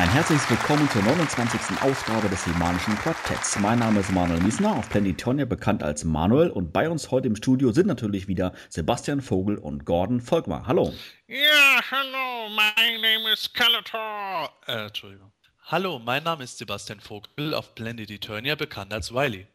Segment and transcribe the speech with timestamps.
[0.00, 1.82] Ein herzliches Willkommen zur 29.
[1.82, 3.58] Ausgabe des Himanischen Quartetts.
[3.58, 7.36] Mein Name ist Manuel Miesner, auf Planetonia bekannt als Manuel und bei uns heute im
[7.36, 10.66] Studio sind natürlich wieder Sebastian Vogel und Gordon Volkmar.
[10.66, 10.94] Hallo.
[11.26, 14.48] Ja, hallo, my name is Skeletor.
[14.66, 15.32] Äh, Entschuldigung.
[15.66, 19.48] Hallo, mein Name ist Sebastian Vogel, auf Planet Eternia bekannt als Wiley.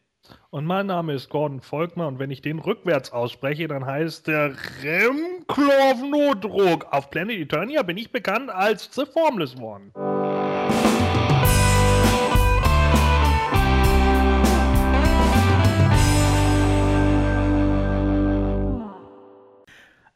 [0.50, 4.54] Und mein Name ist Gordon Volkmar und wenn ich den rückwärts ausspreche, dann heißt der
[4.84, 6.86] Remklov Notdruck.
[6.92, 9.90] Auf Planet Eternia bin ich bekannt als The Formless One.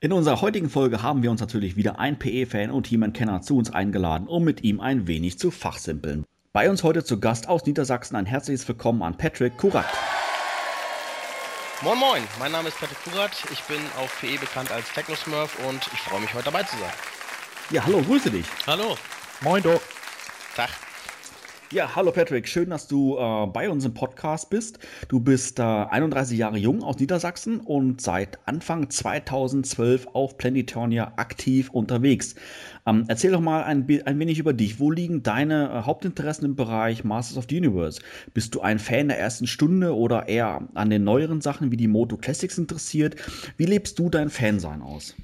[0.02, 3.70] In unserer heutigen Folge haben wir uns natürlich wieder ein PE-Fan und He-Man-Kenner zu uns
[3.70, 6.24] eingeladen, um mit ihm ein wenig zu fachsimpeln.
[6.54, 9.84] Bei uns heute zu Gast aus Niedersachsen ein herzliches Willkommen an Patrick Kurat.
[11.82, 15.86] Moin Moin, mein Name ist Patrick Kurat, ich bin auf PE bekannt als Technosmurf und
[15.92, 16.92] ich freue mich heute dabei zu sein.
[17.70, 18.46] Ja, hallo, grüße dich.
[18.66, 18.96] Hallo.
[19.42, 19.82] Moin, Do.
[20.56, 20.70] Tag.
[21.72, 24.80] Ja, hallo Patrick, schön, dass du äh, bei uns im Podcast bist.
[25.06, 31.70] Du bist äh, 31 Jahre jung aus Niedersachsen und seit Anfang 2012 auf Planetonia aktiv
[31.70, 32.34] unterwegs.
[32.86, 34.80] Ähm, erzähl doch mal ein, ein, wenig über dich.
[34.80, 38.00] Wo liegen deine äh, Hauptinteressen im Bereich Masters of the Universe?
[38.34, 41.86] Bist du ein Fan der ersten Stunde oder eher an den neueren Sachen wie die
[41.86, 43.14] Moto Classics interessiert?
[43.58, 45.14] Wie lebst du dein Fansein aus?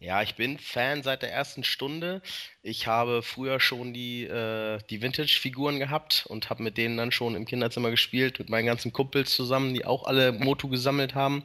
[0.00, 2.22] Ja, ich bin Fan seit der ersten Stunde.
[2.62, 7.34] Ich habe früher schon die, äh, die Vintage-Figuren gehabt und habe mit denen dann schon
[7.34, 11.42] im Kinderzimmer gespielt, mit meinen ganzen Kumpels zusammen, die auch alle Moto gesammelt haben.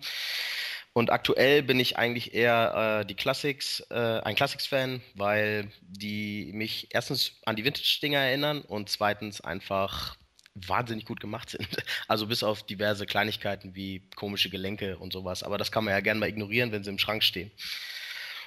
[0.94, 6.90] Und aktuell bin ich eigentlich eher äh, die Classics, äh, ein Classics-Fan, weil die mich
[6.92, 10.16] erstens an die Vintage-Dinger erinnern und zweitens einfach
[10.54, 11.68] wahnsinnig gut gemacht sind.
[12.08, 15.42] Also bis auf diverse Kleinigkeiten wie komische Gelenke und sowas.
[15.42, 17.50] Aber das kann man ja gerne mal ignorieren, wenn sie im Schrank stehen.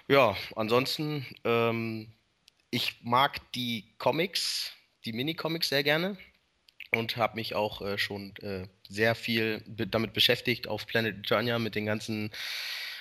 [0.08, 2.12] Ja, ansonsten, ähm,
[2.70, 4.72] ich mag die Comics,
[5.04, 6.16] die Mini-Comics sehr gerne
[6.92, 11.74] und habe mich auch äh, schon äh, sehr viel damit beschäftigt auf Planet Eternia mit
[11.74, 12.30] den ganzen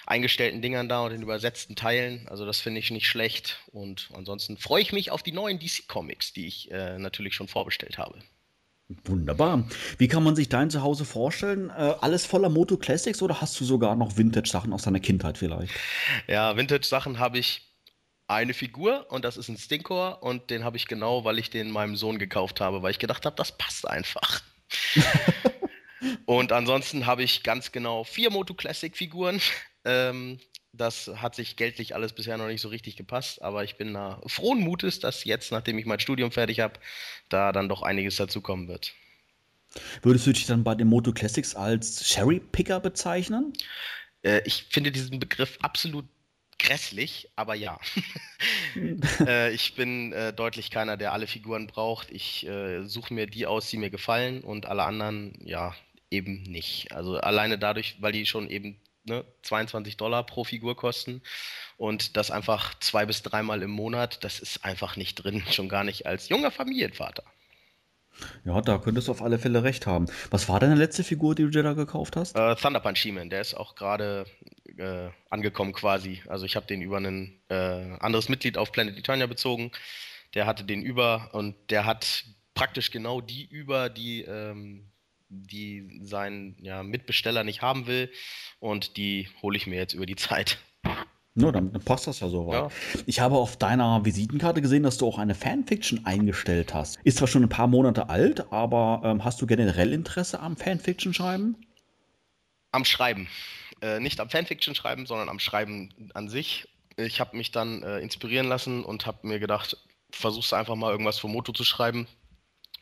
[0.08, 2.28] eingestellten Dingern da und den übersetzten Teilen.
[2.28, 3.60] Also das finde ich nicht schlecht.
[3.72, 7.98] Und ansonsten freue ich mich auf die neuen DC-Comics, die ich äh, natürlich schon vorbestellt
[7.98, 8.20] habe.
[8.88, 9.68] Wunderbar.
[9.98, 11.70] Wie kann man sich dein Zuhause vorstellen?
[11.70, 15.74] Äh, alles voller Moto Classics oder hast du sogar noch Vintage-Sachen aus deiner Kindheit vielleicht?
[16.28, 17.74] Ja, Vintage-Sachen habe ich
[18.28, 21.72] eine Figur und das ist ein Stinkor und den habe ich genau, weil ich den
[21.72, 24.42] meinem Sohn gekauft habe, weil ich gedacht habe, das passt einfach.
[26.26, 29.42] und ansonsten habe ich ganz genau vier Moto Classic Figuren.
[29.84, 30.40] Ähm,
[30.78, 34.22] das hat sich geldlich alles bisher noch nicht so richtig gepasst, aber ich bin da
[34.28, 36.80] frohen Mutes, dass jetzt, nachdem ich mein Studium fertig habe,
[37.30, 38.94] da dann doch einiges dazukommen wird.
[40.02, 43.54] Würdest du dich dann bei den Moto Classics als Cherry Picker bezeichnen?
[44.24, 46.06] Äh, ich finde diesen Begriff absolut
[46.58, 47.80] grässlich, aber ja.
[49.26, 52.12] äh, ich bin äh, deutlich keiner, der alle Figuren braucht.
[52.12, 55.76] Ich äh, suche mir die aus, die mir gefallen und alle anderen, ja,
[56.10, 56.92] eben nicht.
[56.92, 61.22] Also alleine dadurch, weil die schon eben ne, 22 Dollar pro Figur kosten
[61.78, 65.84] und das einfach zwei bis dreimal im Monat, das ist einfach nicht drin, schon gar
[65.84, 67.24] nicht als junger Familienvater.
[68.46, 70.06] Ja, da könntest du auf alle Fälle recht haben.
[70.30, 72.36] Was war deine letzte Figur, die du dir da gekauft hast?
[72.38, 74.26] Äh, Thunder Punch He-Man, der ist auch gerade
[74.78, 76.22] äh, angekommen quasi.
[76.28, 79.72] Also ich habe den über ein äh, anderes Mitglied auf Planet Eternia bezogen.
[80.34, 82.24] Der hatte den über und der hat
[82.54, 84.90] praktisch genau die über, die ähm,
[85.44, 88.12] die sein ja, Mitbesteller nicht haben will.
[88.60, 90.58] Und die hole ich mir jetzt über die Zeit.
[91.38, 92.54] No, dann, dann passt das ja so weit.
[92.54, 92.70] Ja.
[93.06, 96.98] Ich habe auf deiner Visitenkarte gesehen, dass du auch eine Fanfiction eingestellt hast.
[97.04, 101.58] Ist zwar schon ein paar Monate alt, aber ähm, hast du generell Interesse am Fanfiction-Schreiben?
[102.72, 103.28] Am Schreiben.
[103.82, 106.70] Äh, nicht am Fanfiction-Schreiben, sondern am Schreiben an sich.
[106.96, 109.78] Ich habe mich dann äh, inspirieren lassen und habe mir gedacht,
[110.12, 112.08] versuchst einfach mal irgendwas für Moto zu schreiben.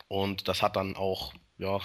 [0.06, 1.80] Und das hat dann auch ja,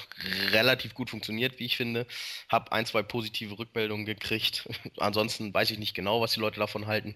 [0.52, 2.08] relativ gut funktioniert, wie ich finde.
[2.50, 4.68] Hab ein, zwei positive Rückmeldungen gekriegt.
[4.98, 7.16] ansonsten weiß ich nicht genau, was die Leute davon halten.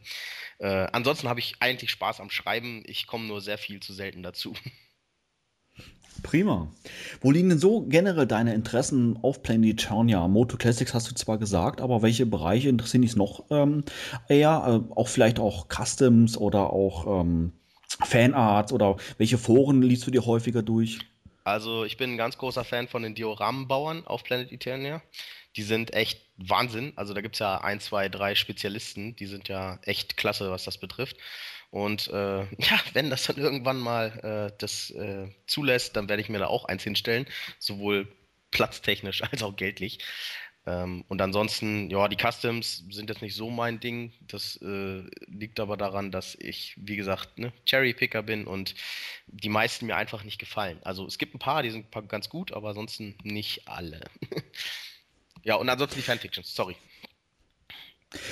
[0.59, 2.83] Äh, ansonsten habe ich eigentlich Spaß am Schreiben.
[2.85, 4.53] Ich komme nur sehr viel zu selten dazu.
[6.21, 6.71] Prima.
[7.21, 10.27] Wo liegen denn so generell deine Interessen auf Planet Eternia?
[10.27, 13.83] Moto Classics hast du zwar gesagt, aber welche Bereiche interessieren dich noch ähm,
[14.29, 14.83] eher?
[14.89, 17.53] Äh, auch vielleicht auch Customs oder auch ähm,
[17.87, 20.99] Fanarts oder welche Foren liest du dir häufiger durch?
[21.43, 25.01] Also ich bin ein ganz großer Fan von den Dioramenbauern auf Planet Eternia.
[25.55, 26.93] Die sind echt Wahnsinn.
[26.95, 30.63] Also da gibt es ja ein, zwei, drei Spezialisten, die sind ja echt klasse, was
[30.63, 31.17] das betrifft.
[31.69, 36.29] Und äh, ja, wenn das dann irgendwann mal äh, das äh, zulässt, dann werde ich
[36.29, 37.27] mir da auch eins hinstellen,
[37.59, 38.07] sowohl
[38.51, 39.99] platztechnisch als auch geldlich.
[40.65, 44.13] Ähm, und ansonsten, ja, die Customs sind jetzt nicht so mein Ding.
[44.27, 48.75] Das äh, liegt aber daran, dass ich, wie gesagt, ne, Cherry-Picker bin und
[49.27, 50.79] die meisten mir einfach nicht gefallen.
[50.83, 54.01] Also es gibt ein paar, die sind ganz gut, aber ansonsten nicht alle.
[55.43, 56.75] ja, und ansonsten die Fanfictions, sorry.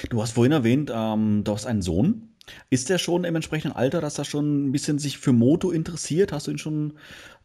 [0.10, 2.31] Du hast vorhin erwähnt, ähm, du hast einen Sohn.
[2.70, 6.32] Ist der schon im entsprechenden Alter, dass er schon ein bisschen sich für Moto interessiert?
[6.32, 6.98] Hast du ihn schon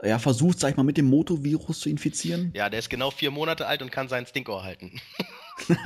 [0.03, 2.53] ja, versucht, sag ich mal, mit dem Moto-Virus zu infizieren?
[2.55, 5.01] Ja, der ist genau vier Monate alt und kann seinen Stinkor halten.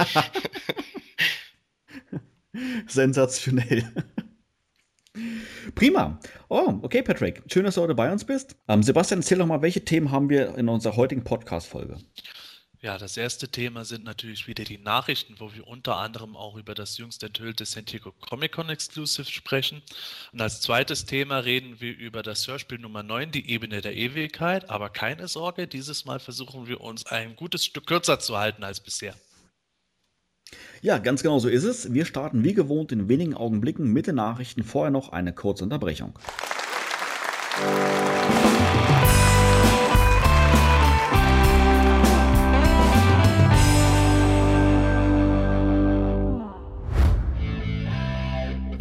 [2.86, 3.84] Sensationell.
[5.74, 6.18] Prima.
[6.48, 7.42] Oh, okay, Patrick.
[7.46, 8.56] Schön, dass du heute bei uns bist.
[8.68, 11.98] Ähm, Sebastian, erzähl doch mal, welche Themen haben wir in unserer heutigen Podcast-Folge?
[12.82, 16.74] Ja, das erste Thema sind natürlich wieder die Nachrichten, wo wir unter anderem auch über
[16.74, 19.82] das jüngst enthüllte San Diego Comic Con Exclusive sprechen.
[20.32, 24.70] Und als zweites Thema reden wir über das Hörspiel Nummer 9, die Ebene der Ewigkeit.
[24.70, 28.80] Aber keine Sorge, dieses Mal versuchen wir uns ein gutes Stück kürzer zu halten als
[28.80, 29.14] bisher.
[30.80, 31.92] Ja, ganz genau so ist es.
[31.92, 34.64] Wir starten wie gewohnt in wenigen Augenblicken mit den Nachrichten.
[34.64, 36.18] Vorher noch eine kurze Unterbrechung.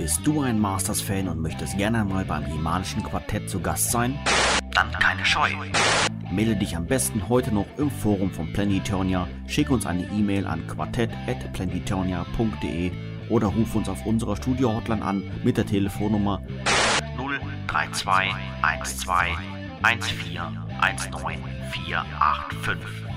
[0.10, 4.18] Bist du ein Masters-Fan und möchtest gerne mal beim Himanischen Quartett zu Gast sein?
[4.72, 5.52] Dann keine Scheu.
[6.32, 10.66] Melde dich am besten heute noch im Forum von Planetonia, schick uns eine E-Mail an
[10.66, 12.92] quartett.planetonia.de
[13.30, 16.42] oder ruf uns auf unserer Studio-Hotline an mit der Telefonnummer
[17.68, 18.34] 032
[18.84, 19.38] 12
[19.84, 20.18] 14 19
[21.70, 23.09] 485.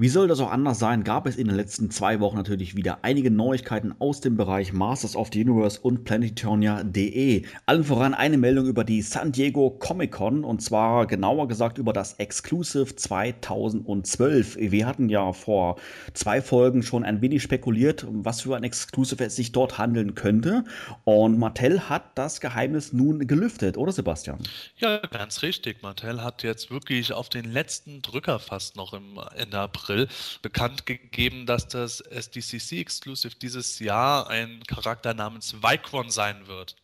[0.00, 3.00] Wie soll das auch anders sein, gab es in den letzten zwei Wochen natürlich wieder
[3.02, 7.44] einige Neuigkeiten aus dem Bereich Masters of the Universe und Planetonia.de.
[7.66, 11.92] Allen voran eine Meldung über die San Diego Comic Con und zwar genauer gesagt über
[11.92, 14.58] das Exclusive 2012.
[14.60, 15.80] Wir hatten ja vor
[16.14, 20.62] zwei Folgen schon ein wenig spekuliert, was für ein Exclusive es sich dort handeln könnte
[21.02, 24.38] und Mattel hat das Geheimnis nun gelüftet, oder Sebastian?
[24.76, 25.82] Ja, ganz richtig.
[25.82, 30.08] Mattel hat jetzt wirklich auf den letzten Drücker fast noch im Ende April April
[30.42, 36.76] bekannt gegeben, dass das SDCC Exclusive dieses Jahr ein Charakter namens Vicron sein wird.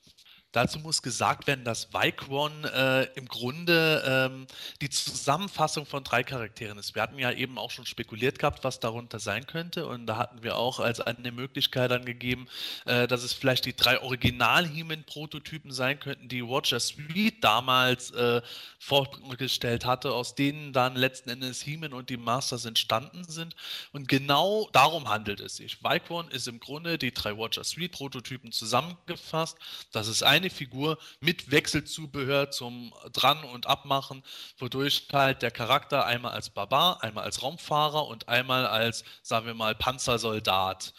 [0.55, 4.47] Dazu muss gesagt werden, dass Vicron äh, im Grunde ähm,
[4.81, 6.95] die Zusammenfassung von drei Charakteren ist.
[6.95, 9.89] Wir hatten ja eben auch schon spekuliert gehabt, was darunter sein könnte.
[9.89, 12.47] Und da hatten wir auch als eine Möglichkeit angegeben,
[12.87, 18.41] äh, dass es vielleicht die drei Original-Heman-Prototypen sein könnten, die Roger Sweet damals äh,
[18.79, 23.57] vorgestellt hatte, aus denen dann letzten Endes Heman und die Masters entstanden sind.
[23.93, 25.83] Und genau darum handelt es sich.
[25.83, 29.59] Vicron ist im Grunde die drei Roger Sweet-Prototypen zusammengefasst.
[29.90, 34.23] Das ist eine eine Figur mit Wechselzubehör zum Dran- und Abmachen,
[34.59, 39.55] wodurch halt der Charakter einmal als Barbar, einmal als Raumfahrer und einmal als, sagen wir
[39.55, 40.93] mal, Panzersoldat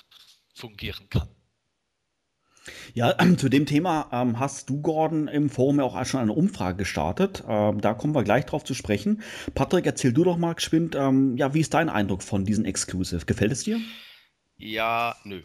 [0.54, 1.30] fungieren kann.
[2.96, 6.78] Ja, zu dem Thema ähm, hast du, Gordon, im Forum ja auch schon eine Umfrage
[6.78, 7.44] gestartet.
[7.48, 9.22] Ähm, da kommen wir gleich drauf zu sprechen.
[9.54, 13.25] Patrick, erzähl du doch mal geschwind, ähm, ja, wie ist dein Eindruck von diesem Exclusive?
[13.28, 13.80] Gefällt es dir?
[14.58, 15.42] Ja, nö.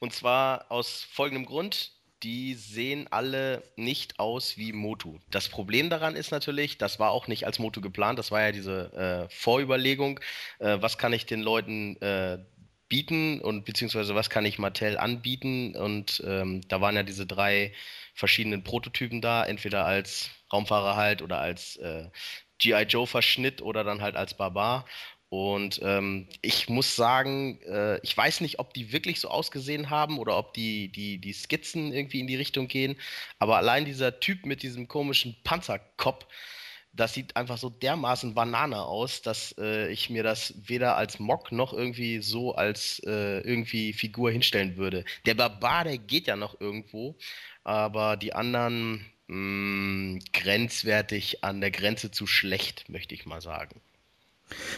[0.00, 1.93] Und zwar aus folgendem Grund
[2.24, 5.18] die sehen alle nicht aus wie Motu.
[5.30, 8.52] Das Problem daran ist natürlich, das war auch nicht als Motu geplant, das war ja
[8.52, 10.18] diese äh, Vorüberlegung,
[10.58, 12.38] äh, was kann ich den Leuten äh,
[12.88, 17.72] bieten und beziehungsweise was kann ich Mattel anbieten und ähm, da waren ja diese drei
[18.14, 22.08] verschiedenen Prototypen da, entweder als Raumfahrer halt oder als äh,
[22.58, 22.84] G.I.
[22.84, 24.86] Joe Verschnitt oder dann halt als Barbar
[25.34, 30.18] und ähm, ich muss sagen, äh, ich weiß nicht, ob die wirklich so ausgesehen haben
[30.20, 32.94] oder ob die, die, die Skizzen irgendwie in die Richtung gehen.
[33.40, 36.24] Aber allein dieser Typ mit diesem komischen Panzerkopf,
[36.92, 41.50] das sieht einfach so dermaßen Banane aus, dass äh, ich mir das weder als Mock
[41.50, 45.04] noch irgendwie so als äh, irgendwie Figur hinstellen würde.
[45.26, 47.16] Der Barbar, der geht ja noch irgendwo,
[47.64, 53.80] aber die anderen mh, mm, grenzwertig an der Grenze zu schlecht, möchte ich mal sagen.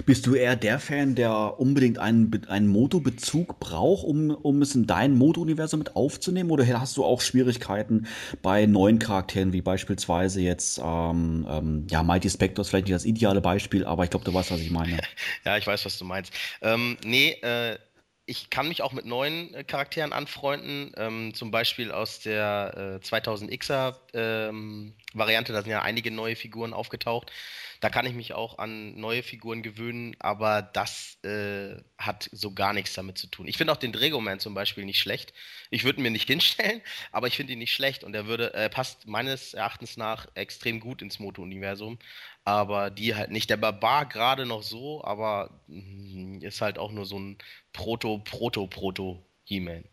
[0.04, 4.86] Bist du eher der Fan, der unbedingt einen, einen Moto-Bezug braucht, um, um es in
[4.86, 6.50] dein Moto-Universum mit aufzunehmen?
[6.50, 8.06] Oder hast du auch Schwierigkeiten
[8.42, 13.04] bei neuen Charakteren, wie beispielsweise jetzt ähm, ähm, ja, Mighty Spectre ist vielleicht nicht das
[13.04, 14.98] ideale Beispiel, aber ich glaube, du weißt, was ich meine.
[15.44, 16.32] Ja, ich weiß, was du meinst.
[16.60, 17.78] Ähm, nee, äh,
[18.26, 23.04] ich kann mich auch mit neuen äh, Charakteren anfreunden, ähm, zum Beispiel aus der äh,
[23.04, 27.32] 2000Xer ähm, Variante, da sind ja einige neue Figuren aufgetaucht.
[27.80, 32.72] Da kann ich mich auch an neue Figuren gewöhnen, aber das äh, hat so gar
[32.72, 33.46] nichts damit zu tun.
[33.46, 35.32] Ich finde auch den Dragoman zum Beispiel nicht schlecht.
[35.70, 36.80] Ich würde ihn mir nicht hinstellen,
[37.12, 40.80] aber ich finde ihn nicht schlecht und er würde, äh, passt meines Erachtens nach extrem
[40.80, 41.98] gut ins Moto-Universum.
[42.44, 43.50] Aber die halt nicht.
[43.50, 47.38] Der Barbar gerade noch so, aber mm, ist halt auch nur so ein
[47.72, 49.84] Proto-Proto-Proto-He-Man.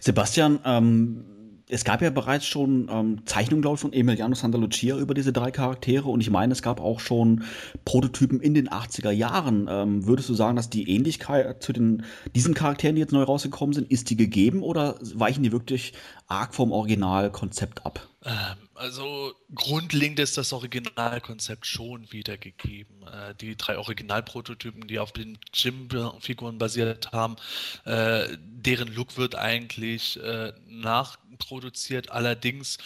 [0.00, 1.24] Sebastian, ähm,
[1.68, 5.32] es gab ja bereits schon ähm, Zeichnungen, glaube ich, von Emiliano Santa Lucia über diese
[5.32, 7.44] drei Charaktere und ich meine, es gab auch schon
[7.84, 9.66] Prototypen in den 80er Jahren.
[9.70, 12.04] Ähm, würdest du sagen, dass die Ähnlichkeit zu den,
[12.34, 15.94] diesen Charakteren, die jetzt neu rausgekommen sind, ist die gegeben oder weichen die wirklich
[16.28, 18.08] arg vom Originalkonzept ab?
[18.24, 23.06] Ähm, also grundlegend ist das Originalkonzept schon wiedergegeben.
[23.06, 27.36] Äh, die drei Originalprototypen, die auf den Jim-Figuren basiert haben,
[27.84, 32.10] äh, deren Look wird eigentlich äh, nachproduziert.
[32.10, 32.78] Allerdings,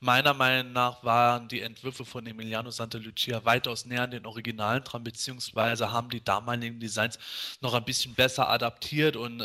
[0.00, 4.84] meiner Meinung nach, waren die Entwürfe von Emiliano Santa Lucia weitaus näher an den Originalen
[4.84, 7.18] dran, beziehungsweise haben die damaligen Designs
[7.62, 9.42] noch ein bisschen besser adaptiert und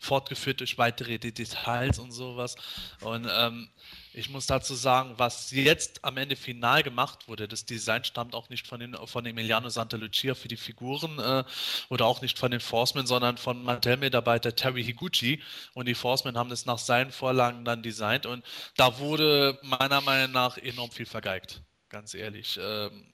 [0.00, 2.56] fortgeführt durch weitere Details und sowas.
[3.02, 3.68] Und ähm,
[4.12, 8.48] ich muss dazu sagen, was jetzt am Ende final gemacht wurde, das Design stammt auch
[8.48, 11.44] nicht von, den, von Emiliano Santa Lucia für die Figuren äh,
[11.88, 15.42] oder auch nicht von den Forcemen, sondern von Mattel-Mitarbeiter Terry Higuchi.
[15.74, 18.44] Und die Forcemen haben das nach seinen Vorlagen dann designt und
[18.76, 21.62] da wurde meiner Meinung nach enorm viel vergeigt.
[21.88, 22.58] Ganz ehrlich.
[22.60, 23.12] Ähm,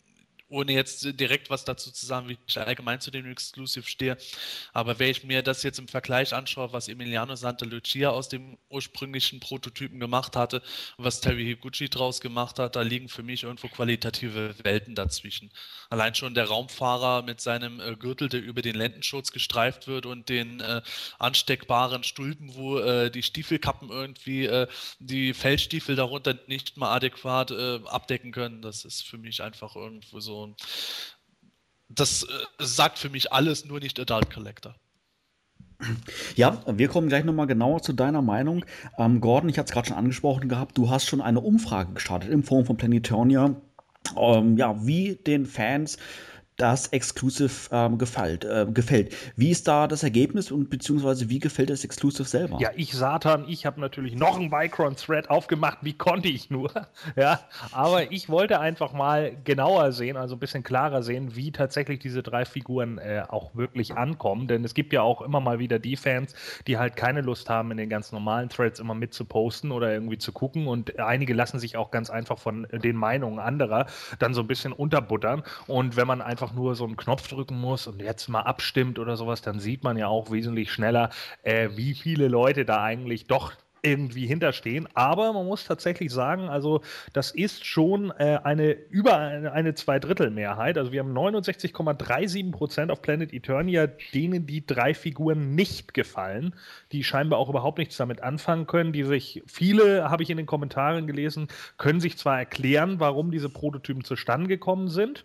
[0.48, 4.16] ohne jetzt direkt was dazu zu sagen, wie ich allgemein zu dem Exclusive stehe.
[4.72, 8.56] Aber wenn ich mir das jetzt im Vergleich anschaue, was Emiliano Santa Lucia aus dem
[8.68, 10.62] ursprünglichen Prototypen gemacht hatte
[10.96, 15.50] und was Terry Higuchi draus gemacht hat, da liegen für mich irgendwo qualitative Welten dazwischen.
[15.90, 20.28] Allein schon der Raumfahrer mit seinem äh, Gürtel, der über den Lendenschutz gestreift wird und
[20.28, 20.82] den äh,
[21.18, 24.68] ansteckbaren Stulpen, wo äh, die Stiefelkappen irgendwie äh,
[25.00, 28.62] die Feldstiefel darunter nicht mal adäquat äh, abdecken können.
[28.62, 30.35] Das ist für mich einfach irgendwo so
[31.88, 32.26] das äh,
[32.58, 34.74] sagt für mich alles, nur nicht Adult Collector.
[36.34, 38.64] Ja, wir kommen gleich nochmal genauer zu deiner Meinung.
[38.98, 42.30] Ähm, Gordon, ich hatte es gerade schon angesprochen gehabt, du hast schon eine Umfrage gestartet
[42.30, 43.54] in Form von Planetonia,
[44.16, 45.98] ähm, ja, wie den Fans
[46.56, 49.14] das Exclusive ähm, gefällt, äh, gefällt.
[49.36, 52.58] Wie ist da das Ergebnis und beziehungsweise wie gefällt das Exclusive selber?
[52.60, 56.70] Ja, ich Satan, ich habe natürlich noch einen Micron-Thread aufgemacht, wie konnte ich nur?
[57.16, 57.40] ja,
[57.72, 62.22] aber ich wollte einfach mal genauer sehen, also ein bisschen klarer sehen, wie tatsächlich diese
[62.22, 65.96] drei Figuren äh, auch wirklich ankommen, denn es gibt ja auch immer mal wieder die
[65.96, 66.34] Fans,
[66.66, 69.92] die halt keine Lust haben, in den ganz normalen Threads immer mit zu posten oder
[69.92, 73.86] irgendwie zu gucken und einige lassen sich auch ganz einfach von den Meinungen anderer
[74.18, 77.86] dann so ein bisschen unterbuttern und wenn man einfach nur so einen Knopf drücken muss
[77.86, 81.10] und jetzt mal abstimmt oder sowas, dann sieht man ja auch wesentlich schneller,
[81.42, 83.52] äh, wie viele Leute da eigentlich doch
[83.86, 84.88] irgendwie hinterstehen.
[84.94, 86.80] Aber man muss tatsächlich sagen, also
[87.12, 90.76] das ist schon äh, eine über eine, eine Zweidrittelmehrheit.
[90.76, 96.54] Also wir haben 69,37 Prozent auf Planet Eternia, denen die drei Figuren nicht gefallen,
[96.92, 100.46] die scheinbar auch überhaupt nichts damit anfangen können, die sich, viele habe ich in den
[100.46, 101.46] Kommentaren gelesen,
[101.78, 105.24] können sich zwar erklären, warum diese Prototypen zustande gekommen sind.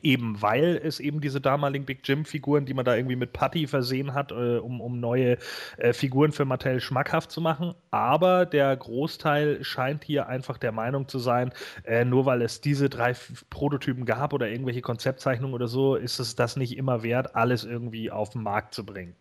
[0.00, 4.14] Eben weil es eben diese damaligen Big Jim-Figuren, die man da irgendwie mit Putty versehen
[4.14, 5.36] hat, äh, um, um neue
[5.76, 7.74] äh, Figuren für Mattel schmackhaft zu machen.
[7.90, 11.52] Aber der Großteil scheint hier einfach der Meinung zu sein,
[11.84, 13.14] äh, nur weil es diese drei
[13.50, 18.10] Prototypen gab oder irgendwelche Konzeptzeichnungen oder so, ist es das nicht immer wert, alles irgendwie
[18.10, 19.14] auf den Markt zu bringen.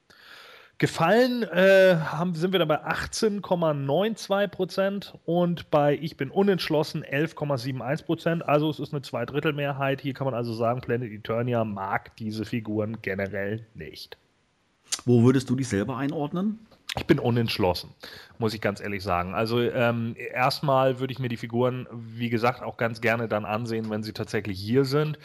[0.83, 8.03] Gefallen äh, haben, sind wir dann bei 18,92 Prozent und bei Ich bin unentschlossen 11,71
[8.03, 8.45] Prozent.
[8.45, 10.01] Also es ist eine Zweidrittelmehrheit.
[10.01, 14.17] Hier kann man also sagen, Planet Eternia mag diese Figuren generell nicht.
[15.05, 16.59] Wo würdest du dich selber einordnen?
[16.95, 17.89] Ich bin unentschlossen,
[18.37, 19.33] muss ich ganz ehrlich sagen.
[19.33, 23.89] Also ähm, erstmal würde ich mir die Figuren, wie gesagt, auch ganz gerne dann ansehen,
[23.89, 25.17] wenn sie tatsächlich hier sind.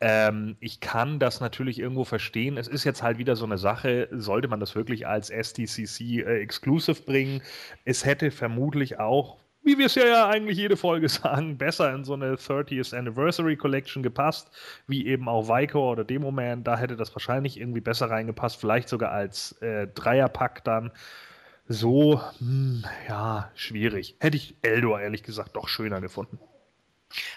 [0.00, 2.56] Ähm, ich kann das natürlich irgendwo verstehen.
[2.56, 6.40] Es ist jetzt halt wieder so eine Sache, sollte man das wirklich als STCC äh,
[6.40, 7.40] Exclusive bringen?
[7.84, 12.14] Es hätte vermutlich auch wie wir es ja eigentlich jede Folge sagen, besser in so
[12.14, 14.50] eine 30th Anniversary Collection gepasst,
[14.86, 16.64] wie eben auch Vico oder Demoman.
[16.64, 20.92] Da hätte das wahrscheinlich irgendwie besser reingepasst, vielleicht sogar als äh, Dreierpack dann.
[21.68, 24.16] So, hm, ja, schwierig.
[24.20, 26.38] Hätte ich Eldor ehrlich gesagt doch schöner gefunden.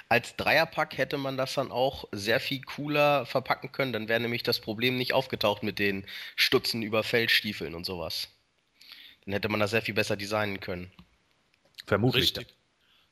[0.09, 3.93] Als Dreierpack hätte man das dann auch sehr viel cooler verpacken können.
[3.93, 6.05] Dann wäre nämlich das Problem nicht aufgetaucht mit den
[6.35, 8.29] Stutzen über Feldstiefeln und sowas.
[9.25, 10.91] Dann hätte man das sehr viel besser designen können.
[11.85, 12.23] Vermutlich.
[12.37, 12.55] Richtig.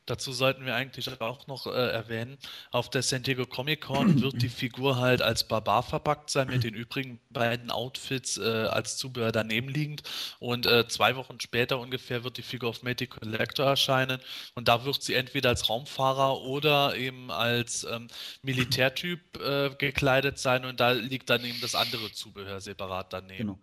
[0.05, 2.37] Dazu sollten wir eigentlich auch noch äh, erwähnen,
[2.71, 6.65] auf der San Diego Comic Con wird die Figur halt als Barbar verpackt sein, mit
[6.65, 10.03] den übrigen beiden Outfits äh, als Zubehör daneben liegend.
[10.39, 14.19] Und äh, zwei Wochen später ungefähr wird die Figur auf Matty Collector erscheinen.
[14.55, 18.09] Und da wird sie entweder als Raumfahrer oder eben als ähm,
[18.41, 20.65] Militärtyp äh, gekleidet sein.
[20.65, 23.37] Und da liegt dann eben das andere Zubehör separat daneben.
[23.37, 23.59] Genau.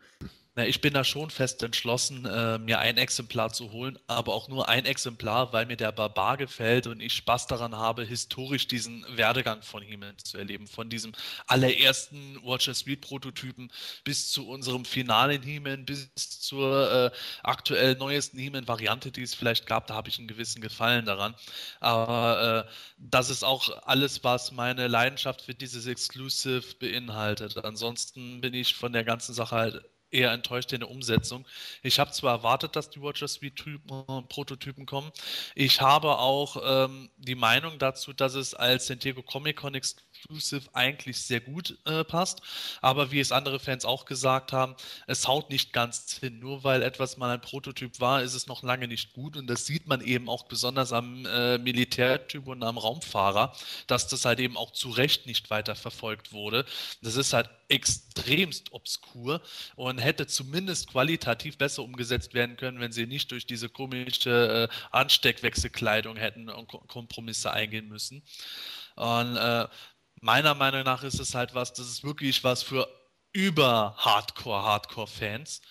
[0.61, 4.49] Na, ich bin da schon fest entschlossen, äh, mir ein Exemplar zu holen, aber auch
[4.49, 9.07] nur ein Exemplar, weil mir der Barbar gefällt und ich Spaß daran habe, historisch diesen
[9.17, 10.67] Werdegang von he zu erleben.
[10.67, 11.13] Von diesem
[11.47, 13.73] allerersten Watcher Suite Prototypen
[14.05, 17.11] bis zu unserem finalen he bis zur äh,
[17.43, 19.87] aktuell neuesten he Variante, die es vielleicht gab.
[19.87, 21.35] Da habe ich einen gewissen Gefallen daran.
[21.81, 27.57] Aber äh, das ist auch alles, was meine Leidenschaft für dieses Exclusive beinhaltet.
[27.65, 31.47] Ansonsten bin ich von der ganzen Sache halt eher enttäuscht in der Umsetzung.
[31.83, 35.11] Ich habe zwar erwartet, dass die Watcher Suite äh, Prototypen kommen.
[35.55, 40.69] Ich habe auch ähm, die Meinung dazu, dass es als San Diego Comic Con Exclusive
[40.73, 42.43] eigentlich sehr gut äh, passt.
[42.81, 44.75] Aber wie es andere Fans auch gesagt haben,
[45.07, 46.39] es haut nicht ganz hin.
[46.39, 49.37] Nur weil etwas mal ein Prototyp war, ist es noch lange nicht gut.
[49.37, 53.55] Und das sieht man eben auch besonders am äh, Militärtyp und am Raumfahrer,
[53.87, 56.65] dass das halt eben auch zu Recht nicht weiter verfolgt wurde.
[57.03, 59.41] Das ist halt extremst obskur
[59.77, 64.75] und hätte zumindest qualitativ besser umgesetzt werden können, wenn sie nicht durch diese komische äh,
[64.91, 68.23] Ansteckwechselkleidung hätten und Kompromisse eingehen müssen.
[68.97, 69.69] Und äh,
[70.21, 72.89] meiner Meinung nach ist es halt was, das ist wirklich was für
[73.33, 75.63] über Hardcore, Hardcore-Fans.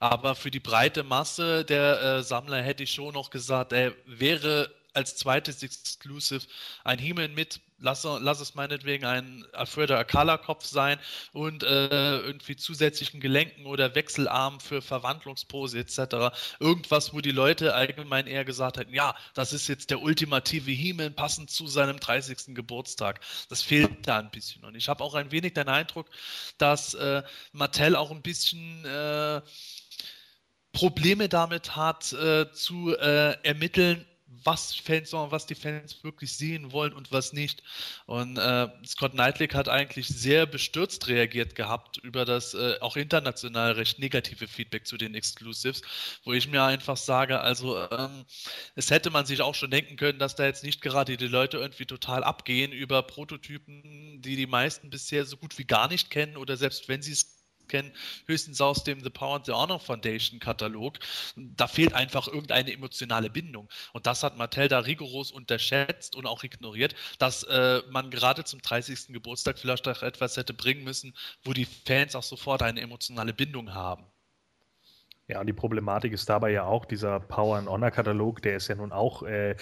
[0.00, 4.72] Aber für die breite Masse der äh, Sammler hätte ich schon noch gesagt, er wäre
[4.92, 6.46] als zweites Exclusive
[6.84, 10.98] ein He-Man mit, lass, lass, es meinetwegen ein Alfredo Akala-Kopf sein
[11.32, 16.34] und äh, irgendwie zusätzlichen Gelenken oder Wechselarm für Verwandlungspose etc.
[16.60, 21.14] Irgendwas, wo die Leute allgemein eher gesagt hätten, ja, das ist jetzt der ultimative He-Man
[21.14, 22.54] passend zu seinem 30.
[22.54, 23.20] Geburtstag.
[23.48, 24.64] Das fehlt da ein bisschen.
[24.64, 26.08] Und ich habe auch ein wenig den Eindruck,
[26.58, 27.22] dass äh,
[27.52, 29.40] Mattel auch ein bisschen äh,
[30.72, 34.06] Probleme damit hat, äh, zu äh, ermitteln,
[34.44, 37.62] was Fans, was die Fans wirklich sehen wollen und was nicht.
[38.06, 43.72] Und äh, Scott Knightley hat eigentlich sehr bestürzt reagiert gehabt über das äh, auch international
[43.72, 45.82] recht negative Feedback zu den Exclusives,
[46.24, 48.24] wo ich mir einfach sage, also ähm,
[48.74, 51.58] es hätte man sich auch schon denken können, dass da jetzt nicht gerade die Leute
[51.58, 56.36] irgendwie total abgehen über Prototypen, die die meisten bisher so gut wie gar nicht kennen
[56.36, 57.37] oder selbst wenn sie es
[57.68, 57.92] kennen,
[58.26, 60.98] höchstens aus dem The Power and the Honor Foundation Katalog.
[61.36, 63.68] Da fehlt einfach irgendeine emotionale Bindung.
[63.92, 68.60] Und das hat Mattel da rigoros unterschätzt und auch ignoriert, dass äh, man gerade zum
[68.62, 69.08] 30.
[69.08, 73.74] Geburtstag vielleicht auch etwas hätte bringen müssen, wo die Fans auch sofort eine emotionale Bindung
[73.74, 74.04] haben.
[75.28, 78.68] Ja, und die Problematik ist dabei ja auch, dieser Power and Honor Katalog, der ist
[78.68, 79.56] ja nun auch äh,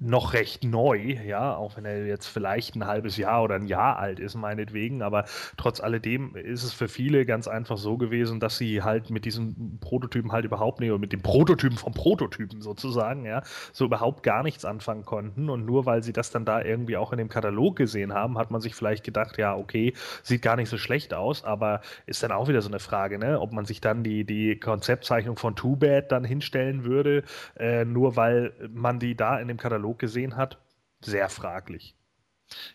[0.00, 3.98] noch recht neu, ja, auch wenn er jetzt vielleicht ein halbes Jahr oder ein Jahr
[3.98, 5.24] alt ist, meinetwegen, aber
[5.56, 9.78] trotz alledem ist es für viele ganz einfach so gewesen, dass sie halt mit diesen
[9.80, 14.42] Prototypen halt überhaupt nicht, oder mit den Prototypen vom Prototypen sozusagen, ja, so überhaupt gar
[14.42, 15.50] nichts anfangen konnten.
[15.50, 18.50] Und nur weil sie das dann da irgendwie auch in dem Katalog gesehen haben, hat
[18.50, 22.32] man sich vielleicht gedacht, ja, okay, sieht gar nicht so schlecht aus, aber ist dann
[22.32, 25.76] auch wieder so eine Frage, ne, ob man sich dann die, die Konzeptzeichnung von Too
[25.76, 27.24] Bad dann hinstellen würde,
[27.58, 30.58] äh, nur weil man die da in dem Katalog Katalog gesehen hat,
[31.00, 31.94] sehr fraglich.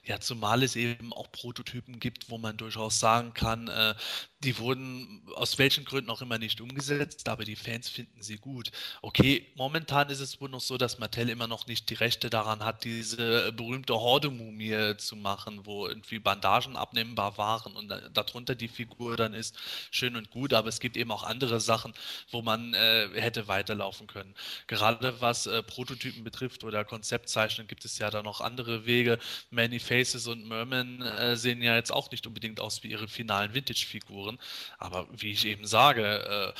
[0.03, 3.95] Ja, zumal es eben auch Prototypen gibt, wo man durchaus sagen kann, äh,
[4.43, 8.71] die wurden aus welchen Gründen auch immer nicht umgesetzt, aber die Fans finden sie gut.
[9.01, 12.63] Okay, momentan ist es wohl noch so, dass Mattel immer noch nicht die Rechte daran
[12.63, 19.17] hat, diese berühmte Horde-Mumie zu machen, wo irgendwie Bandagen abnehmbar waren und darunter die Figur
[19.17, 19.57] dann ist,
[19.91, 21.93] schön und gut, aber es gibt eben auch andere Sachen,
[22.29, 24.35] wo man äh, hätte weiterlaufen können.
[24.67, 29.19] Gerade was äh, Prototypen betrifft oder Konzeptzeichnungen gibt es ja da noch andere Wege.
[29.51, 33.53] Many Faces und Merman äh, sehen ja jetzt auch nicht unbedingt aus wie ihre finalen
[33.53, 34.39] Vintage-Figuren machen.
[34.77, 36.59] Aber wie ich eben sage, äh,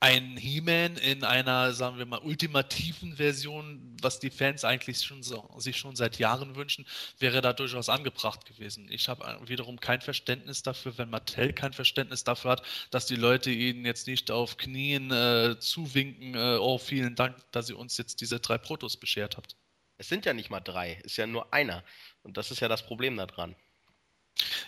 [0.00, 5.50] ein He-Man in einer, sagen wir mal, ultimativen Version, was die Fans eigentlich schon so,
[5.58, 6.86] sich schon seit Jahren wünschen,
[7.18, 8.86] wäre da durchaus angebracht gewesen.
[8.90, 13.16] Ich habe äh, wiederum kein Verständnis dafür, wenn Mattel kein Verständnis dafür hat, dass die
[13.16, 17.96] Leute ihnen jetzt nicht auf Knien äh, zuwinken, äh, oh, vielen Dank, dass ihr uns
[17.98, 19.56] jetzt diese drei Protos beschert habt.
[20.00, 21.82] Es sind ja nicht mal drei, ist ja nur einer.
[22.22, 23.56] Und das ist ja das Problem daran.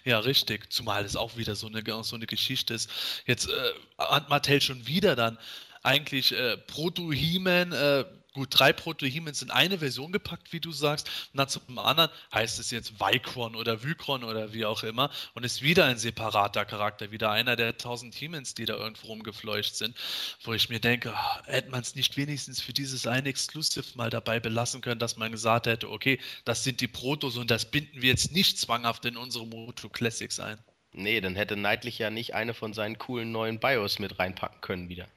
[0.05, 0.73] Ja, richtig.
[0.73, 2.91] Zumal es auch wieder so eine, so eine Geschichte ist.
[3.27, 5.39] Jetzt äh, hat Mattel schon wieder dann
[5.83, 11.39] eigentlich äh, Proto-He-Man äh, gut, drei Proto-Humans in eine Version gepackt, wie du sagst, und
[11.39, 15.63] dann zum anderen heißt es jetzt Vicron oder Vykron oder wie auch immer und ist
[15.63, 19.97] wieder ein separater Charakter, wieder einer der tausend Humans, die da irgendwo rumgefleucht sind,
[20.45, 24.11] wo ich mir denke, oh, hätte man es nicht wenigstens für dieses eine Exclusive mal
[24.11, 28.03] dabei belassen können, dass man gesagt hätte, okay, das sind die Protos und das binden
[28.03, 30.59] wir jetzt nicht zwanghaft in unsere Moto Classics ein.
[30.93, 34.89] Nee, dann hätte Neidlich ja nicht eine von seinen coolen neuen Bios mit reinpacken können
[34.89, 35.09] wieder.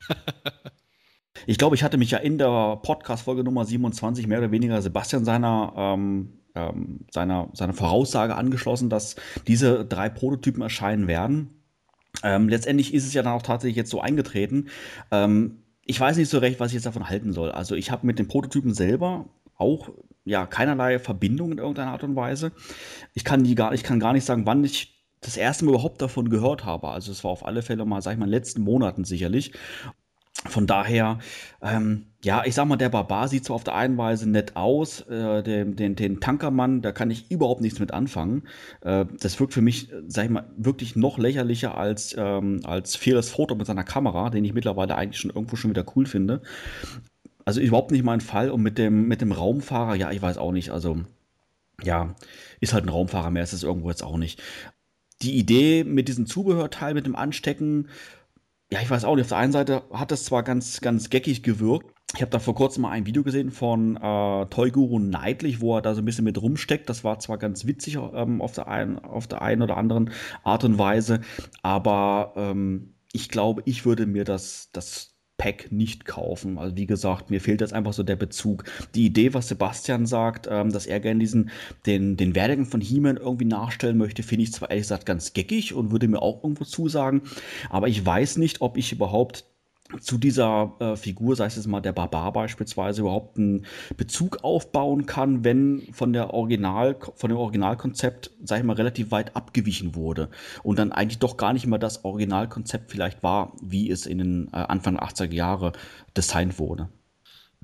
[1.46, 5.24] Ich glaube, ich hatte mich ja in der Podcast-Folge Nummer 27 mehr oder weniger Sebastian
[5.24, 11.62] seiner, ähm, ähm, seiner, seiner Voraussage angeschlossen, dass diese drei Prototypen erscheinen werden.
[12.22, 14.68] Ähm, letztendlich ist es ja dann auch tatsächlich jetzt so eingetreten.
[15.10, 17.52] Ähm, ich weiß nicht so recht, was ich jetzt davon halten soll.
[17.52, 19.90] Also ich habe mit den Prototypen selber auch
[20.24, 22.52] ja keinerlei Verbindung in irgendeiner Art und Weise.
[23.14, 26.02] Ich kann die gar, ich kann gar nicht sagen, wann ich das erste Mal überhaupt
[26.02, 26.88] davon gehört habe.
[26.88, 29.52] Also es war auf alle Fälle mal, sag ich mal, in den letzten Monaten sicherlich.
[30.48, 31.18] Von daher,
[31.62, 35.02] ähm, ja, ich sag mal, der Barbar sieht zwar auf der einen Weise nett aus,
[35.02, 38.42] äh, den, den, den Tankermann, da kann ich überhaupt nichts mit anfangen.
[38.80, 43.30] Äh, das wirkt für mich, sag ich mal, wirklich noch lächerlicher als, ähm, als Fearless
[43.30, 46.42] Foto mit seiner Kamera, den ich mittlerweile eigentlich schon irgendwo schon wieder cool finde.
[47.44, 48.50] Also überhaupt nicht mein Fall.
[48.50, 50.70] Und mit dem, mit dem Raumfahrer, ja, ich weiß auch nicht.
[50.70, 51.02] Also,
[51.82, 52.14] ja,
[52.60, 54.42] ist halt ein Raumfahrer mehr, ist es irgendwo jetzt auch nicht.
[55.22, 57.88] Die Idee mit diesem Zubehörteil, mit dem Anstecken,
[58.70, 59.24] ja, ich weiß auch nicht.
[59.24, 61.92] Auf der einen Seite hat das zwar ganz, ganz geckig gewirkt.
[62.14, 65.76] Ich habe da vor kurzem mal ein Video gesehen von äh, Toy Guru Neidlich, wo
[65.76, 66.88] er da so ein bisschen mit rumsteckt.
[66.88, 70.10] Das war zwar ganz witzig ähm, auf, der einen, auf der einen oder anderen
[70.44, 71.20] Art und Weise,
[71.62, 76.58] aber ähm, ich glaube, ich würde mir das, das Pack nicht kaufen.
[76.58, 78.64] Also wie gesagt, mir fehlt jetzt einfach so der Bezug.
[78.94, 81.50] Die Idee, was Sebastian sagt, ähm, dass er gerne diesen,
[81.84, 85.74] den, den Werdegang von He-Man irgendwie nachstellen möchte, finde ich zwar ehrlich gesagt ganz geckig
[85.74, 87.22] und würde mir auch irgendwo zusagen,
[87.70, 89.44] aber ich weiß nicht, ob ich überhaupt
[90.00, 95.06] zu dieser äh, Figur, sei es jetzt mal der Barbar beispielsweise, überhaupt einen Bezug aufbauen
[95.06, 100.28] kann, wenn von der Original, von dem Originalkonzept, sag ich mal, relativ weit abgewichen wurde
[100.62, 104.48] und dann eigentlich doch gar nicht mehr das Originalkonzept vielleicht war, wie es in den
[104.52, 105.72] äh, Anfang 80er Jahre
[106.16, 106.88] designt wurde.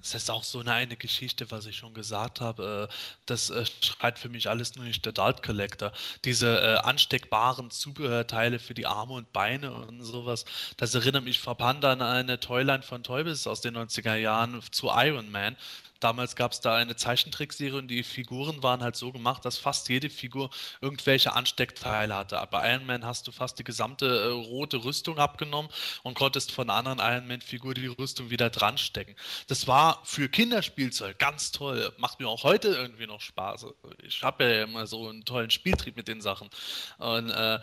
[0.03, 2.89] Das ist auch so eine, eine Geschichte, was ich schon gesagt habe.
[2.91, 2.95] Äh,
[3.27, 5.93] das äh, schreit für mich alles nur nicht der Dart Collector.
[6.25, 10.45] Diese äh, ansteckbaren Zubehörteile für die Arme und Beine und sowas,
[10.77, 15.31] das erinnert mich verbannt an eine Toyline von Toybis aus den 90er Jahren zu Iron
[15.31, 15.57] Man.
[16.03, 19.89] Damals gab es da eine Zeichentrickserie und die Figuren waren halt so gemacht, dass fast
[19.89, 22.45] jede Figur irgendwelche Ansteckteile hatte.
[22.51, 25.71] Bei Iron Man hast du fast die gesamte äh, rote Rüstung abgenommen
[26.03, 29.15] und konntest von anderen Iron Man-Figur die Rüstung wieder dran stecken.
[29.47, 31.93] Das war für Kinderspielzeug ganz toll.
[31.99, 33.67] Macht mir auch heute irgendwie noch Spaß.
[34.03, 36.51] Ich habe ja immer so einen tollen Spieltrieb mit den Sachen.
[36.99, 37.61] Und äh,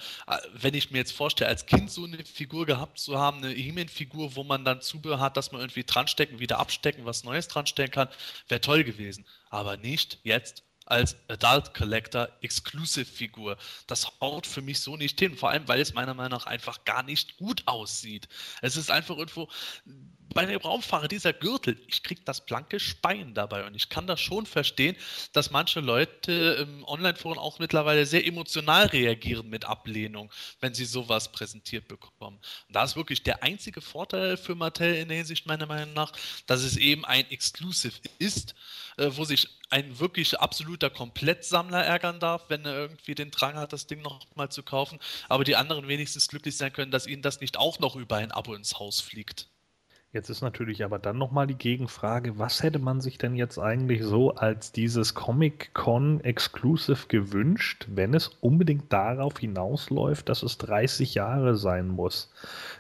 [0.54, 4.38] wenn ich mir jetzt vorstelle, als Kind so eine Figur gehabt zu haben, eine He-Man-Figur,
[4.38, 7.68] wo man dann Zubehör hat, dass man irgendwie dran stecken, wieder abstecken, was Neues dran
[7.68, 8.08] stecken kann,
[8.48, 9.26] Wäre toll gewesen.
[9.50, 13.58] Aber nicht jetzt als Adult Collector Exclusive Figur.
[13.88, 15.38] Das haut für mich so nicht hin.
[15.38, 18.28] Vor allem, weil es meiner Meinung nach einfach gar nicht gut aussieht.
[18.62, 19.50] Es ist einfach irgendwo
[20.34, 24.22] bei dem Raumfahrer, dieser Gürtel, ich kriege das blanke Speien dabei und ich kann das
[24.22, 24.96] schon verstehen,
[25.34, 31.32] dass manche Leute im Online-Forum auch mittlerweile sehr emotional reagieren mit Ablehnung, wenn sie sowas
[31.32, 32.38] präsentiert bekommen.
[32.68, 36.12] Und da ist wirklich der einzige Vorteil für Mattel in der Hinsicht meiner Meinung nach,
[36.46, 38.56] dass es eben ein Exclusive ist,
[38.98, 43.74] äh, wo sich ein wirklich absoluter Komplettsammler ärgern darf, wenn er irgendwie den Drang hat,
[43.74, 47.22] das Ding noch mal zu kaufen, aber die anderen wenigstens glücklich sein können, dass ihnen
[47.22, 49.48] das nicht auch noch über ein Abo ins Haus fliegt.
[50.12, 54.04] Jetzt ist natürlich aber dann nochmal die Gegenfrage, was hätte man sich denn jetzt eigentlich
[54.04, 61.56] so als dieses Comic-Con Exclusive gewünscht, wenn es unbedingt darauf hinausläuft, dass es 30 Jahre
[61.58, 62.34] sein muss?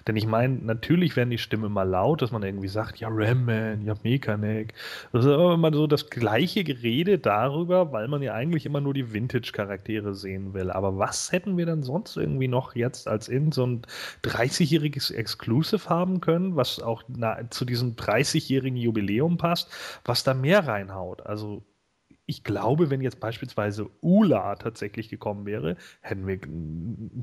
[0.07, 3.85] Denn ich meine, natürlich werden die Stimmen mal laut, dass man irgendwie sagt, ja Ram-Man,
[3.85, 4.73] ja Mekanek.
[5.11, 8.95] Das ist aber immer so das gleiche Gerede darüber, weil man ja eigentlich immer nur
[8.95, 10.71] die Vintage-Charaktere sehen will.
[10.71, 13.83] Aber was hätten wir dann sonst irgendwie noch jetzt als in so ein
[14.23, 19.69] 30-jähriges Exclusive haben können, was auch na, zu diesem 30-jährigen Jubiläum passt,
[20.05, 21.25] was da mehr reinhaut.
[21.25, 21.63] Also
[22.29, 26.39] ich glaube, wenn jetzt beispielsweise Ula tatsächlich gekommen wäre, hätten wir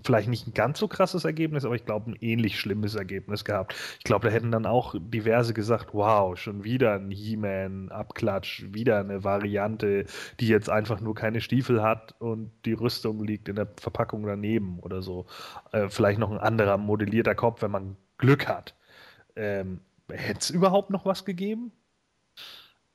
[0.04, 3.76] vielleicht nicht ein ganz so krasses Ergebnis, aber ich glaube, ein ähnlich schlimmes Ergebnis gehabt.
[3.98, 9.22] Ich glaube, da hätten dann auch diverse gesagt, wow, schon wieder ein He-Man-Abklatsch, wieder eine
[9.22, 10.06] Variante,
[10.40, 14.80] die jetzt einfach nur keine Stiefel hat und die Rüstung liegt in der Verpackung daneben
[14.80, 15.26] oder so.
[15.70, 18.75] Äh, vielleicht noch ein anderer modellierter Kopf, wenn man Glück hat.
[19.36, 21.72] Ähm, Hätte es überhaupt noch was gegeben?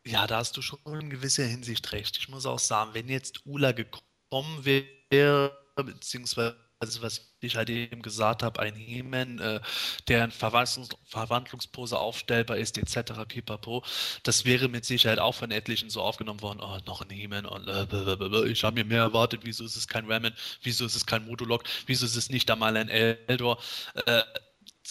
[0.05, 2.17] Ja, da hast du schon in gewisser Hinsicht recht.
[2.17, 8.41] Ich muss auch sagen, wenn jetzt Ula gekommen wäre, beziehungsweise was ich halt eben gesagt
[8.41, 9.59] habe, ein He-Man, äh,
[10.07, 13.13] der in Verwandlungs Verwandlungspose aufstellbar ist, etc.
[13.27, 13.83] pipapo.
[14.23, 16.59] Das wäre mit Sicherheit auch von etlichen so aufgenommen worden.
[16.59, 19.41] Oh, noch ein He-Man und äh, ich habe mir mehr erwartet.
[19.43, 20.33] Wieso ist es kein Ramen?
[20.63, 21.63] Wieso ist es kein Modulok?
[21.85, 23.61] Wieso ist es nicht einmal ein Eldor?
[24.07, 24.23] Äh,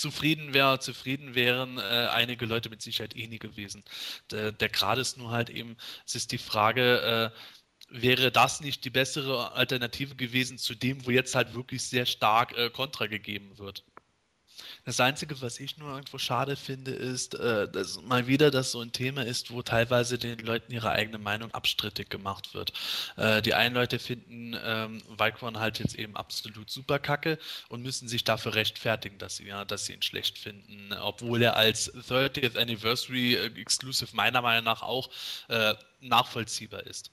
[0.00, 3.84] zufrieden wäre, zufrieden wären äh, einige Leute mit Sicherheit eh nie gewesen.
[4.30, 7.38] Der, der Grad ist nur halt eben, es ist die Frage, äh,
[7.90, 12.56] wäre das nicht die bessere Alternative gewesen zu dem, wo jetzt halt wirklich sehr stark
[12.56, 13.84] äh, Kontra gegeben wird.
[14.90, 18.80] Das Einzige, was ich nur irgendwo schade finde, ist, äh, dass mal wieder das so
[18.80, 22.72] ein Thema ist, wo teilweise den Leuten ihre eigene Meinung abstrittig gemacht wird.
[23.16, 28.08] Äh, die einen Leute finden ähm, Vicron halt jetzt eben absolut super kacke und müssen
[28.08, 32.58] sich dafür rechtfertigen, dass sie, ja, dass sie ihn schlecht finden, obwohl er als 30th
[32.58, 35.08] Anniversary äh, Exclusive meiner Meinung nach auch
[35.46, 37.12] äh, nachvollziehbar ist.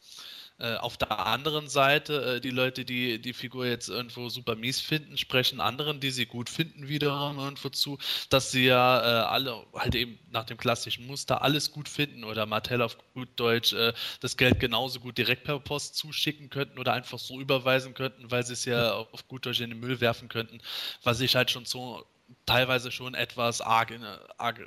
[0.60, 4.82] Äh, auf der anderen Seite, äh, die Leute, die die Figur jetzt irgendwo super mies
[4.82, 8.00] finden, sprechen anderen, die sie gut finden, wiederum irgendwo zu,
[8.32, 12.48] dass sie ja äh, alle halt eben nach dem klassischen Muster alles gut finden oder
[12.48, 16.94] Martell auf gut Deutsch äh, das Geld genauso gut direkt per Post zuschicken könnten oder
[16.94, 20.28] einfach so überweisen könnten, weil sie es ja auf gut Deutsch in den Müll werfen
[20.28, 20.60] könnten,
[21.04, 22.04] was ich halt schon so
[22.48, 24.04] teilweise schon etwas arg, in,
[24.38, 24.60] arg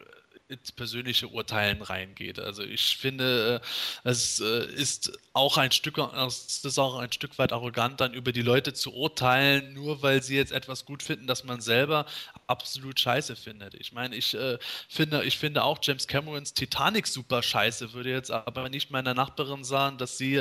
[0.50, 2.38] ins persönliche Urteilen reingeht.
[2.38, 7.38] Also ich finde, äh, es äh, ist auch ein Stück, es ist auch ein Stück
[7.38, 11.26] weit arrogant, dann über die Leute zu urteilen, nur weil sie jetzt etwas gut finden,
[11.26, 12.06] das man selber
[12.46, 13.74] absolut scheiße findet.
[13.74, 14.58] Ich meine, ich äh,
[14.88, 19.64] finde, ich finde auch James Camerons Titanic super scheiße, würde jetzt aber nicht meiner Nachbarin
[19.64, 20.34] sagen, dass sie,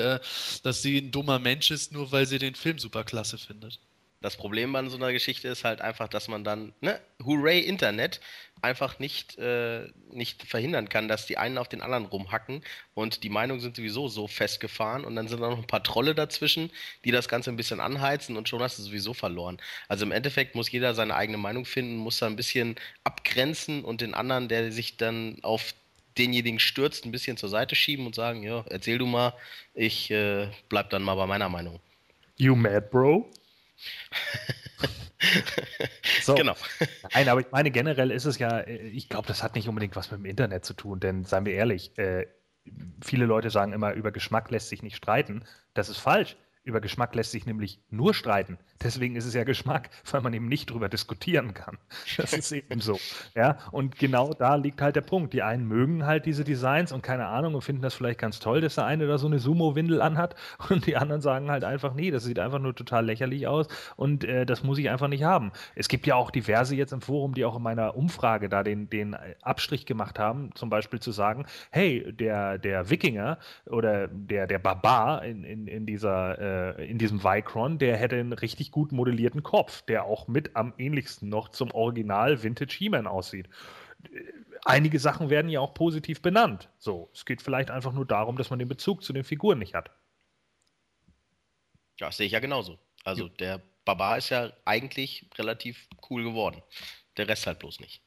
[0.64, 3.80] dass sie ein dummer Mensch ist, nur weil sie den Film super klasse findet.
[4.22, 8.20] Das Problem an so einer Geschichte ist halt einfach, dass man dann, ne, hooray Internet,
[8.62, 12.62] einfach nicht, äh, nicht verhindern kann, dass die einen auf den anderen rumhacken
[12.94, 16.16] und die Meinungen sind sowieso so festgefahren und dann sind da noch ein paar Trolle
[16.16, 16.72] dazwischen,
[17.06, 19.58] die das Ganze ein bisschen anheizen und schon hast du sowieso verloren.
[19.88, 24.02] Also im Endeffekt muss jeder seine eigene Meinung finden, muss da ein bisschen abgrenzen und
[24.02, 25.74] den anderen, der sich dann auf
[26.18, 29.34] denjenigen stürzt, ein bisschen zur Seite schieben und sagen, ja, erzähl du mal,
[29.74, 31.80] ich äh, bleib dann mal bei meiner Meinung.
[32.38, 33.30] You mad, bro?
[36.22, 36.36] so.
[36.36, 36.56] Genau.
[37.14, 39.96] Nein, aber ich meine, generell ist es ja, äh, ich glaube, das hat nicht unbedingt
[39.96, 42.28] was mit dem Internet zu tun, denn seien wir ehrlich, äh,
[43.02, 45.44] viele Leute sagen immer, über Geschmack lässt sich nicht streiten.
[45.74, 46.38] Das ist falsch.
[46.70, 48.60] Über Geschmack lässt sich nämlich nur streiten.
[48.84, 51.78] Deswegen ist es ja Geschmack, weil man eben nicht drüber diskutieren kann.
[52.18, 53.00] Das ist eben so.
[53.34, 55.34] Ja, und genau da liegt halt der Punkt.
[55.34, 58.62] Die einen mögen halt diese Designs und keine Ahnung und finden das vielleicht ganz toll,
[58.62, 60.36] dass der eine da so eine Sumo-Windel anhat
[60.70, 64.24] und die anderen sagen halt einfach, nee, das sieht einfach nur total lächerlich aus und
[64.26, 65.52] äh, das muss ich einfach nicht haben.
[65.76, 68.90] Es gibt ja auch diverse jetzt im Forum, die auch in meiner Umfrage da den,
[68.90, 74.60] den Abstrich gemacht haben, zum Beispiel zu sagen, hey, der, der Wikinger oder der, der
[74.60, 79.44] Barbar in, in, in, dieser, äh, in diesem Vicron, der hätte einen richtig gut modellierten
[79.44, 83.50] Kopf, der auch mit am ähnlichsten noch zum Original Vintage He-Man aussieht.
[84.64, 86.70] Einige Sachen werden ja auch positiv benannt.
[86.78, 89.74] So, es geht vielleicht einfach nur darum, dass man den Bezug zu den Figuren nicht
[89.74, 89.92] hat.
[92.00, 92.80] Ja, das sehe ich ja genauso.
[93.04, 93.34] Also ja.
[93.40, 96.62] der Barbar ist ja eigentlich relativ cool geworden.
[97.18, 98.02] Der Rest halt bloß nicht.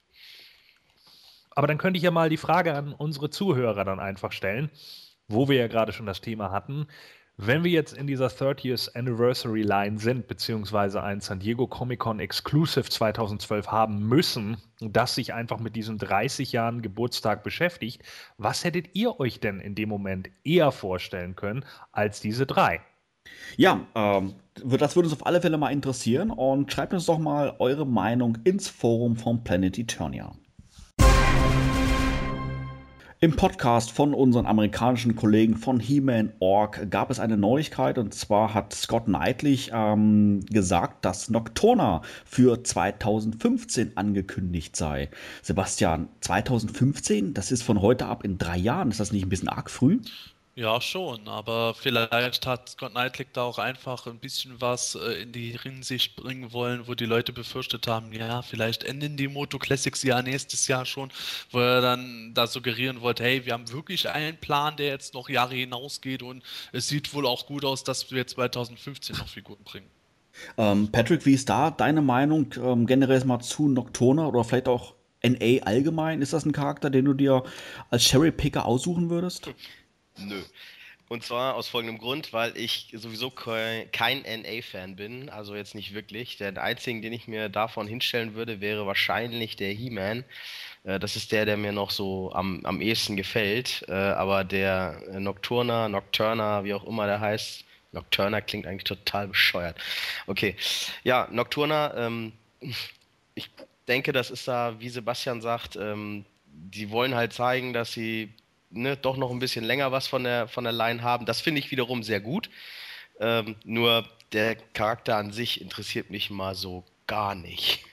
[1.51, 4.71] Aber dann könnte ich ja mal die Frage an unsere Zuhörer dann einfach stellen,
[5.29, 6.87] wo wir ja gerade schon das Thema hatten.
[7.39, 12.21] Wenn wir jetzt in dieser 30th Anniversary Line sind, beziehungsweise ein San Diego Comic Con
[12.21, 18.03] Exclusive 2012 haben müssen, das sich einfach mit diesem 30 Jahren Geburtstag beschäftigt,
[18.37, 22.83] was hättet ihr euch denn in dem Moment eher vorstellen können als diese drei?
[23.57, 27.57] Ja, ähm, das würde uns auf alle Fälle mal interessieren und schreibt uns doch mal
[27.59, 30.33] eure Meinung ins Forum vom Planet Eternia.
[33.23, 38.53] Im Podcast von unseren amerikanischen Kollegen von He-Man Org gab es eine Neuigkeit und zwar
[38.53, 45.09] hat Scott Knightley ähm, gesagt, dass Nocturna für 2015 angekündigt sei.
[45.41, 48.91] Sebastian, 2015, das ist von heute ab in drei Jahren.
[48.91, 50.01] Ist das nicht ein bisschen arg früh?
[50.55, 55.33] Ja, schon, aber vielleicht hat Scott Knightley da auch einfach ein bisschen was äh, in
[55.33, 60.03] die Ringsicht bringen wollen, wo die Leute befürchtet haben, ja, vielleicht enden die Moto Classics
[60.03, 61.11] ja nächstes Jahr schon,
[61.53, 65.31] wo er dann da suggerieren wollte, hey, wir haben wirklich einen Plan, der jetzt noch
[65.31, 69.89] Jahre hinausgeht und es sieht wohl auch gut aus, dass wir 2015 noch Figuren bringen.
[70.59, 74.95] Ähm, Patrick, wie ist da deine Meinung ähm, generell mal zu Nocturna oder vielleicht auch
[75.23, 76.21] NA allgemein?
[76.21, 77.43] Ist das ein Charakter, den du dir
[77.89, 79.51] als Cherry-Picker aussuchen würdest?
[80.19, 80.43] Nö.
[81.09, 83.91] Und zwar aus folgendem Grund, weil ich sowieso kein
[84.23, 86.39] NA-Fan bin, also jetzt nicht wirklich.
[86.39, 90.25] Der einzige, den ich mir davon hinstellen würde, wäre wahrscheinlich der He-Man.
[90.85, 93.85] Äh, das ist der, der mir noch so am, am ehesten gefällt.
[93.89, 99.77] Äh, aber der Nocturna, Nocturna, wie auch immer der heißt, Nocturna klingt eigentlich total bescheuert.
[100.27, 100.57] Okay,
[101.05, 102.33] ja, Nocturna, ähm,
[103.35, 103.51] ich
[103.87, 108.33] denke, das ist da, wie Sebastian sagt, ähm, die wollen halt zeigen, dass sie
[108.73, 111.27] ne, doch noch ein bisschen länger was von der, von der Line haben.
[111.27, 112.51] Das finde ich wiederum sehr gut.
[113.21, 117.85] Ähm, nur der Charakter an sich interessiert mich mal so gar nicht.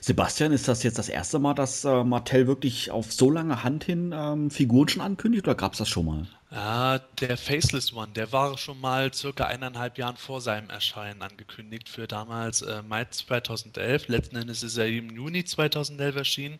[0.00, 3.84] Sebastian, ist das jetzt das erste Mal, dass äh, Mattel wirklich auf so lange Hand
[3.84, 6.26] hin ähm, Figuren schon ankündigt oder gab es das schon mal?
[6.54, 11.88] Ja, der Faceless One, der war schon mal circa eineinhalb Jahren vor seinem Erscheinen angekündigt
[11.88, 14.08] für damals äh, Mai 2011.
[14.08, 16.58] Letzten Endes ist er im Juni 2011 erschienen.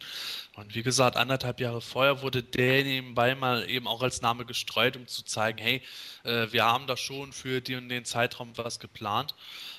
[0.56, 4.96] Und wie gesagt, anderthalb Jahre vorher wurde der nebenbei mal eben auch als Name gestreut,
[4.96, 5.82] um zu zeigen, hey,
[6.24, 9.34] äh, wir haben da schon für die und den Zeitraum was geplant.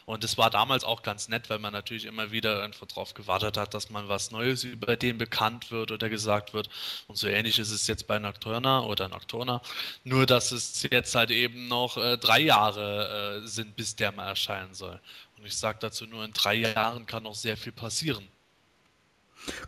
[0.05, 3.55] Und es war damals auch ganz nett, weil man natürlich immer wieder einfach darauf gewartet
[3.57, 6.69] hat, dass man was Neues über den bekannt wird oder gesagt wird.
[7.07, 9.61] Und so ähnlich ist es jetzt bei Nocturna oder Nocturna.
[10.05, 14.27] Nur, dass es jetzt halt eben noch äh, drei Jahre äh, sind, bis der mal
[14.27, 14.99] erscheinen soll.
[15.37, 18.27] Und ich sage dazu nur, in drei Jahren kann noch sehr viel passieren.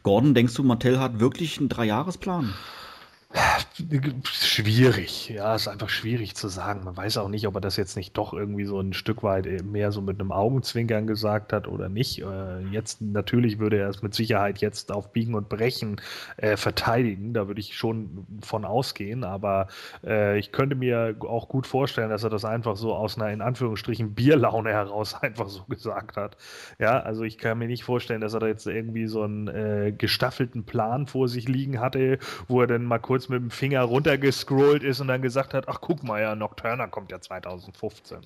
[0.03, 2.53] Gordon, denkst du, Mattel hat wirklich einen Dreijahresplan?
[4.23, 6.85] Schwierig, ja, ist einfach schwierig zu sagen.
[6.85, 9.45] Man weiß auch nicht, ob er das jetzt nicht doch irgendwie so ein Stück weit
[9.65, 12.21] mehr so mit einem Augenzwinkern gesagt hat oder nicht.
[12.21, 15.99] Äh, jetzt natürlich würde er es mit Sicherheit jetzt auf Biegen und Brechen
[16.37, 19.67] äh, verteidigen, da würde ich schon von ausgehen, aber
[20.05, 23.41] äh, ich könnte mir auch gut vorstellen, dass er das einfach so aus einer in
[23.41, 26.37] Anführungsstrichen Bierlaune heraus einfach so gesagt hat.
[26.79, 29.93] Ja, also ich kann mir nicht vorstellen, dass er da jetzt irgendwie so einen äh,
[29.97, 33.81] gestaffelten Plan vor sich liegen hatte, wo er dann mal kurz kurz mit dem Finger
[33.83, 38.17] runtergescrollt ist und dann gesagt hat, ach guck mal, ja, Nocturna kommt ja 2015.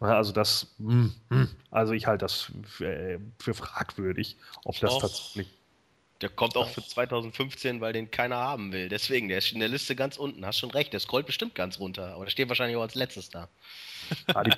[0.00, 5.48] Also das, hm, hm, also ich halte das für, äh, für fragwürdig, ob das tatsächlich
[6.20, 8.88] der kommt auch für 2015, weil den keiner haben will.
[8.88, 10.44] Deswegen, der ist in der Liste ganz unten.
[10.44, 12.14] Hast schon recht, der scrollt bestimmt ganz runter.
[12.14, 13.48] Aber der steht wahrscheinlich auch als letztes da.
[14.34, 14.52] Ja, die,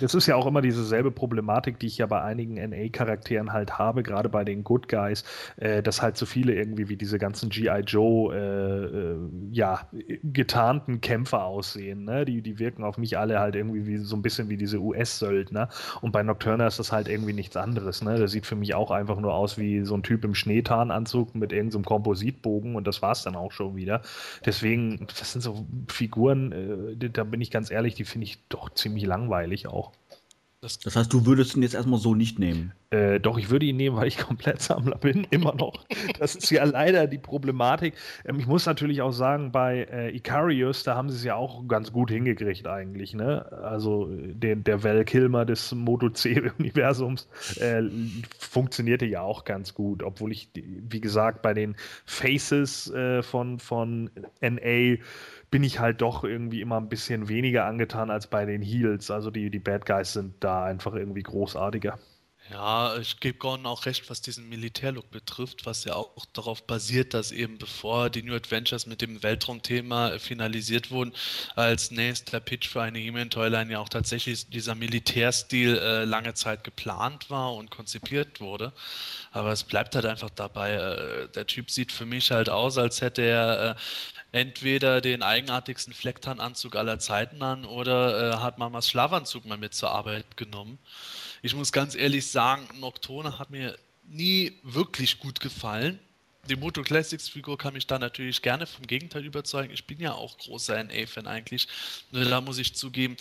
[0.00, 4.02] das ist ja auch immer dieselbe Problematik, die ich ja bei einigen NA-Charakteren halt habe,
[4.02, 5.24] gerade bei den Good Guys,
[5.56, 7.80] äh, dass halt so viele irgendwie wie diese ganzen G.I.
[7.80, 9.16] Joe, äh, äh,
[9.50, 9.88] ja,
[10.22, 12.04] getarnten Kämpfer aussehen.
[12.04, 12.24] Ne?
[12.24, 15.68] Die, die wirken auf mich alle halt irgendwie wie, so ein bisschen wie diese US-Söldner.
[16.00, 18.02] Und bei Nocturna ist das halt irgendwie nichts anderes.
[18.02, 18.16] Ne?
[18.18, 21.52] Der sieht für mich auch einfach nur aus wie so ein Typ im Schneetarnanzug mit
[21.52, 24.02] irgendeinem so Kompositbogen und das war es dann auch schon wieder.
[24.44, 28.70] Deswegen, das sind so Figuren, äh, da bin ich ganz ehrlich, die finde ich doch
[28.70, 29.92] ziemlich ziemlich langweilig auch.
[30.60, 32.72] Das, das, heißt, du würdest ihn jetzt erstmal so nicht nehmen?
[32.90, 35.84] Äh, doch, ich würde ihn nehmen, weil ich Komplettsammler bin, immer noch.
[36.18, 37.94] Das ist ja leider die Problematik.
[38.24, 41.68] Ähm, ich muss natürlich auch sagen, bei äh, Icarius, da haben sie es ja auch
[41.68, 43.14] ganz gut hingekriegt eigentlich.
[43.14, 43.46] Ne?
[43.62, 47.28] Also der, der Val Kilmer des Moto C-Universums
[47.60, 47.82] äh,
[48.40, 54.10] funktionierte ja auch ganz gut, obwohl ich, wie gesagt, bei den Faces äh, von, von
[54.40, 54.96] NA
[55.50, 59.10] bin ich halt doch irgendwie immer ein bisschen weniger angetan als bei den Heels.
[59.10, 61.98] Also die, die Bad Guys sind da einfach irgendwie großartiger.
[62.50, 67.12] Ja, ich gebe Gordon auch recht, was diesen Militärlook betrifft, was ja auch darauf basiert,
[67.12, 71.12] dass eben bevor die New Adventures mit dem Weltraumthema finalisiert wurden,
[71.56, 77.28] als nächster Pitch für eine He-Man-Toyline ja auch tatsächlich dieser Militärstil äh, lange Zeit geplant
[77.28, 78.72] war und konzipiert wurde.
[79.30, 83.02] Aber es bleibt halt einfach dabei, äh, der Typ sieht für mich halt aus, als
[83.02, 83.76] hätte er
[84.32, 89.74] äh, entweder den eigenartigsten Flecktarnanzug aller Zeiten an oder äh, hat Mamas Schlafanzug mal mit
[89.74, 90.78] zur Arbeit genommen.
[91.40, 92.37] Ich muss ganz ehrlich sagen,
[92.80, 95.98] Nocturne hat mir nie wirklich gut gefallen.
[96.48, 99.72] Die Moto Classics Figur kann mich da natürlich gerne vom Gegenteil überzeugen.
[99.72, 101.68] Ich bin ja auch großer NA-Fan eigentlich.
[102.10, 103.16] Nur da muss ich zugeben,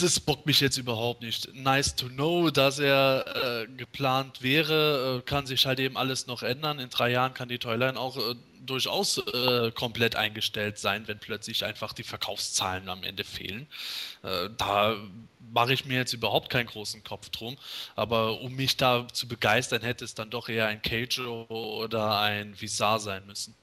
[0.00, 1.54] das bockt mich jetzt überhaupt nicht.
[1.54, 3.24] Nice to know, dass er
[3.62, 6.78] äh, geplant wäre, äh, kann sich halt eben alles noch ändern.
[6.78, 8.34] In drei Jahren kann die Toyline auch äh,
[8.64, 13.66] durchaus äh, komplett eingestellt sein, wenn plötzlich einfach die Verkaufszahlen am Ende fehlen.
[14.22, 14.96] Äh, da
[15.52, 17.56] mache ich mir jetzt überhaupt keinen großen Kopf drum.
[17.96, 22.60] Aber um mich da zu begeistern, hätte es dann doch eher ein Keijo oder ein
[22.60, 23.54] Visar sein müssen.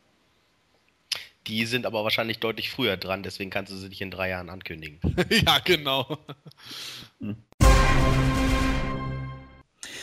[1.47, 4.49] Die sind aber wahrscheinlich deutlich früher dran, deswegen kannst du sie nicht in drei Jahren
[4.49, 4.99] ankündigen.
[5.29, 6.17] ja, genau.
[7.19, 7.37] Hm.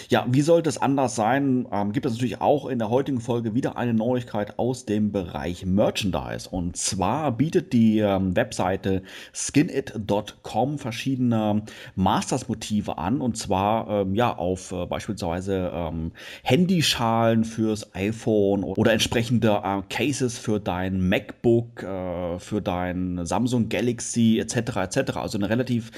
[0.09, 1.67] Ja, wie sollte es anders sein?
[1.73, 5.67] Ähm, gibt es natürlich auch in der heutigen Folge wieder eine Neuigkeit aus dem Bereich
[5.67, 6.49] Merchandise.
[6.49, 9.03] Und zwar bietet die ähm, Webseite
[9.35, 11.63] skinit.com verschiedene
[11.97, 13.21] Masters-Motive an.
[13.21, 16.13] Und zwar ähm, ja auf äh, beispielsweise ähm,
[16.43, 24.39] Handyschalen fürs iPhone oder entsprechende äh, Cases für dein MacBook, äh, für dein Samsung Galaxy
[24.39, 24.77] etc.
[24.77, 25.17] etc.
[25.17, 25.91] Also eine relativ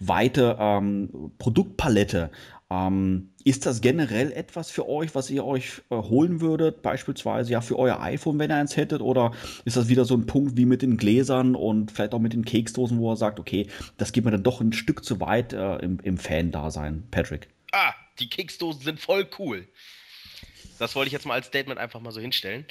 [0.00, 2.30] weite ähm, Produktpalette
[2.70, 7.60] Ähm, ist das generell etwas für euch, was ihr euch äh, holen würdet, beispielsweise ja
[7.60, 9.02] für euer iPhone, wenn ihr eins hättet?
[9.02, 9.32] Oder
[9.64, 12.44] ist das wieder so ein Punkt wie mit den Gläsern und vielleicht auch mit den
[12.44, 13.66] Keksdosen, wo er sagt, okay,
[13.98, 17.06] das geht mir dann doch ein Stück zu weit äh, im, im Fan-Dasein?
[17.10, 17.48] Patrick.
[17.72, 19.68] Ah, die Keksdosen sind voll cool.
[20.78, 22.66] Das wollte ich jetzt mal als Statement einfach mal so hinstellen.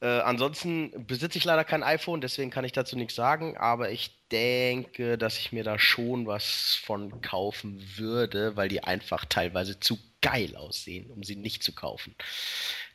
[0.00, 4.10] Äh, ansonsten besitze ich leider kein iPhone, deswegen kann ich dazu nichts sagen, aber ich
[4.30, 9.98] denke, dass ich mir da schon was von kaufen würde, weil die einfach teilweise zu
[10.24, 12.14] geil aussehen, um sie nicht zu kaufen.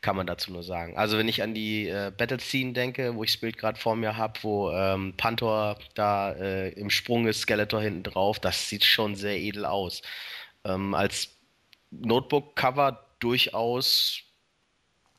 [0.01, 0.97] Kann man dazu nur sagen.
[0.97, 3.95] Also wenn ich an die äh, Battle Scene denke, wo ich das Bild gerade vor
[3.95, 8.83] mir habe, wo ähm, Panther da äh, im Sprung ist, Skeletor hinten drauf, das sieht
[8.83, 10.01] schon sehr edel aus.
[10.65, 11.37] Ähm, als
[11.91, 14.23] Notebook-Cover durchaus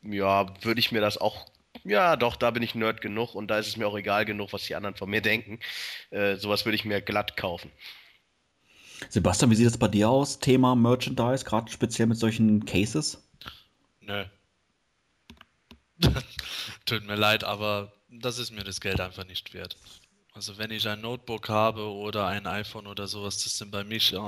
[0.03, 1.47] ja, würde ich mir das auch.
[1.85, 4.53] Ja, doch, da bin ich Nerd genug und da ist es mir auch egal genug,
[4.53, 5.61] was die anderen von mir denken.
[6.11, 7.71] Äh, sowas würde ich mir glatt kaufen.
[9.09, 10.39] Sebastian, wie sieht das bei dir aus?
[10.41, 13.27] Thema Merchandise, gerade speziell mit solchen Cases?
[14.01, 14.25] Nö.
[16.85, 19.77] Tut mir leid, aber das ist mir das Geld einfach nicht wert.
[20.33, 24.13] Also wenn ich ein Notebook habe oder ein iPhone oder sowas, das sind bei, mich,
[24.13, 24.19] äh,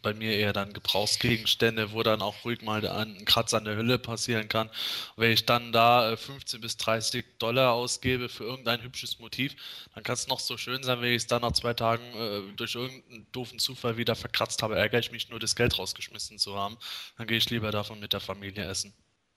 [0.00, 3.98] bei mir eher dann Gebrauchsgegenstände, wo dann auch ruhig mal ein Kratzer an der Hülle
[3.98, 4.68] passieren kann.
[4.68, 4.74] Und
[5.16, 9.54] wenn ich dann da 15 äh, bis 30 Dollar ausgebe für irgendein hübsches Motiv,
[9.94, 12.56] dann kann es noch so schön sein, wenn ich es dann nach zwei Tagen äh,
[12.56, 16.56] durch irgendeinen doofen Zufall wieder verkratzt habe, ärgere ich mich nur, das Geld rausgeschmissen zu
[16.56, 16.78] haben.
[17.18, 18.94] Dann gehe ich lieber davon mit der Familie essen.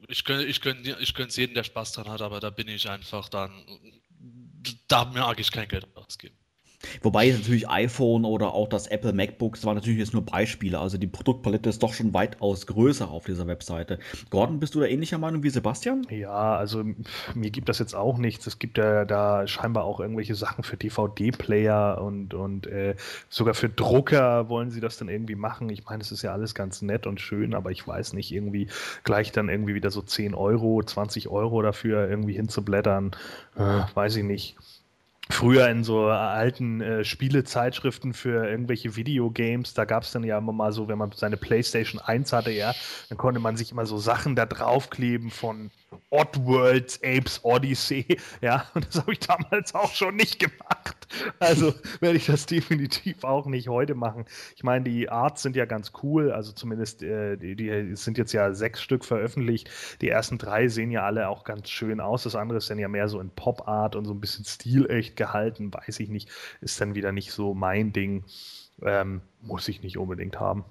[0.07, 3.29] Ich gönne ich gönn, ich jedem, der Spaß dran hat, aber da bin ich einfach
[3.29, 3.51] dann
[4.87, 6.37] da mag ich kein Geld ausgeben.
[7.01, 10.79] Wobei natürlich iPhone oder auch das Apple MacBook, das waren natürlich jetzt nur Beispiele.
[10.79, 13.99] Also die Produktpalette ist doch schon weitaus größer auf dieser Webseite.
[14.29, 16.05] Gordon, bist du da ähnlicher Meinung wie Sebastian?
[16.09, 16.83] Ja, also
[17.33, 18.47] mir gibt das jetzt auch nichts.
[18.47, 22.95] Es gibt ja da scheinbar auch irgendwelche Sachen für DVD-Player und, und äh,
[23.29, 25.69] sogar für Drucker wollen sie das dann irgendwie machen.
[25.69, 28.67] Ich meine, es ist ja alles ganz nett und schön, aber ich weiß nicht, irgendwie
[29.03, 33.11] gleich dann irgendwie wieder so 10 Euro, 20 Euro dafür irgendwie hinzublättern.
[33.55, 34.57] Äh, weiß ich nicht
[35.29, 40.51] früher in so alten äh, Spielezeitschriften für irgendwelche Videogames, da gab es dann ja immer
[40.51, 42.73] mal so, wenn man seine PlayStation 1 hatte, ja,
[43.09, 45.71] dann konnte man sich immer so Sachen da draufkleben von
[46.09, 51.07] Oddworld Apes Odyssey, ja, und das habe ich damals auch schon nicht gemacht.
[51.39, 54.25] Also werde ich das definitiv auch nicht heute machen.
[54.55, 58.33] Ich meine, die Arts sind ja ganz cool, also zumindest äh, die, die sind jetzt
[58.33, 59.69] ja sechs Stück veröffentlicht.
[60.01, 62.23] Die ersten drei sehen ja alle auch ganz schön aus.
[62.23, 65.15] Das andere ist dann ja mehr so in Pop Art und so ein bisschen stilecht
[65.15, 66.29] gehalten, weiß ich nicht,
[66.61, 68.23] ist dann wieder nicht so mein Ding.
[68.81, 70.65] Ähm, muss ich nicht unbedingt haben.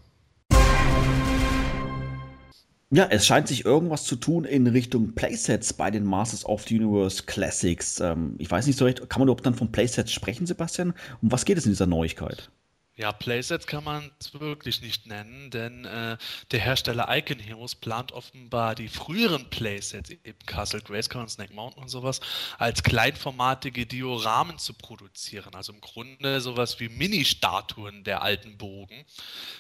[2.95, 6.79] Ja, es scheint sich irgendwas zu tun in Richtung Playsets bei den Masters of the
[6.79, 8.01] Universe Classics.
[8.01, 10.93] Ähm, ich weiß nicht so recht, kann man überhaupt dann von Playsets sprechen, Sebastian?
[11.23, 12.51] Um was geht es in dieser Neuigkeit?
[12.95, 16.19] Ja, Playsets kann man es wirklich nicht nennen, denn äh,
[16.51, 21.83] der Hersteller Icon Heroes plant offenbar die früheren Playsets, eben Castle Grayskull und Snake Mountain
[21.83, 22.21] und sowas,
[22.59, 25.55] als kleinformatige Dioramen zu produzieren.
[25.55, 29.07] Also im Grunde sowas wie Mini-Statuen der alten Bogen.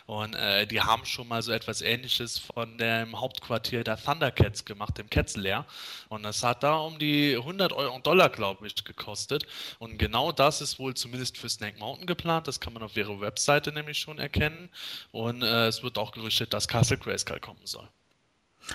[0.05, 4.99] Und äh, die haben schon mal so etwas ähnliches von dem Hauptquartier der Thundercats gemacht,
[4.99, 5.65] dem Ketzler.
[6.11, 9.47] Und das hat da um die 100 Euro Dollar, glaube ich, gekostet.
[9.79, 12.47] Und genau das ist wohl zumindest für Snake Mountain geplant.
[12.47, 14.69] Das kann man auf ihrer Webseite nämlich schon erkennen.
[15.11, 17.89] Und äh, es wird auch gerüchtet, dass Castle Grayskull kommen soll.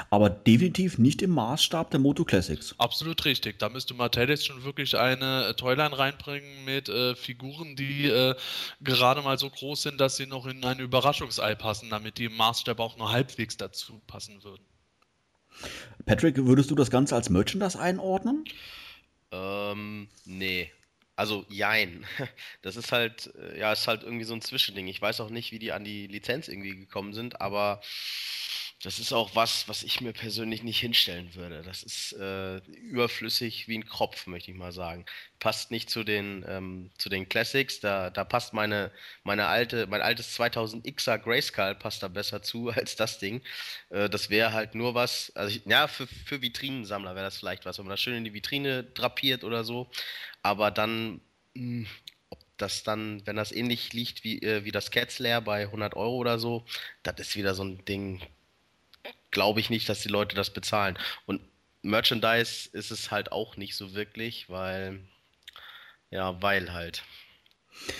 [0.10, 2.76] Aber definitiv nicht im Maßstab der Moto Classics.
[2.78, 3.60] Absolut richtig.
[3.60, 8.36] Da müsste Mattel jetzt schon wirklich eine äh, Toyline reinbringen mit äh, Figuren, die äh,
[8.82, 12.36] gerade mal so groß sind, dass sie noch in ein Überraschungsei passen, damit die im
[12.36, 14.64] Maßstab auch nur halbwegs dazu passen würden.
[16.06, 18.44] Patrick, würdest du das Ganze als Merchandise einordnen?
[19.32, 20.72] Ähm, nee.
[21.18, 22.06] Also jein.
[22.62, 24.88] Das ist halt, äh, ja, ist halt irgendwie so ein Zwischending.
[24.88, 27.82] Ich weiß auch nicht, wie die an die Lizenz irgendwie gekommen sind, aber
[28.84, 31.64] das ist auch was, was ich mir persönlich nicht hinstellen würde.
[31.64, 35.06] Das ist äh, überflüssig wie ein Kropf, möchte ich mal sagen.
[35.40, 37.80] Passt nicht zu den, ähm, zu den Classics.
[37.80, 38.92] Da, da passt meine,
[39.24, 43.42] meine alte, mein altes 2000Xer Grayskull passt da besser zu als das Ding.
[43.90, 47.66] Äh, das wäre halt nur was, also ich, ja, für, für Vitrinensammler wäre das vielleicht
[47.66, 49.90] was, wenn man das schön in die Vitrine drapiert oder so.
[50.48, 51.20] Aber dann,
[51.56, 51.88] mh, hm,
[52.30, 55.94] ob das dann, wenn das ähnlich liegt wie, äh, wie das Cat Slayer bei 100
[55.98, 56.66] Euro oder so,
[57.04, 58.22] das ist wieder so ein Ding,
[59.30, 60.98] glaube ich nicht, dass die Leute das bezahlen.
[61.26, 61.42] Und
[61.82, 65.02] Merchandise ist es halt auch nicht so wirklich, weil,
[66.12, 67.04] ja, weil halt.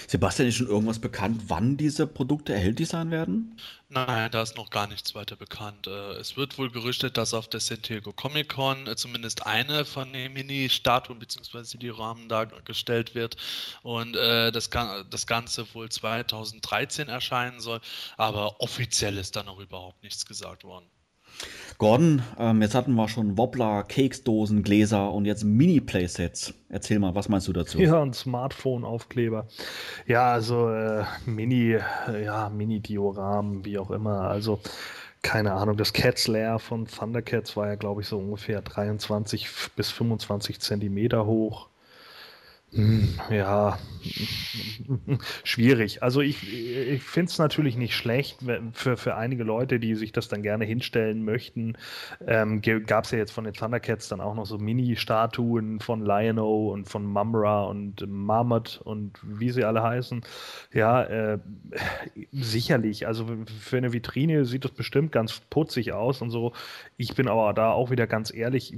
[0.08, 3.58] Sebastian, ist schon irgendwas bekannt, wann diese Produkte erhältlich sein werden?
[3.90, 5.88] Nein, da ist noch gar nichts weiter bekannt.
[5.88, 9.86] Äh, Es wird wohl gerüchtet, dass auf der San Diego Comic Con äh, zumindest eine
[9.86, 11.78] von den Mini-Statuen bzw.
[11.78, 13.38] die Rahmen dargestellt wird
[13.84, 17.80] und äh, das, das Ganze wohl 2013 erscheinen soll,
[18.18, 20.90] aber offiziell ist da noch überhaupt nichts gesagt worden.
[21.78, 26.56] Gordon, ähm, jetzt hatten wir schon Wobbler, Keksdosen, Gläser und jetzt Mini-Playsets.
[26.70, 27.80] Erzähl mal, was meinst du dazu?
[27.80, 29.48] Ja, ein Smartphone-Aufkleber.
[30.08, 31.78] Ja, also äh, Mini,
[32.08, 34.22] äh, ja, Mini-Dioramen, wie auch immer.
[34.22, 34.60] Also
[35.22, 39.92] keine Ahnung, das Cats Lair von Thundercats war ja, glaube ich, so ungefähr 23 bis
[39.92, 41.68] 25 Zentimeter hoch.
[42.72, 43.80] Ja,
[45.44, 46.04] schwierig.
[46.04, 48.40] Also ich, ich finde es natürlich nicht schlecht
[48.74, 51.78] für, für einige Leute, die sich das dann gerne hinstellen möchten.
[52.26, 56.72] Ähm, Gab es ja jetzt von den Thundercats dann auch noch so Mini-Statuen von Lion-O
[56.72, 60.22] und von Mumra und Marmot und wie sie alle heißen.
[60.74, 61.40] Ja, äh,
[62.32, 63.08] sicherlich.
[63.08, 63.26] Also
[63.60, 66.54] für eine Vitrine sieht das bestimmt ganz putzig aus und so.
[66.98, 68.78] Ich bin aber da auch wieder ganz ehrlich,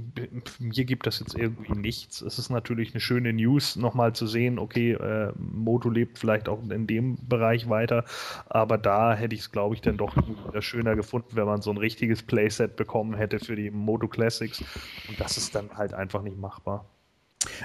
[0.58, 2.20] mir gibt das jetzt irgendwie nichts.
[2.22, 6.62] Es ist natürlich eine schöne News, nochmal zu sehen, okay, äh, Moto lebt vielleicht auch
[6.70, 8.04] in dem Bereich weiter,
[8.48, 10.14] aber da hätte ich es, glaube ich, dann doch
[10.60, 14.62] schöner gefunden, wenn man so ein richtiges Playset bekommen hätte für die Moto Classics.
[15.08, 16.84] Und das ist dann halt einfach nicht machbar.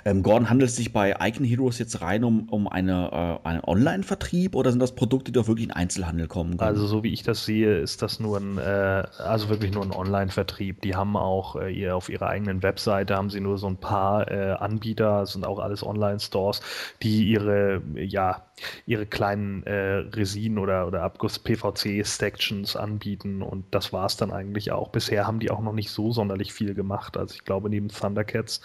[0.06, 3.62] Ähm, Gordon, handelt es sich bei Icon Heroes jetzt rein um, um eine, äh, einen
[3.62, 6.58] Online-Vertrieb oder sind das Produkte, die auch wirklich in Einzelhandel kommen?
[6.58, 6.70] können?
[6.70, 9.92] Also so wie ich das sehe, ist das nur ein, äh, also wirklich nur ein
[9.92, 10.82] Online-Vertrieb.
[10.82, 14.32] Die haben auch äh, ihr auf ihrer eigenen Webseite haben sie nur so ein paar
[14.32, 16.62] äh, Anbieter, sind auch alles Online-Stores,
[17.02, 18.44] die ihre, ja,
[18.86, 24.90] ihre kleinen äh, Resin oder, oder Abguss-PVC-Sections anbieten und das war es dann eigentlich auch.
[24.90, 27.18] Bisher haben die auch noch nicht so sonderlich viel gemacht.
[27.18, 28.62] Also ich glaube, neben Thundercats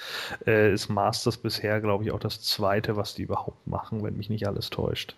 [0.47, 4.31] äh, ist Masters bisher, glaube ich, auch das zweite, was die überhaupt machen, wenn mich
[4.31, 5.17] nicht alles täuscht.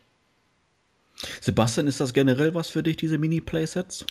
[1.40, 4.06] Sebastian, ist das generell was für dich, diese Mini-Playsets?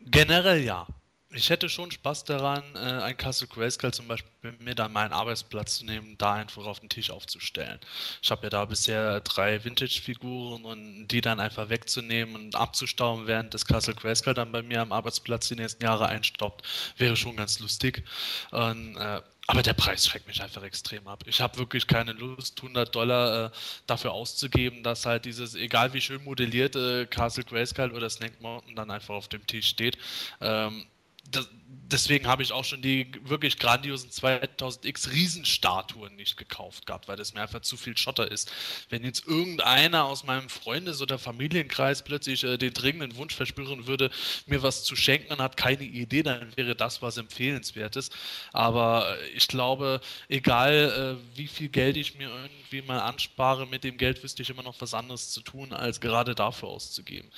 [0.00, 0.86] Generell ja.
[1.32, 5.78] Ich hätte schon Spaß daran, äh, ein Castle Grayskull zum Beispiel mir dann meinen Arbeitsplatz
[5.78, 7.78] zu nehmen, da einfach auf den Tisch aufzustellen.
[8.20, 13.54] Ich habe ja da bisher drei Vintage-Figuren und die dann einfach wegzunehmen und abzustauben, während
[13.54, 16.66] das Castle Grayskull dann bei mir am Arbeitsplatz die nächsten Jahre einstaubt,
[16.96, 18.02] wäre schon ganz lustig.
[18.50, 21.22] Und, äh, aber der Preis schreckt mich einfach extrem ab.
[21.26, 23.50] Ich habe wirklich keine Lust, 100 Dollar äh,
[23.86, 28.90] dafür auszugeben, dass halt dieses, egal wie schön modellierte Castle Grayskull oder Snake Mountain dann
[28.90, 29.96] einfach auf dem Tisch steht.
[30.40, 30.86] Ähm,
[31.30, 31.48] das,
[31.90, 37.34] deswegen habe ich auch schon die wirklich grandiosen 2000X Riesenstatuen nicht gekauft gehabt, weil das
[37.34, 38.50] mir einfach zu viel Schotter ist.
[38.88, 44.10] Wenn jetzt irgendeiner aus meinem Freundes- oder Familienkreis plötzlich äh, den dringenden Wunsch verspüren würde,
[44.46, 48.10] mir was zu schenken und hat keine Idee, dann wäre das was Empfehlenswertes.
[48.52, 53.84] Aber äh, ich glaube, egal äh, wie viel Geld ich mir irgendwie mal anspare, mit
[53.84, 57.30] dem Geld wüsste ich immer noch was anderes zu tun, als gerade dafür auszugeben.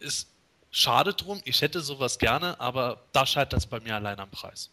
[0.00, 0.28] Ist
[0.70, 4.70] schade drum, ich hätte sowas gerne, aber da scheitert es bei mir allein am Preis.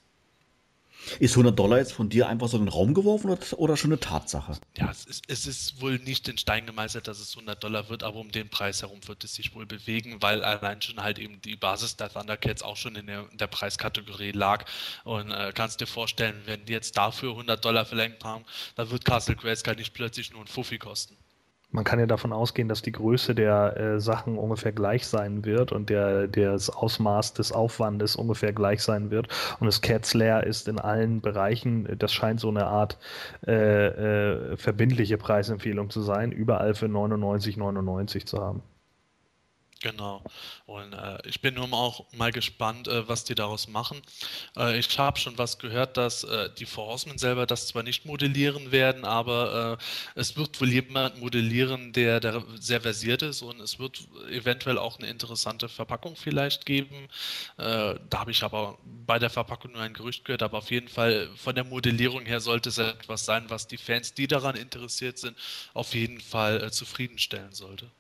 [1.20, 3.92] Ist 100 Dollar jetzt von dir einfach so in den Raum geworfen oder, oder schon
[3.92, 4.58] eine Tatsache?
[4.78, 8.04] Ja, es ist, es ist wohl nicht in Stein gemeißelt, dass es 100 Dollar wird,
[8.04, 11.42] aber um den Preis herum wird es sich wohl bewegen, weil allein schon halt eben
[11.42, 14.66] die Basis der Thundercats auch schon in der, in der Preiskategorie lag.
[15.04, 19.06] Und äh, kannst dir vorstellen, wenn die jetzt dafür 100 Dollar verlängert haben, dann wird
[19.06, 21.16] Castle Grayskull nicht plötzlich nur ein Fuffi kosten.
[21.76, 25.74] Man kann ja davon ausgehen, dass die Größe der äh, Sachen ungefähr gleich sein wird
[25.74, 29.28] und der, das Ausmaß des Aufwandes ungefähr gleich sein wird.
[29.60, 32.98] Und das Cat Slayer ist in allen Bereichen, das scheint so eine Art
[33.46, 38.64] äh, äh, verbindliche Preisempfehlung zu sein, überall für 99,99 zu haben.
[39.82, 40.24] Genau.
[40.66, 44.02] Und äh, ich bin nun auch mal gespannt, äh, was die daraus machen.
[44.58, 48.06] Äh, ich habe schon was gehört, dass äh, die Four Horsemen selber das zwar nicht
[48.06, 49.78] modellieren werden, aber
[50.16, 54.78] äh, es wird wohl jemand modellieren, der, der sehr versiert ist und es wird eventuell
[54.78, 57.08] auch eine interessante Verpackung vielleicht geben.
[57.58, 60.88] Äh, da habe ich aber bei der Verpackung nur ein Gerücht gehört, aber auf jeden
[60.88, 65.20] Fall von der Modellierung her sollte es etwas sein, was die Fans, die daran interessiert
[65.20, 65.38] sind,
[65.74, 67.92] auf jeden Fall zufriedenstellen sollte.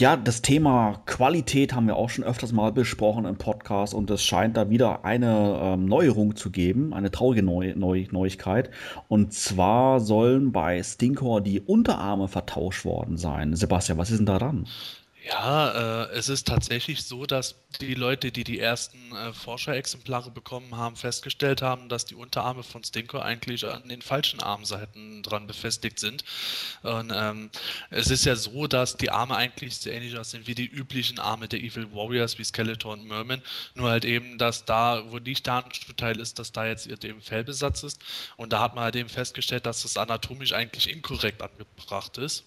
[0.00, 4.24] Ja, das Thema Qualität haben wir auch schon öfters mal besprochen im Podcast und es
[4.24, 8.70] scheint da wieder eine ähm, Neuerung zu geben, eine traurige Neu Neu Neuigkeit.
[9.08, 13.54] Und zwar sollen bei Stinkor die Unterarme vertauscht worden sein.
[13.54, 14.66] Sebastian, was ist denn da dran?
[15.28, 20.76] Ja, äh, es ist tatsächlich so, dass die Leute, die die ersten äh, Forscherexemplare bekommen
[20.76, 26.00] haben, festgestellt haben, dass die Unterarme von Stinko eigentlich an den falschen Armseiten dran befestigt
[26.00, 26.24] sind.
[26.82, 27.50] Und ähm,
[27.90, 31.48] es ist ja so, dass die Arme eigentlich sehr ähnlich aussehen wie die üblichen Arme
[31.48, 33.42] der Evil Warriors wie Skeletor und Merman.
[33.74, 37.82] Nur halt eben, dass da, wo nicht der Handschuhteil ist, dass da jetzt eben Fellbesatz
[37.82, 38.02] ist.
[38.36, 42.44] Und da hat man halt eben festgestellt, dass das anatomisch eigentlich inkorrekt angebracht ist.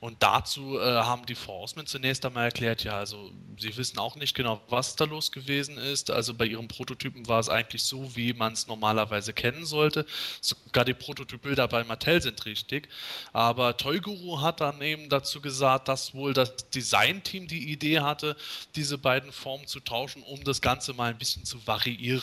[0.00, 4.34] Und dazu äh, haben die Forcemen zunächst einmal erklärt, ja, also sie wissen auch nicht
[4.34, 6.10] genau, was da los gewesen ist.
[6.10, 10.06] Also bei ihren Prototypen war es eigentlich so, wie man es normalerweise kennen sollte.
[10.40, 12.88] Sogar die Prototypbilder bei Mattel sind richtig.
[13.32, 18.36] Aber Toyguru hat dann eben dazu gesagt, dass wohl das Designteam die Idee hatte,
[18.74, 22.22] diese beiden Formen zu tauschen, um das Ganze mal ein bisschen zu variieren.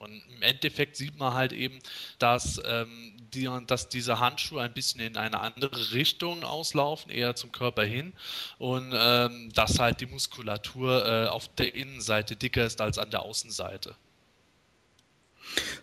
[0.00, 1.78] Und im Endeffekt sieht man halt eben,
[2.18, 7.52] dass, ähm, die, dass diese Handschuhe ein bisschen in eine andere Richtung auslaufen, eher zum
[7.52, 8.12] Körper hin.
[8.58, 13.22] Und ähm, dass halt die Muskulatur äh, auf der Innenseite dicker ist als an der
[13.22, 13.94] Außenseite.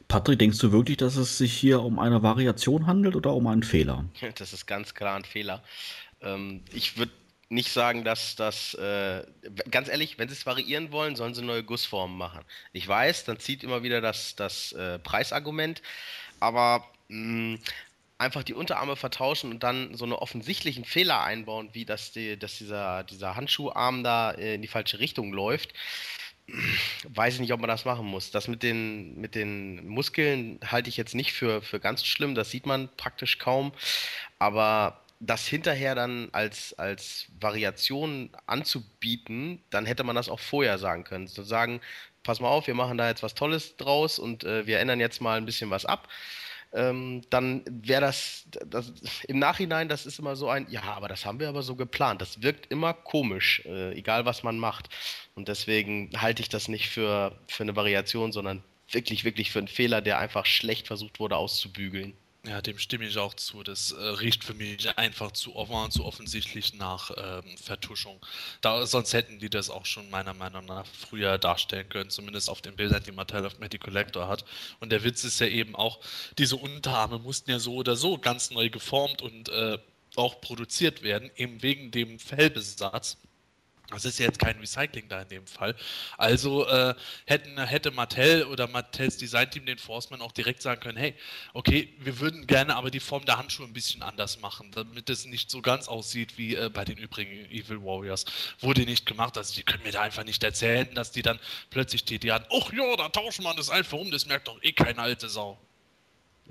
[0.08, 3.64] Patrick, denkst du wirklich, dass es sich hier um eine Variation handelt oder um einen
[3.64, 4.06] Fehler?
[4.36, 5.64] Das ist ganz klar ein Fehler.
[6.22, 7.12] Ähm, ich würde
[7.50, 9.24] nicht sagen, dass das, äh,
[9.72, 12.43] ganz ehrlich, wenn sie es variieren wollen, sollen sie neue Gussformen machen.
[12.74, 15.82] Ich weiß, dann zieht immer wieder das, das äh, Preisargument,
[16.39, 17.55] aber mm,
[18.18, 22.58] einfach die Unterarme vertauschen und dann so einen offensichtlichen Fehler einbauen, wie dass, die, dass
[22.58, 25.74] dieser, dieser Handschuharm da äh, in die falsche Richtung läuft,
[27.10, 28.32] weiß ich nicht, ob man das machen muss.
[28.32, 32.49] Das mit den, mit den Muskeln halte ich jetzt nicht für, für ganz schlimm, das
[32.49, 33.74] sieht man praktisch kaum,
[34.39, 41.03] aber das hinterher dann als, als Variation anzubieten, dann hätte man das auch vorher sagen
[41.03, 41.28] können.
[41.28, 41.82] Zu sagen,
[42.24, 45.22] pass mal auf, wir machen da jetzt was Tolles draus und äh, wir ändern jetzt
[45.22, 46.08] mal ein bisschen was ab.
[46.74, 48.91] Ähm, dann wäre das, das,
[49.28, 52.22] im Nachhinein, das ist immer so ein, ja, aber das haben wir aber so geplant.
[52.22, 54.89] Das wirkt immer komisch, äh, egal was man macht.
[55.36, 59.68] Und deswegen halte ich das nicht für, für eine Variation, sondern wirklich, wirklich für einen
[59.68, 62.13] Fehler, der einfach schlecht versucht wurde auszubügeln.
[62.46, 63.62] Ja, dem stimme ich auch zu.
[63.64, 68.26] Das äh, riecht für mich einfach zu offen zu offensichtlich nach ähm, Vertuschung.
[68.62, 72.62] Da, sonst hätten die das auch schon meiner Meinung nach früher darstellen können, zumindest auf
[72.62, 74.46] den Bildern, die Mattel auf Matty Collector hat.
[74.80, 76.00] Und der Witz ist ja eben auch,
[76.38, 79.78] diese Unterarme mussten ja so oder so ganz neu geformt und äh,
[80.16, 83.18] auch produziert werden, eben wegen dem Fellbesatz.
[83.90, 85.74] Das ist ja jetzt kein Recycling da in dem Fall.
[86.18, 86.94] Also äh,
[87.26, 91.16] hätten, hätte Mattel oder Mattels Designteam den Forceman auch direkt sagen können, hey,
[91.54, 95.26] okay, wir würden gerne aber die Form der Handschuhe ein bisschen anders machen, damit es
[95.26, 98.26] nicht so ganz aussieht wie äh, bei den übrigen Evil Warriors.
[98.60, 102.04] Wurde nicht gemacht, also die können mir da einfach nicht erzählen, dass die dann plötzlich
[102.04, 104.74] die, die haben, ach ja, da tauschen wir das einfach um, das merkt doch eh
[104.74, 105.58] keine alte Sau.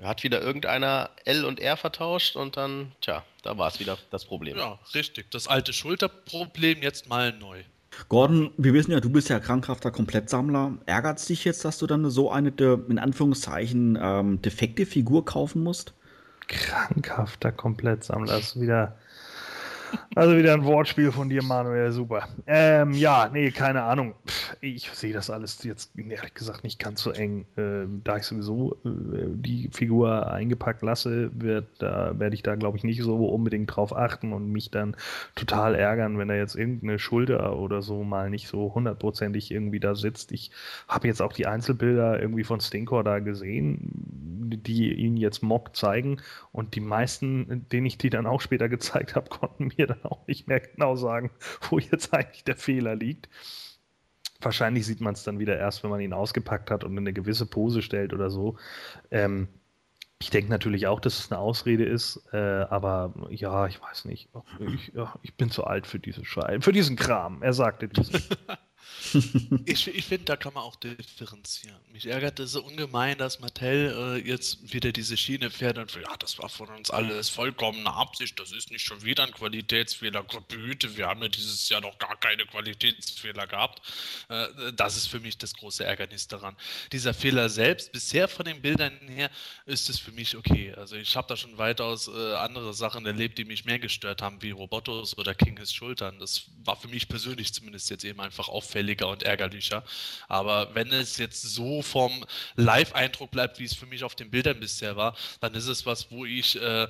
[0.01, 4.25] Hat wieder irgendeiner L und R vertauscht und dann, tja, da war es wieder das
[4.25, 4.57] Problem.
[4.57, 5.31] Ja, richtig.
[5.31, 7.63] Das alte Schulterproblem jetzt mal neu.
[8.09, 10.77] Gordon, wir wissen ja, du bist ja krankhafter Komplettsammler.
[10.85, 12.49] Ärgert es dich jetzt, dass du dann so eine,
[12.89, 15.93] in Anführungszeichen, ähm, defekte Figur kaufen musst?
[16.47, 18.97] Krankhafter Komplettsammler, das ist wieder
[20.15, 22.27] also wieder ein Wortspiel von dir, Manuel, super.
[22.45, 24.15] Ähm, ja, nee, keine Ahnung.
[24.61, 27.45] Ich sehe das alles jetzt ehrlich gesagt nicht ganz so eng.
[27.57, 28.89] Ähm, da ich sowieso äh,
[29.29, 33.95] die Figur eingepackt lasse, wird, da werde ich da, glaube ich, nicht so unbedingt drauf
[33.95, 34.95] achten und mich dann
[35.35, 39.95] total ärgern, wenn da jetzt irgendeine Schulter oder so mal nicht so hundertprozentig irgendwie da
[39.95, 40.31] sitzt.
[40.31, 40.51] Ich
[40.87, 43.91] habe jetzt auch die Einzelbilder irgendwie von Stinkor da gesehen,
[44.55, 46.17] die ihn jetzt Mock zeigen
[46.51, 50.25] und die meisten, denen ich die dann auch später gezeigt habe, konnten mir dann auch
[50.27, 51.31] nicht mehr genau sagen,
[51.69, 53.29] wo jetzt eigentlich der Fehler liegt.
[54.39, 57.13] Wahrscheinlich sieht man es dann wieder erst, wenn man ihn ausgepackt hat und in eine
[57.13, 58.57] gewisse Pose stellt oder so.
[59.09, 59.47] Ähm,
[60.19, 64.29] ich denke natürlich auch, dass es eine Ausrede ist, äh, aber ja, ich weiß nicht.
[64.59, 67.43] Ich, ich bin zu alt für diese Scheiße, für diesen Kram.
[67.43, 68.21] Er sagte diesen.
[69.65, 71.77] ich ich finde, da kann man auch differenzieren.
[71.91, 76.15] Mich ärgert es so ungemein, dass Mattel äh, jetzt wieder diese Schiene fährt und ja,
[76.17, 80.23] das war von uns alles vollkommene Absicht, das ist nicht schon wieder ein Qualitätsfehler.
[80.23, 83.81] Gott behüte, wir haben ja dieses Jahr noch gar keine Qualitätsfehler gehabt.
[84.29, 86.55] Äh, das ist für mich das große Ärgernis daran.
[86.91, 89.29] Dieser Fehler selbst, bisher von den Bildern her,
[89.65, 90.73] ist es für mich okay.
[90.73, 94.41] Also ich habe da schon weitaus äh, andere Sachen erlebt, die mich mehr gestört haben,
[94.41, 96.19] wie Robotos oder King His Schultern.
[96.19, 99.83] Das war für mich persönlich zumindest jetzt eben einfach auffällig auffälliger und ärgerlicher.
[100.27, 102.25] Aber wenn es jetzt so vom
[102.55, 106.11] Live-Eindruck bleibt, wie es für mich auf den Bildern bisher war, dann ist es was,
[106.11, 106.87] wo ich äh,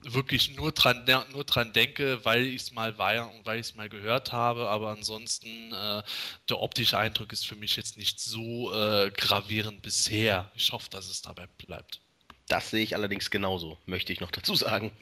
[0.00, 3.74] wirklich nur dran, nur dran denke, weil ich es mal war und weil ich es
[3.74, 4.68] mal gehört habe.
[4.68, 6.02] Aber ansonsten, äh,
[6.48, 10.50] der optische Eindruck ist für mich jetzt nicht so äh, gravierend bisher.
[10.54, 12.00] Ich hoffe, dass es dabei bleibt.
[12.48, 14.92] Das sehe ich allerdings genauso, möchte ich noch dazu sagen.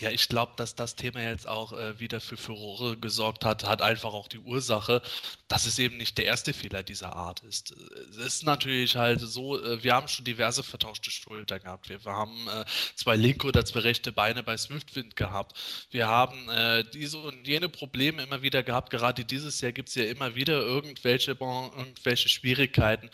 [0.00, 3.82] Ja, ich glaube, dass das Thema jetzt auch äh, wieder für Furore gesorgt hat, hat
[3.82, 5.02] einfach auch die Ursache,
[5.46, 7.74] dass es eben nicht der erste Fehler dieser Art ist.
[8.12, 11.90] Es ist natürlich halt so, äh, wir haben schon diverse vertauschte Schultern gehabt.
[11.90, 15.58] Wir, wir haben äh, zwei linke oder zwei rechte Beine bei Swiftwind gehabt.
[15.90, 18.88] Wir haben äh, diese und jene Probleme immer wieder gehabt.
[18.88, 23.10] Gerade dieses Jahr gibt es ja immer wieder irgendwelche, irgendwelche Schwierigkeiten.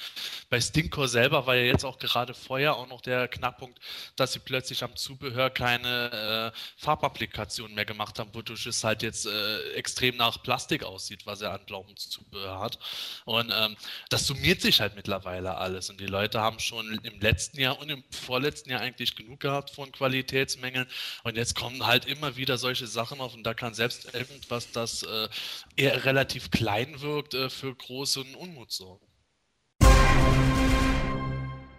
[0.50, 3.80] Bei Stinkcore selber war ja jetzt auch gerade vorher auch noch der Knackpunkt,
[4.14, 9.26] dass sie plötzlich am Zubehör keine äh, Farbapplikationen mehr gemacht haben, wodurch es halt jetzt
[9.26, 12.78] äh, extrem nach Plastik aussieht, was er an Glaubenszubehör hat.
[13.24, 13.76] Und ähm,
[14.08, 15.90] das summiert sich halt mittlerweile alles.
[15.90, 19.70] Und die Leute haben schon im letzten Jahr und im vorletzten Jahr eigentlich genug gehabt
[19.70, 20.86] von Qualitätsmängeln.
[21.24, 25.02] Und jetzt kommen halt immer wieder solche Sachen auf und da kann selbst irgendwas, das
[25.02, 25.28] äh,
[25.76, 29.06] eher relativ klein wirkt, äh, für großen Unmut sorgen.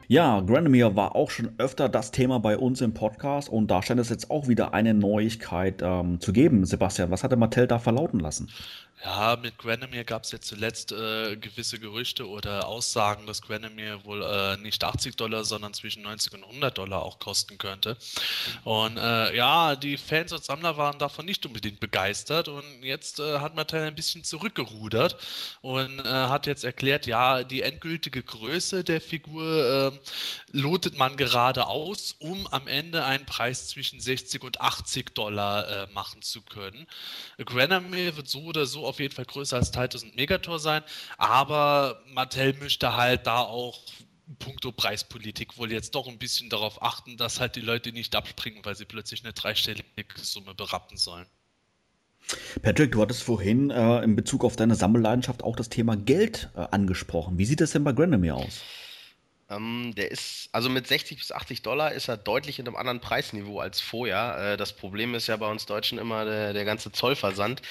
[0.10, 4.00] Ja, Granomir war auch schon öfter das Thema bei uns im Podcast und da scheint
[4.00, 6.66] es jetzt auch wieder eine Neuigkeit ähm, zu geben.
[6.66, 8.50] Sebastian, was hat der Mattel da verlauten lassen?
[9.06, 14.24] Ja, mit Granomir gab es jetzt zuletzt äh, gewisse Gerüchte oder Aussagen, dass Granomir wohl
[14.24, 17.96] äh, nicht 80 Dollar, sondern zwischen 90 und 100 Dollar auch kosten könnte.
[18.64, 23.38] Und äh, ja, die Fans und Sammler waren davon nicht unbedingt begeistert und jetzt äh,
[23.38, 25.16] hat Mattel ein bisschen zurückgerudert
[25.62, 30.00] und äh, hat jetzt erklärt, ja, die endgültige Größe der Figur ähm,
[30.52, 35.88] lotet man gerade aus, um am Ende einen Preis zwischen 60 und 80 Dollar äh,
[35.94, 36.88] machen zu können.
[37.38, 40.84] Granomir wird so oder so auf jeden Fall größer als Titus und Megator sein,
[41.18, 43.80] aber Mattel möchte halt da auch
[44.40, 48.64] puncto Preispolitik wohl jetzt doch ein bisschen darauf achten, dass halt die Leute nicht abspringen,
[48.66, 49.86] weil sie plötzlich eine dreistellige
[50.18, 51.26] Summe berappen sollen.
[52.62, 56.60] Patrick, du hattest vorhin äh, in Bezug auf deine Sammelleidenschaft auch das Thema Geld äh,
[56.72, 57.38] angesprochen.
[57.38, 58.62] Wie sieht das denn bei Granomir aus?
[59.50, 63.00] Ähm, der ist, also mit 60 bis 80 Dollar ist er deutlich in einem anderen
[63.00, 64.54] Preisniveau als vorher.
[64.54, 67.62] Äh, das Problem ist ja bei uns Deutschen immer der, der ganze Zollversand.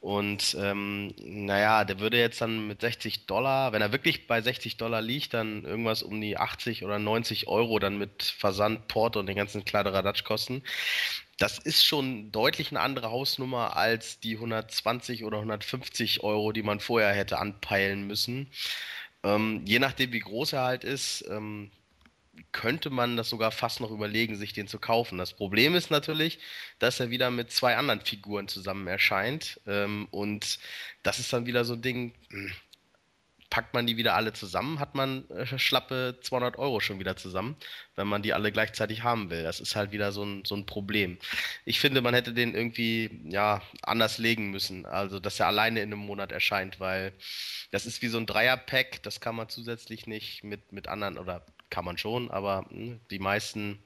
[0.00, 4.76] Und ähm, naja, der würde jetzt dann mit 60 Dollar, wenn er wirklich bei 60
[4.76, 9.26] Dollar liegt, dann irgendwas um die 80 oder 90 Euro dann mit Versand, Port und
[9.26, 10.62] den ganzen Kladderadatsch kosten.
[11.38, 16.80] Das ist schon deutlich eine andere Hausnummer als die 120 oder 150 Euro, die man
[16.80, 18.50] vorher hätte anpeilen müssen.
[19.22, 21.70] Ähm, je nachdem, wie groß er halt ist, ähm,
[22.52, 25.18] könnte man das sogar fast noch überlegen, sich den zu kaufen.
[25.18, 26.38] Das Problem ist natürlich,
[26.78, 29.60] dass er wieder mit zwei anderen Figuren zusammen erscheint.
[29.66, 30.58] Ähm, und
[31.02, 32.52] das ist dann wieder so ein Ding, hm,
[33.50, 37.56] packt man die wieder alle zusammen, hat man äh, schlappe 200 Euro schon wieder zusammen,
[37.94, 39.42] wenn man die alle gleichzeitig haben will.
[39.42, 41.18] Das ist halt wieder so ein, so ein Problem.
[41.64, 45.92] Ich finde, man hätte den irgendwie ja, anders legen müssen, also dass er alleine in
[45.92, 47.12] einem Monat erscheint, weil
[47.70, 51.44] das ist wie so ein Dreier-Pack, das kann man zusätzlich nicht mit, mit anderen oder
[51.70, 53.82] kann man schon, aber mh, hm, die meisten,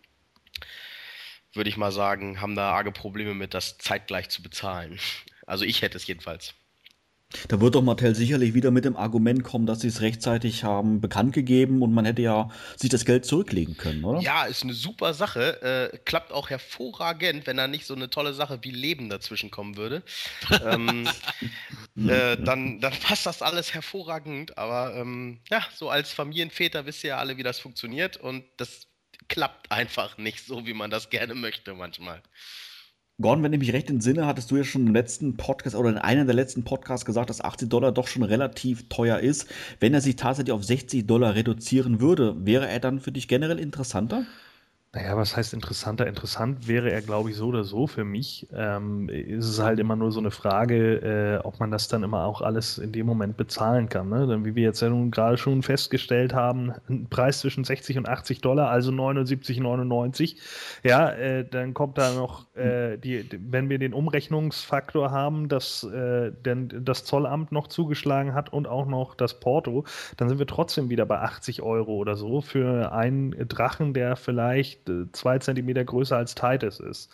[1.53, 4.99] würde ich mal sagen, haben da arge Probleme mit, das zeitgleich zu bezahlen.
[5.47, 6.55] Also ich hätte es jedenfalls.
[7.47, 11.01] Da wird doch Mattel sicherlich wieder mit dem Argument kommen, dass sie es rechtzeitig haben
[11.01, 14.20] bekannt gegeben und man hätte ja sich das Geld zurücklegen können, oder?
[14.20, 15.93] Ja, ist eine super Sache.
[15.93, 19.76] Äh, klappt auch hervorragend, wenn da nicht so eine tolle Sache wie Leben dazwischen kommen
[19.76, 20.03] würde.
[20.64, 21.09] ähm,
[21.97, 24.59] äh, dann, dann passt das alles hervorragend.
[24.59, 28.89] Aber ähm, ja, so als Familienväter wisst ihr ja alle, wie das funktioniert und das
[29.28, 32.22] klappt einfach nicht so, wie man das gerne möchte manchmal.
[33.21, 35.99] Gordon, wenn ich mich recht entsinne, hattest du ja schon im letzten Podcast oder in
[35.99, 39.47] einem der letzten Podcasts gesagt, dass 80 Dollar doch schon relativ teuer ist.
[39.79, 43.59] Wenn er sich tatsächlich auf 60 Dollar reduzieren würde, wäre er dann für dich generell
[43.59, 44.25] interessanter?
[44.93, 46.09] Naja, was heißt interessanter?
[46.09, 48.49] Interessant wäre er, glaube ich, so oder so für mich.
[48.53, 52.24] Ähm, ist es halt immer nur so eine Frage, äh, ob man das dann immer
[52.24, 54.09] auch alles in dem Moment bezahlen kann.
[54.09, 54.26] Ne?
[54.26, 58.09] Denn wie wir jetzt ja nun gerade schon festgestellt haben, ein Preis zwischen 60 und
[58.09, 60.34] 80 Dollar, also 79,99.
[60.82, 66.32] Ja, äh, dann kommt da noch, äh, die, wenn wir den Umrechnungsfaktor haben, dass äh,
[66.32, 69.84] denn das Zollamt noch zugeschlagen hat und auch noch das Porto,
[70.16, 74.80] dann sind wir trotzdem wieder bei 80 Euro oder so für einen Drachen, der vielleicht
[75.12, 77.11] zwei Zentimeter größer als Titus ist.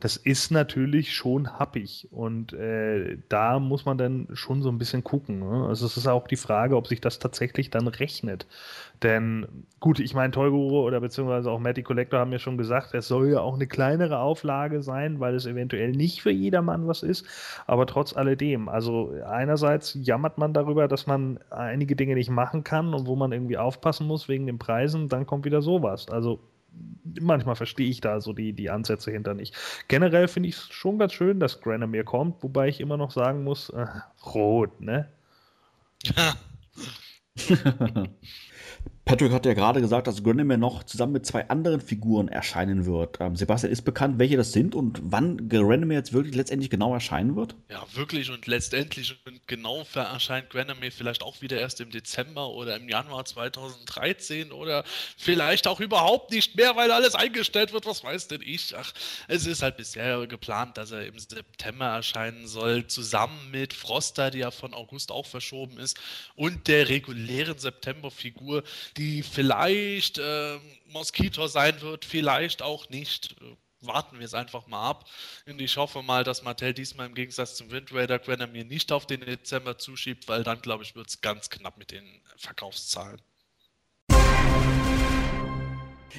[0.00, 5.04] Das ist natürlich schon happig und äh, da muss man dann schon so ein bisschen
[5.04, 5.40] gucken.
[5.40, 5.66] Ne?
[5.68, 8.46] Also es ist auch die Frage, ob sich das tatsächlich dann rechnet.
[9.02, 9.46] Denn
[9.78, 13.30] gut, ich meine, Toyguro oder beziehungsweise auch Matty Collector haben ja schon gesagt, es soll
[13.30, 17.26] ja auch eine kleinere Auflage sein, weil es eventuell nicht für jedermann was ist.
[17.66, 22.94] Aber trotz alledem, also einerseits jammert man darüber, dass man einige Dinge nicht machen kann
[22.94, 26.08] und wo man irgendwie aufpassen muss wegen den Preisen, dann kommt wieder sowas.
[26.08, 26.40] Also
[27.20, 29.54] manchmal verstehe ich da so die, die Ansätze hinter nicht.
[29.88, 33.44] Generell finde ich es schon ganz schön, dass Granomir kommt, wobei ich immer noch sagen
[33.44, 33.86] muss, äh,
[34.24, 35.08] rot, ne?
[39.10, 43.18] Patrick hat ja gerade gesagt, dass Granomir noch zusammen mit zwei anderen Figuren erscheinen wird.
[43.18, 47.34] Ähm, Sebastian, ist bekannt, welche das sind und wann Granomir jetzt wirklich letztendlich genau erscheinen
[47.34, 47.56] wird?
[47.68, 52.76] Ja, wirklich und letztendlich und genau erscheint Granomir vielleicht auch wieder erst im Dezember oder
[52.76, 54.84] im Januar 2013 oder
[55.16, 57.86] vielleicht auch überhaupt nicht mehr, weil alles eingestellt wird.
[57.86, 58.76] Was weiß denn ich?
[58.76, 58.92] Ach,
[59.26, 64.38] es ist halt bisher geplant, dass er im September erscheinen soll, zusammen mit Froster, die
[64.38, 65.98] ja von August auch verschoben ist,
[66.36, 68.62] und der regulären September-Figur,
[68.96, 73.36] die vielleicht äh, Mosquito sein wird, vielleicht auch nicht.
[73.82, 75.08] Warten wir es einfach mal ab.
[75.46, 79.06] Und ich hoffe mal, dass Mattel diesmal im Gegensatz zum Wind Raider Grenadier nicht auf
[79.06, 82.04] den Dezember zuschiebt, weil dann, glaube ich, wird es ganz knapp mit den
[82.36, 83.22] Verkaufszahlen.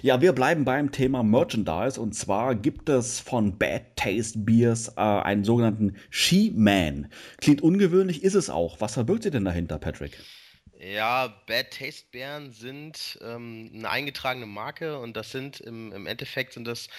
[0.01, 5.01] Ja, wir bleiben beim Thema Merchandise und zwar gibt es von Bad Taste Beers äh,
[5.01, 7.11] einen sogenannten She-Man.
[7.37, 8.81] Klingt ungewöhnlich, ist es auch.
[8.81, 10.17] Was verbirgt sich denn dahinter, Patrick?
[10.83, 16.53] Ja, Bad Taste Bären sind ähm, eine eingetragene Marke und das sind im, im Endeffekt
[16.53, 16.89] sind das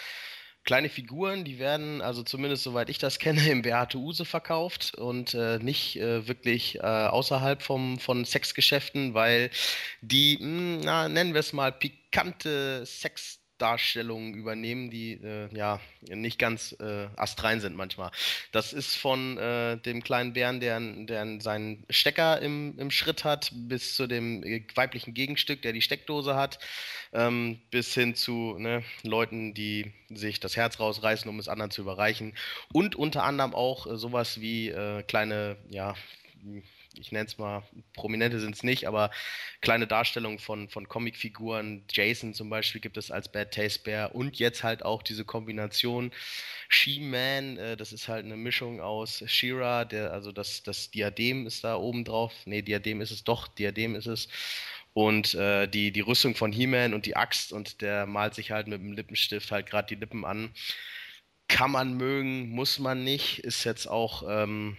[0.62, 5.34] kleine Figuren, die werden, also zumindest soweit ich das kenne, im Beate Use verkauft und
[5.34, 9.50] äh, nicht äh, wirklich äh, außerhalb vom, von Sexgeschäften, weil
[10.00, 15.80] die, mh, hm, na, nennen wir es mal, pikante Sex Darstellungen übernehmen, die äh, ja
[16.08, 18.10] nicht ganz äh, astrein sind manchmal.
[18.50, 23.52] Das ist von äh, dem kleinen Bären, der, der seinen Stecker im, im Schritt hat,
[23.54, 26.58] bis zu dem äh, weiblichen Gegenstück, der die Steckdose hat,
[27.12, 31.82] ähm, bis hin zu ne, Leuten, die sich das Herz rausreißen, um es anderen zu
[31.82, 32.34] überreichen.
[32.72, 35.94] Und unter anderem auch äh, sowas wie äh, kleine, ja,
[36.98, 37.62] ich nenne es mal,
[37.94, 39.10] Prominente sind es nicht, aber
[39.60, 41.84] kleine Darstellungen von, von Comicfiguren.
[41.90, 46.12] Jason zum Beispiel gibt es als Bad Taste Bear und jetzt halt auch diese Kombination
[46.68, 51.76] She-Man, äh, das ist halt eine Mischung aus She-Ra, also das, das Diadem ist da
[51.76, 52.32] oben drauf.
[52.46, 54.28] Ne, Diadem ist es doch, Diadem ist es.
[54.94, 58.66] Und äh, die, die Rüstung von He-Man und die Axt und der malt sich halt
[58.68, 60.52] mit dem Lippenstift halt gerade die Lippen an.
[61.48, 63.38] Kann man mögen, muss man nicht.
[63.40, 64.76] Ist jetzt auch ähm,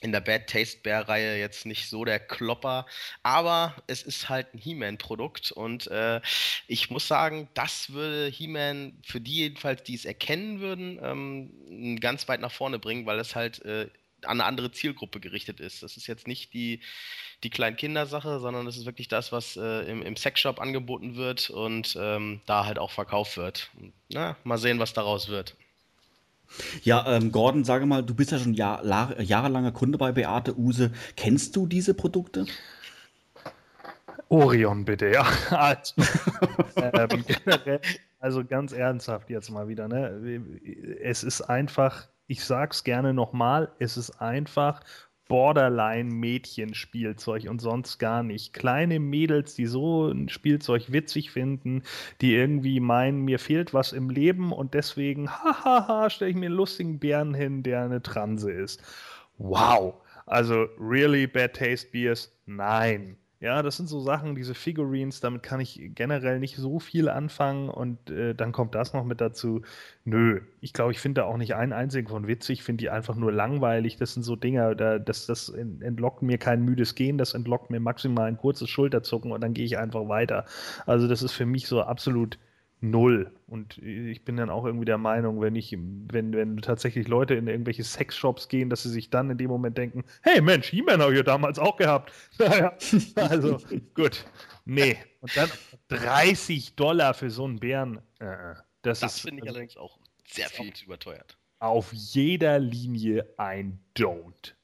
[0.00, 2.86] in der Bad Taste Bear Reihe jetzt nicht so der Klopper,
[3.22, 6.20] aber es ist halt ein He-Man-Produkt und äh,
[6.66, 12.28] ich muss sagen, das würde He-Man für die jedenfalls, die es erkennen würden, ähm, ganz
[12.28, 13.88] weit nach vorne bringen, weil es halt äh,
[14.22, 15.82] an eine andere Zielgruppe gerichtet ist.
[15.82, 16.80] Das ist jetzt nicht die,
[17.42, 21.96] die Kleinkindersache, sondern das ist wirklich das, was äh, im, im Sexshop angeboten wird und
[22.00, 23.70] ähm, da halt auch verkauft wird.
[24.08, 25.56] Na, mal sehen, was daraus wird.
[26.82, 28.84] Ja, ähm, Gordon, sage mal, du bist ja schon Jahr,
[29.20, 30.90] jahrelanger Kunde bei Beate Use.
[31.16, 32.46] Kennst du diese Produkte?
[34.28, 35.26] Orion, bitte, ja.
[35.50, 35.94] Also,
[36.76, 37.24] ähm,
[38.18, 40.40] also ganz ernsthaft jetzt mal wieder, ne?
[41.02, 44.80] Es ist einfach, ich sag's gerne nochmal, es ist einfach
[45.28, 48.52] Borderline-Mädchenspielzeug und sonst gar nicht.
[48.52, 51.82] Kleine Mädels, die so ein Spielzeug witzig finden,
[52.20, 56.54] die irgendwie meinen, mir fehlt was im Leben und deswegen, hahaha, stelle ich mir einen
[56.54, 58.82] lustigen Bären hin, der eine Transe ist.
[59.38, 59.94] Wow.
[60.26, 62.32] Also, really bad taste Beers?
[62.46, 63.16] Nein.
[63.38, 67.68] Ja, das sind so Sachen, diese Figurines, damit kann ich generell nicht so viel anfangen
[67.68, 69.60] und äh, dann kommt das noch mit dazu.
[70.04, 73.14] Nö, ich glaube, ich finde da auch nicht einen einzigen von witzig, finde die einfach
[73.14, 73.96] nur langweilig.
[73.98, 77.78] Das sind so Dinge, da, das, das entlockt mir kein müdes Gehen, das entlockt mir
[77.78, 80.46] maximal ein kurzes Schulterzucken und dann gehe ich einfach weiter.
[80.86, 82.38] Also das ist für mich so absolut
[82.80, 83.32] null.
[83.46, 87.46] Und ich bin dann auch irgendwie der Meinung, wenn ich, wenn, wenn tatsächlich Leute in
[87.46, 91.12] irgendwelche Sexshops gehen, dass sie sich dann in dem Moment denken, hey Mensch, He-Man habe
[91.12, 92.12] ich ja damals auch gehabt.
[92.38, 92.76] Naja,
[93.16, 93.58] also
[93.94, 94.24] gut.
[94.64, 94.98] Nee.
[95.20, 95.50] Und dann
[95.88, 98.00] 30 Dollar für so einen Bären.
[98.18, 101.38] Äh, das, das finde ich allerdings auch sehr viel zu überteuert.
[101.58, 104.55] Auf jeder Linie ein Don't.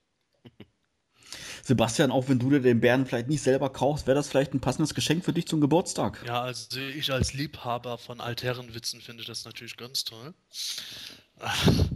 [1.62, 4.60] Sebastian, auch wenn du dir den Bären vielleicht nicht selber kaufst, wäre das vielleicht ein
[4.60, 6.22] passendes Geschenk für dich zum Geburtstag.
[6.26, 10.34] Ja, also ich als Liebhaber von Altherrenwitzen finde das natürlich ganz toll.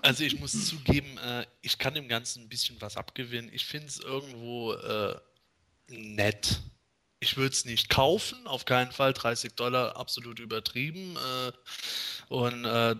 [0.00, 3.50] Also ich muss zugeben, äh, ich kann dem Ganzen ein bisschen was abgewinnen.
[3.52, 5.16] Ich finde es irgendwo äh,
[5.88, 6.60] nett.
[7.20, 9.12] Ich würde es nicht kaufen, auf keinen Fall.
[9.12, 11.16] 30 Dollar absolut übertrieben.
[11.16, 11.52] Äh,
[12.28, 12.94] und äh,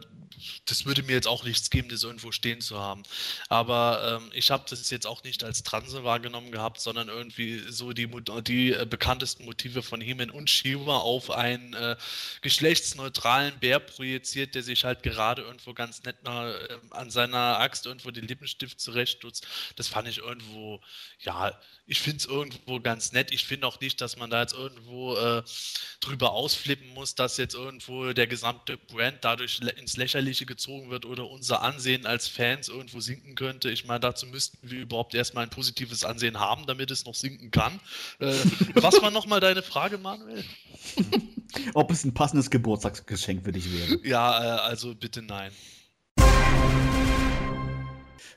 [0.67, 3.03] das würde mir jetzt auch nichts geben, das irgendwo stehen zu haben.
[3.49, 7.93] Aber ähm, ich habe das jetzt auch nicht als Transe wahrgenommen gehabt, sondern irgendwie so
[7.93, 8.09] die,
[8.47, 11.97] die äh, bekanntesten Motive von Heman und Shiva auf einen äh,
[12.41, 17.87] geschlechtsneutralen Bär projiziert, der sich halt gerade irgendwo ganz nett mal, äh, an seiner Axt
[17.87, 19.47] irgendwo den Lippenstift zurechtstutzt.
[19.77, 20.81] Das fand ich irgendwo,
[21.21, 23.33] ja, ich finde es irgendwo ganz nett.
[23.33, 25.43] Ich finde auch nicht, dass dass man da jetzt irgendwo äh,
[26.01, 31.29] drüber ausflippen muss, dass jetzt irgendwo der gesamte Brand dadurch ins Lächerliche gezogen wird oder
[31.29, 33.71] unser Ansehen als Fans irgendwo sinken könnte.
[33.71, 37.51] Ich meine, dazu müssten wir überhaupt erstmal ein positives Ansehen haben, damit es noch sinken
[37.51, 37.81] kann.
[38.19, 38.33] Äh,
[38.77, 40.43] was war nochmal deine Frage, Manuel?
[41.75, 44.01] Ob es ein passendes Geburtstagsgeschenk für dich wäre.
[44.07, 45.53] Ja, äh, also bitte nein.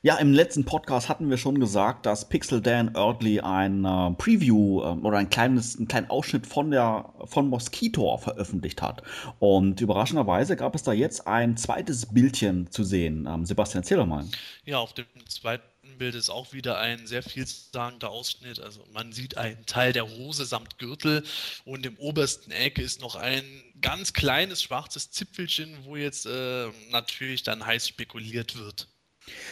[0.04, 4.82] Ja, im letzten Podcast hatten wir schon gesagt, dass Pixel Dan Early ein äh, Preview
[4.82, 9.04] äh, oder ein kleines, einen kleinen Ausschnitt von der von Mosquito veröffentlicht hat.
[9.38, 13.28] Und überraschenderweise gab es da jetzt ein zweites Bildchen zu sehen.
[13.28, 14.26] Ähm, Sebastian, erzähl doch mal.
[14.66, 18.60] Ja, auf dem zweiten Bild ist auch wieder ein sehr vielsagender Ausschnitt.
[18.60, 21.24] Also man sieht einen Teil der Hose samt Gürtel
[21.64, 23.44] und im obersten Eck ist noch ein
[23.82, 28.88] ganz kleines schwarzes Zipfelchen, wo jetzt äh, natürlich dann heiß spekuliert wird.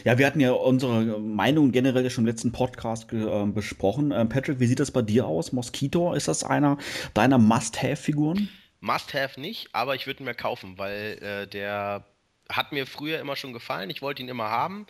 [0.04, 4.12] Ja, wir hatten ja unsere Meinung generell schon im letzten Podcast äh, besprochen.
[4.12, 5.52] Äh, Patrick, wie sieht das bei dir aus?
[5.52, 6.78] Mosquito, ist das einer
[7.14, 8.50] deiner Must-Have-Figuren?
[8.82, 12.06] Must-Have nicht, aber ich würde ihn mir kaufen, weil äh, der
[12.50, 13.90] hat mir früher immer schon gefallen.
[13.90, 14.88] Ich wollte ihn immer haben.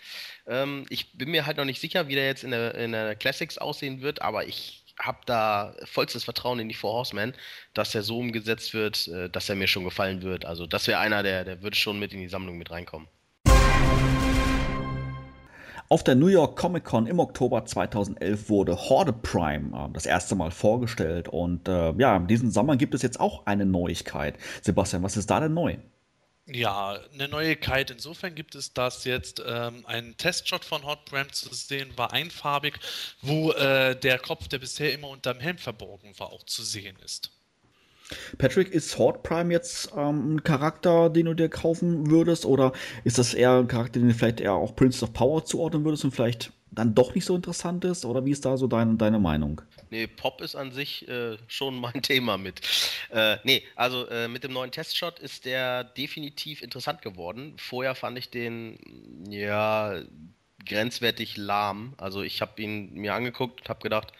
[0.47, 3.15] Ähm, ich bin mir halt noch nicht sicher, wie der jetzt in der, in der
[3.15, 7.33] Classics aussehen wird, aber ich habe da vollstes Vertrauen in die Four Horsemen,
[7.73, 10.45] dass er so umgesetzt wird, äh, dass er mir schon gefallen wird.
[10.45, 13.07] Also das wäre einer, der, der würde schon mit in die Sammlung mit reinkommen.
[15.91, 20.35] Auf der New York Comic Con im Oktober 2011 wurde Horde Prime äh, das erste
[20.35, 21.27] Mal vorgestellt.
[21.27, 24.37] Und äh, ja, in diesem Sommer gibt es jetzt auch eine Neuigkeit.
[24.61, 25.77] Sebastian, was ist da denn neu?
[26.45, 27.89] Ja, eine Neuigkeit.
[27.89, 32.75] Insofern gibt es, dass jetzt ähm, ein Testshot von Hot Prime zu sehen war, einfarbig,
[33.23, 37.31] wo äh, der Kopf, der bisher immer unterm Helm verborgen war, auch zu sehen ist.
[38.37, 42.45] Patrick, ist Sword Prime jetzt ähm, ein Charakter, den du dir kaufen würdest?
[42.45, 45.85] Oder ist das eher ein Charakter, den du vielleicht eher auch Prince of Power zuordnen
[45.85, 48.05] würdest und vielleicht dann doch nicht so interessant ist?
[48.05, 49.61] Oder wie ist da so dein, deine Meinung?
[49.91, 52.61] Nee, Pop ist an sich äh, schon mein Thema mit.
[53.11, 57.53] Äh, nee, also äh, mit dem neuen Testshot ist der definitiv interessant geworden.
[57.57, 58.79] Vorher fand ich den,
[59.29, 60.01] ja,
[60.65, 61.93] grenzwertig lahm.
[61.97, 64.13] Also ich habe ihn mir angeguckt und habe gedacht,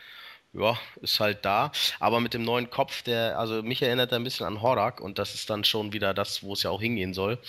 [0.53, 1.71] ja, ist halt da.
[1.99, 5.19] Aber mit dem neuen Kopf, der, also mich erinnert er ein bisschen an Horak und
[5.19, 7.39] das ist dann schon wieder das, wo es ja auch hingehen soll.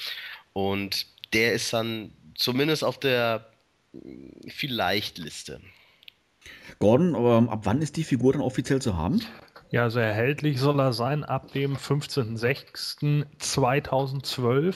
[0.53, 3.46] Und der ist dann zumindest auf der
[3.92, 5.61] hm, Vielleicht-Liste.
[6.78, 9.20] Gordon, ähm, ab wann ist die Figur dann offiziell zu haben?
[9.70, 14.74] Ja, also erhältlich soll er sein ab dem 15.06.2012.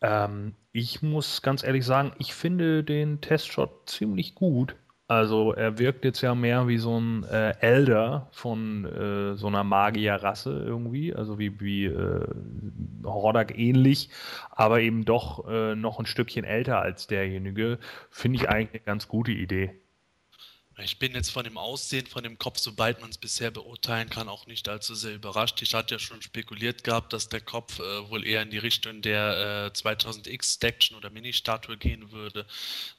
[0.00, 4.74] Ähm, ich muss ganz ehrlich sagen, ich finde den Testshot ziemlich gut.
[5.08, 9.64] Also er wirkt jetzt ja mehr wie so ein äh, Elder von äh, so einer
[9.64, 12.26] Magierrasse irgendwie, also wie, wie äh,
[13.04, 14.10] Hordak ähnlich,
[14.50, 17.78] aber eben doch äh, noch ein Stückchen älter als derjenige.
[18.10, 19.80] Finde ich eigentlich eine ganz gute Idee.
[20.80, 24.28] Ich bin jetzt von dem Aussehen, von dem Kopf, sobald man es bisher beurteilen kann,
[24.28, 25.60] auch nicht allzu sehr überrascht.
[25.60, 29.02] Ich hatte ja schon spekuliert gehabt, dass der Kopf äh, wohl eher in die Richtung
[29.02, 32.46] der äh, 2000X Staction oder Mini-Statue gehen würde.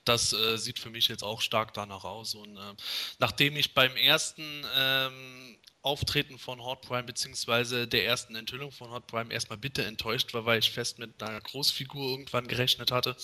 [0.03, 2.35] Das äh, sieht für mich jetzt auch stark danach aus.
[2.35, 2.73] Und äh,
[3.19, 9.07] nachdem ich beim ersten ähm, Auftreten von Hot Prime beziehungsweise der ersten Enthüllung von Hot
[9.07, 13.15] Prime erstmal bitte enttäuscht war, weil ich fest mit einer Großfigur irgendwann gerechnet hatte,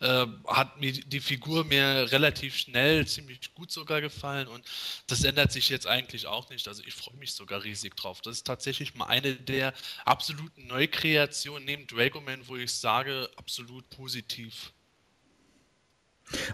[0.00, 4.64] äh, hat mir die Figur mir relativ schnell, ziemlich gut sogar gefallen und
[5.06, 6.66] das ändert sich jetzt eigentlich auch nicht.
[6.66, 8.20] Also ich freue mich sogar riesig drauf.
[8.20, 9.72] Das ist tatsächlich mal eine der
[10.04, 14.72] absoluten Neukreationen neben Dragoman, wo ich sage, absolut positiv.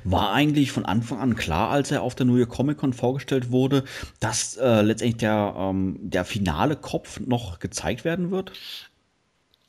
[0.04, 3.50] War eigentlich von Anfang an klar, als er auf der New York Comic Con vorgestellt
[3.50, 3.84] wurde,
[4.20, 8.52] dass äh, letztendlich der, ähm, der finale Kopf noch gezeigt werden wird?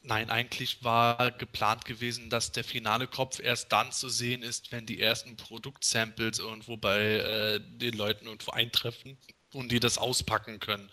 [0.02, 4.86] Nein, eigentlich war geplant gewesen, dass der finale Kopf erst dann zu sehen ist, wenn
[4.86, 9.18] die ersten Produktsamples irgendwo bei äh, den Leuten irgendwo eintreffen
[9.54, 10.90] und die das auspacken können.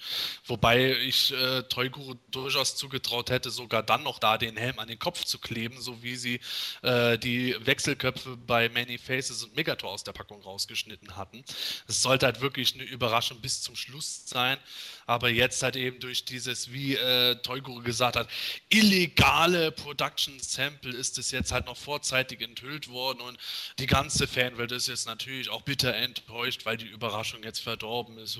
[0.46, 4.98] Wobei ich äh, Toyguru durchaus zugetraut hätte, sogar dann noch da den Helm an den
[4.98, 6.40] Kopf zu kleben, so wie sie
[6.82, 11.44] äh, die Wechselköpfe bei Many Faces und Megator aus der Packung rausgeschnitten hatten.
[11.86, 14.58] Es sollte halt wirklich eine Überraschung bis zum Schluss sein,
[15.06, 18.28] aber jetzt halt eben durch dieses, wie äh, Toyguru gesagt hat,
[18.68, 23.38] illegale Production Sample ist es jetzt halt noch vorzeitig enthüllt worden und
[23.78, 28.38] die ganze Fanwelt ist jetzt natürlich auch bitter enttäuscht, weil die Überraschung jetzt verdorben ist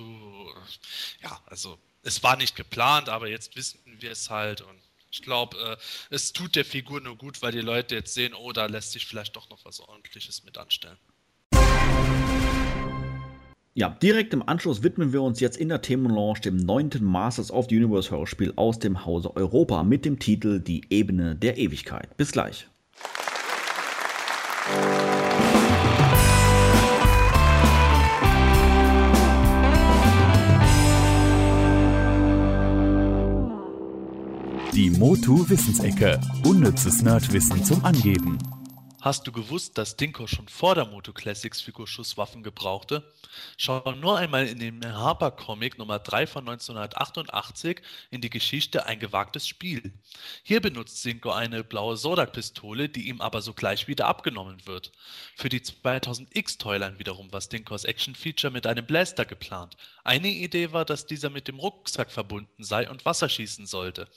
[1.23, 5.57] ja, also es war nicht geplant, aber jetzt wissen wir es halt und ich glaube,
[5.59, 8.93] äh, es tut der Figur nur gut, weil die Leute jetzt sehen, oh, da lässt
[8.93, 10.99] sich vielleicht doch noch was Ordentliches mit anstellen.
[13.79, 17.67] Ja, direkt im Anschluss widmen wir uns jetzt in der Themenlaunch dem neunten Masters of
[17.69, 22.17] the Universe Hörspiel aus dem Hause Europa mit dem Titel Die Ebene der Ewigkeit.
[22.17, 22.67] Bis gleich.
[34.75, 36.19] Die Motu Wissensecke.
[36.47, 38.39] Unnützes Nerdwissen zum Angeben.
[39.07, 43.05] Hast du gewusst, dass Dinko schon vor der Moto Classics Figurschusswaffen gebrauchte?
[43.57, 48.99] Schau nur einmal in den Harper Comic Nummer 3 von 1988 in die Geschichte Ein
[48.99, 49.93] gewagtes Spiel.
[50.43, 54.91] Hier benutzt Dinko eine blaue Sodak-Pistole, die ihm aber sogleich wieder abgenommen wird.
[55.37, 59.77] Für die 2000X Toyline wiederum war Dinkos Action-Feature mit einem Blaster geplant.
[60.03, 64.09] Eine Idee war, dass dieser mit dem Rucksack verbunden sei und Wasser schießen sollte.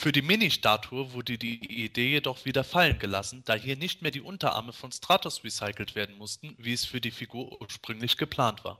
[0.00, 4.20] Für die Mini-Statue wurde die Idee jedoch wieder fallen gelassen, da hier nicht mehr die
[4.20, 8.78] Unterarme von Stratos recycelt werden mussten, wie es für die Figur ursprünglich geplant war.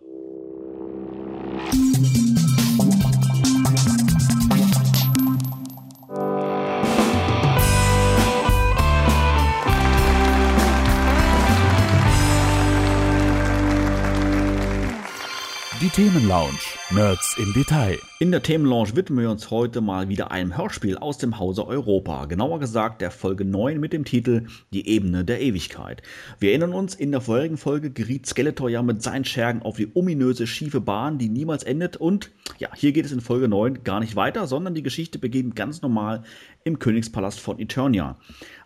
[15.81, 16.61] Die Themenlounge.
[16.91, 17.99] Nerds im Detail.
[18.21, 22.25] In der Themenlounge widmen wir uns heute mal wieder einem Hörspiel aus dem Hause Europa.
[22.25, 26.03] Genauer gesagt der Folge 9 mit dem Titel Die Ebene der Ewigkeit.
[26.41, 29.93] Wir erinnern uns, in der vorherigen Folge geriet Skeletor ja mit seinen Schergen auf die
[29.95, 31.97] ominöse schiefe Bahn, die niemals endet.
[31.97, 35.55] Und ja, hier geht es in Folge 9 gar nicht weiter, sondern die Geschichte beginnt
[35.55, 36.25] ganz normal
[36.65, 38.17] im Königspalast von Eternia.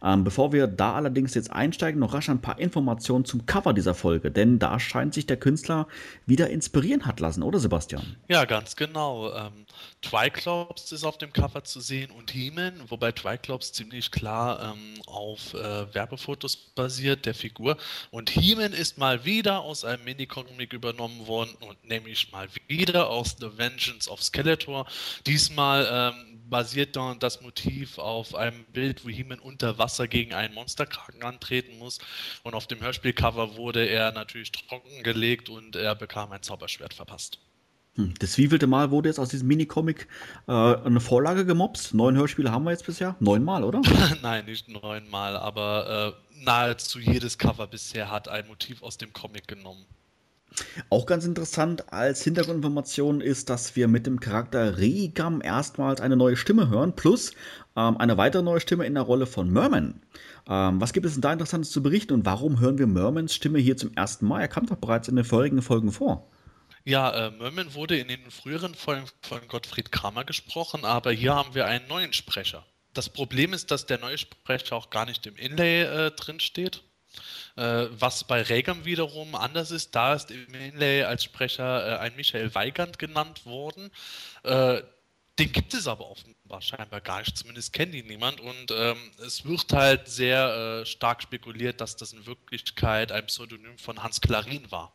[0.03, 3.95] Ähm, bevor wir da allerdings jetzt einsteigen, noch rasch ein paar Informationen zum Cover dieser
[3.95, 5.87] Folge, denn da scheint sich der Künstler
[6.25, 8.03] wieder inspirieren hat lassen, oder Sebastian?
[8.29, 9.31] Ja, ganz genau.
[9.47, 9.67] Ähm,
[10.01, 15.55] Triclops ist auf dem Cover zu sehen und He-Man, wobei Triclops ziemlich klar ähm, auf
[15.55, 17.77] äh, Werbefotos basiert der Figur.
[18.11, 23.37] Und He-Man ist mal wieder aus einem Mini-Comic übernommen worden und nämlich mal wieder aus
[23.39, 24.87] The Vengeance of Skeletor.
[25.27, 30.55] Diesmal ähm, basiert dann das Motiv auf einem Bild, wo He-Man unter Wasser gegen einen
[30.55, 31.99] Monsterkraken antreten muss.
[32.43, 37.39] Und auf dem Hörspielcover wurde er natürlich trockengelegt und er bekam ein Zauberschwert verpasst.
[37.97, 40.09] Hm, das wievielte Mal wurde jetzt aus diesem Minicomic
[40.49, 41.93] äh, eine Vorlage gemobst?
[41.93, 43.17] Neun Hörspiele haben wir jetzt bisher?
[43.21, 43.83] Neunmal, oder?
[44.23, 49.47] Nein, nicht neunmal, aber äh, nahezu jedes Cover bisher hat ein Motiv aus dem Comic
[49.47, 49.85] genommen.
[50.91, 56.37] Auch ganz interessant als Hintergrundinformation ist, dass wir mit dem Charakter Regam erstmals eine neue
[56.37, 57.33] Stimme hören, plus
[57.77, 60.01] ähm, eine weitere neue Stimme in der Rolle von Merman.
[60.49, 63.59] Ähm, was gibt es denn da Interessantes zu berichten und warum hören wir Mermans Stimme
[63.59, 64.41] hier zum ersten Mal?
[64.41, 66.27] Er kam doch bereits in den vorigen Folgen vor.
[66.85, 71.55] Ja, äh, Merman wurde in den früheren Folgen von Gottfried Kramer gesprochen, aber hier haben
[71.55, 72.67] wir einen neuen Sprecher.
[72.93, 76.39] Das Problem ist, dass der neue Sprecher auch gar nicht im Inlay äh, drin.
[77.57, 82.17] Äh, was bei Regam wiederum anders ist, da ist im Inlay als Sprecher äh, ein
[82.17, 83.91] Michael Weigand genannt worden.
[84.43, 84.83] Äh,
[85.39, 88.41] den gibt es aber offenbar scheinbar gar nicht, zumindest kennt ihn niemand.
[88.41, 93.79] Und ähm, es wird halt sehr äh, stark spekuliert, dass das in Wirklichkeit ein Pseudonym
[93.79, 94.95] von Hans Klarin war.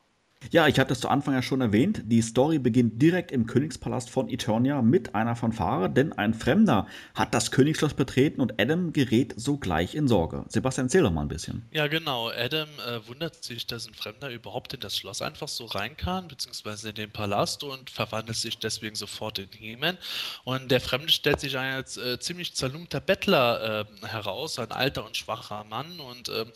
[0.52, 2.04] Ja, ich hatte es zu Anfang ja schon erwähnt.
[2.06, 7.34] Die Story beginnt direkt im Königspalast von Eternia mit einer Fanfare, denn ein Fremder hat
[7.34, 10.46] das Königsschloss betreten und Adam gerät sogleich in Sorge.
[10.48, 11.66] Sebastian, erzähl doch mal ein bisschen.
[11.72, 12.30] Ja, genau.
[12.30, 16.28] Adam äh, wundert sich, dass ein Fremder überhaupt in das Schloss einfach so rein kann,
[16.28, 19.98] beziehungsweise in den Palast und verwandelt sich deswegen sofort in He-Man.
[20.44, 25.18] Und der Fremde stellt sich als äh, ziemlich zerlumpter Bettler äh, heraus, ein alter und
[25.18, 26.52] schwacher Mann und ähm,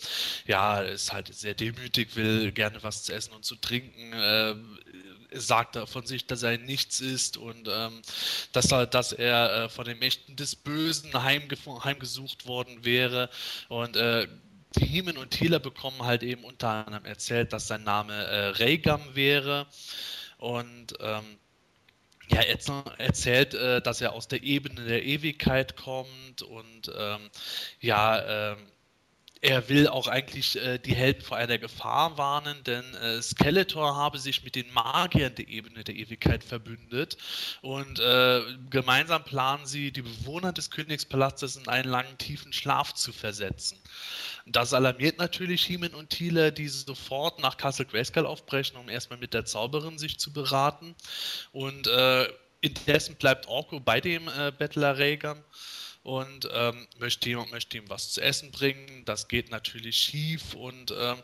[0.46, 4.56] ja, ist halt sehr demütig, will gerne was zu essen und zu trinken trinken, äh,
[5.40, 8.02] sagt er von sich, dass er nichts ist und ähm,
[8.52, 13.30] dass er, dass er äh, von den Mächten des Bösen heimgesucht worden wäre.
[13.70, 14.28] Und äh,
[14.76, 19.02] die Heeman und Thieler bekommen halt eben unter anderem erzählt, dass sein Name äh, Regam
[19.14, 19.68] wäre.
[20.38, 21.38] Und ähm,
[22.30, 22.58] ja, er
[22.98, 27.30] erzählt, äh, dass er aus der Ebene der Ewigkeit kommt und ähm,
[27.80, 28.58] ja, ähm,
[29.42, 34.20] er will auch eigentlich äh, die Helden vor einer Gefahr warnen, denn äh, Skeletor habe
[34.20, 37.18] sich mit den Magiern der Ebene der Ewigkeit verbündet
[37.62, 43.12] und äh, gemeinsam planen sie, die Bewohner des Königspalastes in einen langen, tiefen Schlaf zu
[43.12, 43.80] versetzen.
[44.46, 49.34] Das alarmiert natürlich Heeman und Thiele, die sofort nach Castle Grayskull aufbrechen, um erstmal mit
[49.34, 50.96] der Zauberin sich zu beraten.
[51.52, 52.28] Und äh,
[52.62, 55.38] indessen bleibt Orko bei dem äh, Bettler Rhaegar
[56.04, 59.04] und ähm, möchte, ihm, möchte ihm was zu essen bringen.
[59.06, 60.56] Das geht natürlich schief.
[60.56, 61.18] Und ähm,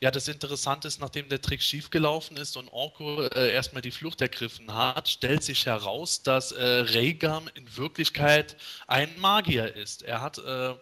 [0.00, 3.90] ja, das Interessante ist, nachdem der Trick schief gelaufen ist und Orko äh, erstmal die
[3.90, 8.56] Flucht ergriffen hat, stellt sich heraus, dass äh, Regam in Wirklichkeit
[8.86, 10.02] ein Magier ist.
[10.02, 10.74] Er hat äh,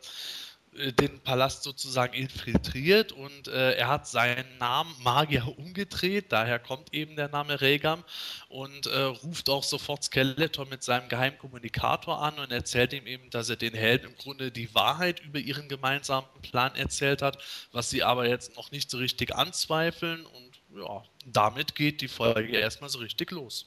[0.72, 7.16] den Palast sozusagen infiltriert und äh, er hat seinen Namen Magier umgedreht, daher kommt eben
[7.16, 8.04] der Name Regam
[8.48, 13.50] und äh, ruft auch sofort Skeletor mit seinem Geheimkommunikator an und erzählt ihm eben, dass
[13.50, 17.38] er den Helden im Grunde die Wahrheit über ihren gemeinsamen Plan erzählt hat,
[17.72, 22.56] was sie aber jetzt noch nicht so richtig anzweifeln und ja, damit geht die Folge
[22.56, 23.66] erstmal so richtig los.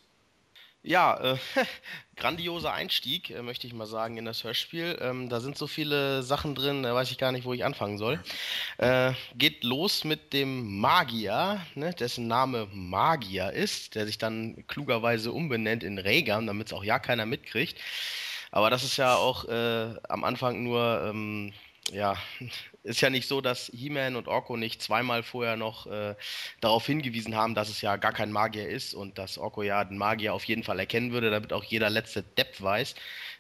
[0.86, 1.38] Ja, äh,
[2.18, 4.98] grandioser Einstieg, äh, möchte ich mal sagen, in das Hörspiel.
[5.02, 7.98] Ähm, da sind so viele Sachen drin, da weiß ich gar nicht, wo ich anfangen
[7.98, 8.22] soll.
[8.78, 15.32] Äh, geht los mit dem Magier, ne, dessen Name Magier ist, der sich dann klugerweise
[15.32, 17.80] umbenennt in Regam, damit es auch ja keiner mitkriegt.
[18.52, 21.54] Aber das ist ja auch äh, am Anfang nur, ähm,
[21.92, 22.18] ja,
[22.84, 26.16] ist ja nicht so, dass He-Man und Orko nicht zweimal vorher noch äh,
[26.62, 29.98] darauf hingewiesen haben, dass es ja gar kein Magier ist und dass Orko ja den
[29.98, 32.96] Magier auf jeden Fall erkennen würde, damit auch jeder letzte Depp weiß,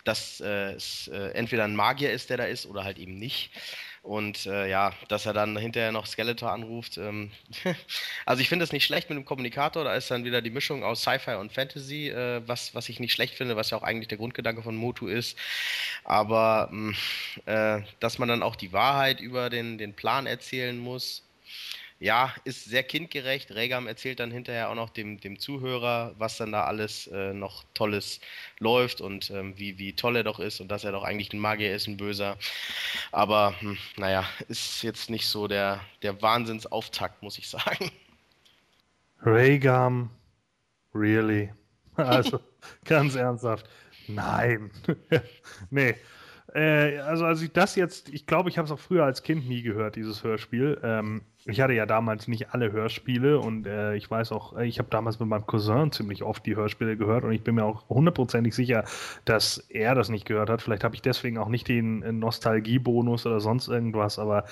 [0.05, 3.51] dass äh, es äh, entweder ein Magier ist, der da ist, oder halt eben nicht.
[4.03, 6.97] Und äh, ja, dass er dann hinterher noch Skeletor anruft.
[6.97, 7.31] Ähm
[8.25, 10.83] also ich finde es nicht schlecht mit dem Kommunikator, da ist dann wieder die Mischung
[10.83, 14.09] aus Sci-Fi und Fantasy, äh, was, was ich nicht schlecht finde, was ja auch eigentlich
[14.09, 15.37] der Grundgedanke von Motu ist.
[16.03, 16.97] Aber mh,
[17.45, 21.23] äh, dass man dann auch die Wahrheit über den, den Plan erzählen muss,
[22.03, 23.55] ja, ist sehr kindgerecht.
[23.55, 27.63] Regam erzählt dann hinterher auch noch dem, dem Zuhörer, was dann da alles äh, noch
[27.73, 28.19] Tolles
[28.59, 31.39] läuft und ähm, wie, wie toll er doch ist und dass er doch eigentlich ein
[31.39, 32.37] Magier ist, ein Böser.
[33.13, 37.89] Aber hm, naja, ist jetzt nicht so der, der Wahnsinnsauftakt, muss ich sagen.
[39.25, 40.09] Regam,
[40.93, 41.53] really?
[41.95, 42.39] Also,
[42.85, 43.69] ganz ernsthaft.
[44.07, 44.71] Nein.
[45.69, 45.93] nee.
[46.53, 49.47] Äh, also als ich das jetzt, ich glaube, ich habe es auch früher als Kind
[49.47, 50.81] nie gehört, dieses Hörspiel.
[50.83, 54.89] Ähm, ich hatte ja damals nicht alle Hörspiele und äh, ich weiß auch, ich habe
[54.89, 58.55] damals mit meinem Cousin ziemlich oft die Hörspiele gehört und ich bin mir auch hundertprozentig
[58.55, 58.85] sicher,
[59.25, 60.61] dass er das nicht gehört hat.
[60.61, 64.45] Vielleicht habe ich deswegen auch nicht den äh, Nostalgiebonus oder sonst irgendwas, aber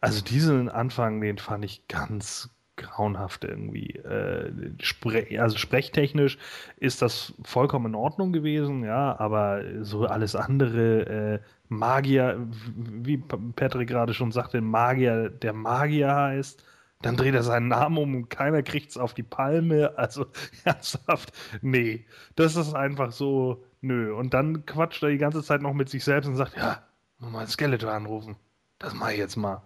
[0.00, 3.96] also diesen Anfang, den fand ich ganz, grauenhaft irgendwie.
[3.96, 4.50] Äh,
[4.80, 6.38] spre also sprechtechnisch
[6.78, 11.38] ist das vollkommen in Ordnung gewesen, ja, aber so alles andere, äh,
[11.68, 12.46] Magier,
[12.76, 16.64] wie Patrick gerade schon sagte, Magier, der Magier heißt,
[17.02, 19.92] dann dreht er seinen Namen um und keiner kriegt es auf die Palme.
[19.96, 20.26] Also
[20.64, 21.32] ernsthaft,
[21.62, 24.14] nee, das ist einfach so, nö.
[24.14, 26.82] Und dann quatscht er die ganze Zeit noch mit sich selbst und sagt, ja,
[27.18, 28.36] mal Skeletor anrufen.
[28.78, 29.62] Das mache ich jetzt mal.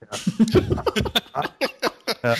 [0.00, 0.08] Ja.
[2.34, 2.36] ja.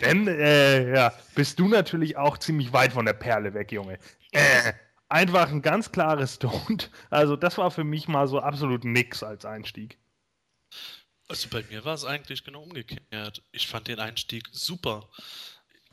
[0.00, 3.98] Dann äh, ja, bist du natürlich auch ziemlich weit von der Perle weg, Junge.
[4.30, 4.72] Äh,
[5.12, 6.88] einfach ein ganz klares Don't.
[7.10, 9.98] Also, das war für mich mal so absolut nix als Einstieg.
[11.28, 13.42] Also bei mir war es eigentlich genau umgekehrt.
[13.52, 15.08] Ich fand den Einstieg super.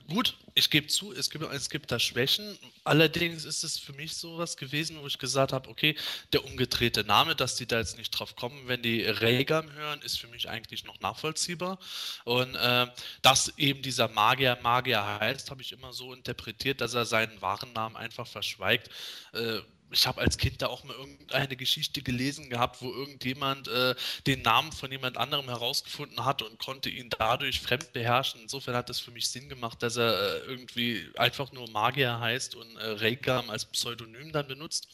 [0.10, 2.58] Gut, ich gebe zu, es gibt, es gibt da Schwächen.
[2.84, 5.96] Allerdings ist es für mich sowas gewesen, wo ich gesagt habe, okay,
[6.34, 10.20] der umgedrehte Name, dass die da jetzt nicht drauf kommen, wenn die Regam hören, ist
[10.20, 11.78] für mich eigentlich noch nachvollziehbar.
[12.26, 12.88] Und äh,
[13.22, 17.72] dass eben dieser Magier Magier heißt, habe ich immer so interpretiert, dass er seinen wahren
[17.74, 18.90] Namen einfach verschweigt.
[19.34, 19.60] Äh,
[19.92, 23.96] ich habe als Kind da auch mal irgendeine Geschichte gelesen gehabt, wo irgendjemand äh,
[24.28, 28.42] den Namen von jemand anderem herausgefunden hat und konnte ihn dadurch fremd beherrschen.
[28.42, 32.56] Insofern hat es für mich Sinn gemacht, dass er äh, irgendwie einfach nur Magier heißt
[32.56, 34.88] und äh, Reikam als Pseudonym dann benutzt.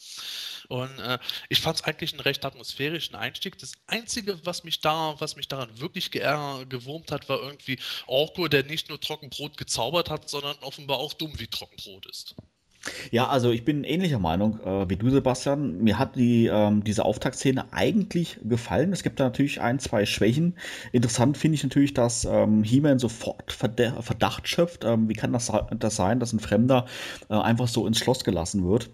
[0.68, 1.18] Und äh,
[1.48, 3.58] ich fand es eigentlich einen recht atmosphärischen Einstieg.
[3.58, 8.64] Das Einzige, was mich da, was mich daran wirklich gewurmt hat, war irgendwie Orko, der
[8.64, 12.34] nicht nur Trockenbrot gezaubert hat, sondern offenbar auch dumm wie Trockenbrot ist.
[13.10, 15.82] Ja, also ich bin ähnlicher Meinung äh, wie du, Sebastian.
[15.82, 18.92] Mir hat die, ähm, diese Auftaktszene eigentlich gefallen.
[18.92, 20.54] Es gibt da natürlich ein, zwei Schwächen.
[20.92, 24.84] Interessant finde ich natürlich, dass ähm, He-Man sofort Verdacht schöpft.
[24.84, 26.86] Ähm, wie kann das, das sein, dass ein Fremder
[27.28, 28.90] äh, einfach so ins Schloss gelassen wird?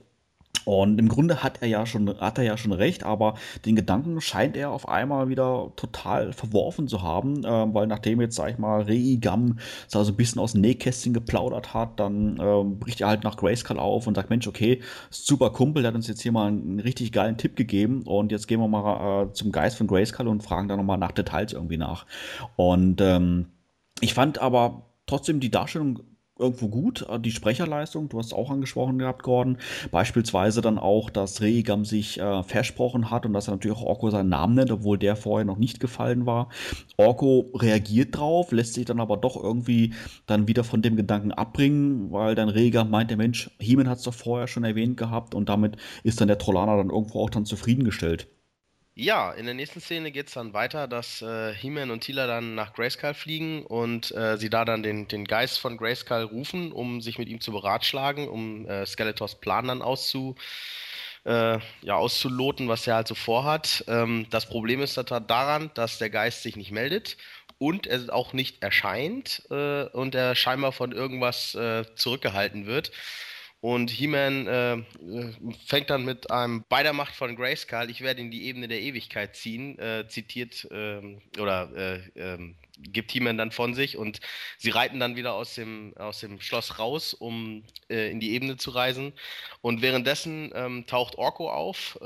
[0.65, 3.35] Und im Grunde hat er ja schon, hat er ja schon recht, aber
[3.65, 8.37] den Gedanken scheint er auf einmal wieder total verworfen zu haben, äh, weil nachdem jetzt,
[8.37, 9.59] sag ich mal, Reigam
[9.89, 13.79] so ein bisschen aus dem Nähkästchen geplaudert hat, dann äh, bricht er halt nach Grayskull
[13.79, 14.81] auf und sagt, Mensch, okay,
[15.11, 18.47] super Kumpel, der hat uns jetzt hier mal einen richtig geilen Tipp gegeben und jetzt
[18.47, 21.77] gehen wir mal äh, zum Geist von Grayskull und fragen da nochmal nach Details irgendwie
[21.79, 22.07] nach.
[22.57, 23.47] Und ähm,
[24.01, 26.01] ich fand aber trotzdem die Darstellung
[26.43, 27.07] irgendwo gut.
[27.09, 29.57] Äh, die Sprecherleistung, du hast auch angesprochen gehabt, Gordon.
[29.91, 34.11] Beispielsweise dann auch, dass Regam sich äh, versprochen hat und dass er natürlich auch Orko
[34.11, 36.49] seinen Namen nennt, obwohl der vorher noch nicht gefallen war.
[36.97, 39.95] Orko reagiert drauf, lässt sich dann aber doch irgendwie
[40.27, 44.05] dann wieder von dem Gedanken abbringen, weil dann Regam meint, der Mensch, Heeman hat es
[44.05, 47.47] doch vorher schon erwähnt gehabt und damit ist dann der Trollaner dann irgendwo auch dann
[47.47, 48.29] zufriedengestellt.
[48.95, 52.55] Ja, in der nächsten Szene geht es dann weiter, dass äh, He-Man und Tila dann
[52.55, 57.01] nach Grayskull fliegen und äh, sie da dann den, den Geist von Grayskull rufen, um
[57.01, 60.37] sich mit ihm zu beratschlagen, um äh, Skeletors Plan dann auszu,
[61.25, 63.83] äh, ja, auszuloten, was er halt so vorhat.
[63.89, 67.17] Ähm, das Problem ist daran, dass der Geist sich nicht meldet
[67.57, 72.93] und er auch nicht erscheint äh, und er scheinbar von irgendwas äh, zurückgehalten wird.
[73.63, 74.83] Und He-Man äh,
[75.67, 78.81] fängt dann mit einem bei der Macht von Grayskull, ich werde in die Ebene der
[78.81, 84.19] Ewigkeit ziehen, äh, zitiert ähm, oder äh, ähm, gibt He-Man dann von sich und
[84.59, 88.57] sie reiten dann wieder aus dem, aus dem Schloss raus, um äh, in die Ebene
[88.57, 89.13] zu reisen.
[89.61, 92.01] Und währenddessen ähm, taucht Orko auf,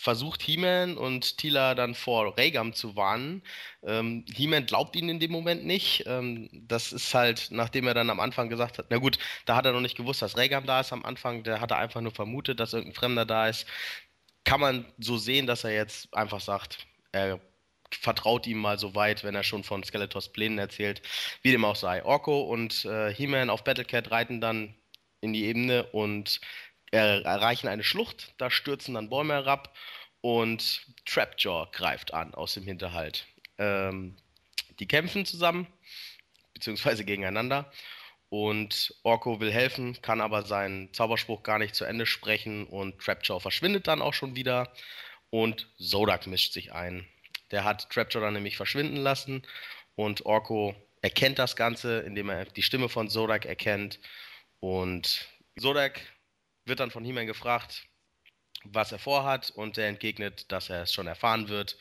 [0.00, 3.42] versucht He-Man und Tila dann vor Regam zu warnen.
[3.82, 6.04] Ähm, He-Man glaubt ihnen in dem Moment nicht.
[6.06, 9.66] Ähm, das ist halt, nachdem er dann am Anfang gesagt hat, na gut, da hat
[9.66, 12.12] er noch nicht gewusst, dass Regam da ist am Anfang, der hat er einfach nur
[12.12, 13.66] vermutet, dass irgendein Fremder da ist.
[14.44, 17.40] Kann man so sehen, dass er jetzt einfach sagt, er
[17.90, 21.02] vertraut ihm mal so weit, wenn er schon von Skeletors Plänen erzählt,
[21.42, 22.04] wie dem auch sei.
[22.04, 24.74] Orko und äh, He-Man auf Battlecat reiten dann
[25.20, 26.40] in die Ebene und
[26.90, 29.76] erreichen eine Schlucht, da stürzen dann Bäume herab
[30.20, 33.26] und Trapjaw greift an aus dem Hinterhalt.
[33.58, 34.16] Ähm,
[34.78, 35.66] die kämpfen zusammen,
[36.54, 37.70] beziehungsweise gegeneinander.
[38.30, 43.40] Und Orko will helfen, kann aber seinen Zauberspruch gar nicht zu Ende sprechen und Trapjaw
[43.40, 44.72] verschwindet dann auch schon wieder
[45.30, 47.06] und Zodak mischt sich ein.
[47.50, 49.46] Der hat Trapjaw dann nämlich verschwinden lassen
[49.94, 53.98] und Orko erkennt das Ganze, indem er die Stimme von Zodak erkennt
[54.60, 55.26] und
[55.58, 56.00] Zodak
[56.68, 57.86] wird dann von He-Man gefragt,
[58.64, 61.78] was er vorhat und er entgegnet, dass er es schon erfahren wird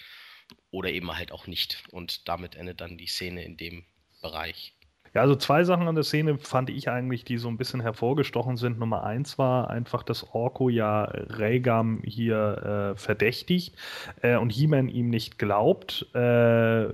[0.72, 1.84] oder eben halt auch nicht.
[1.92, 3.86] Und damit endet dann die Szene in dem
[4.22, 4.74] Bereich.
[5.14, 8.58] Ja, also zwei Sachen an der Szene fand ich eigentlich, die so ein bisschen hervorgestochen
[8.58, 8.78] sind.
[8.78, 13.76] Nummer eins war einfach, dass Orko ja Regam hier äh, verdächtigt
[14.22, 16.88] äh, und He-Man ihm nicht glaubt, äh,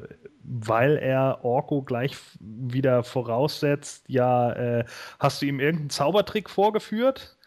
[0.44, 4.86] weil er Orko gleich wieder voraussetzt, ja, äh,
[5.20, 7.38] hast du ihm irgendeinen Zaubertrick vorgeführt?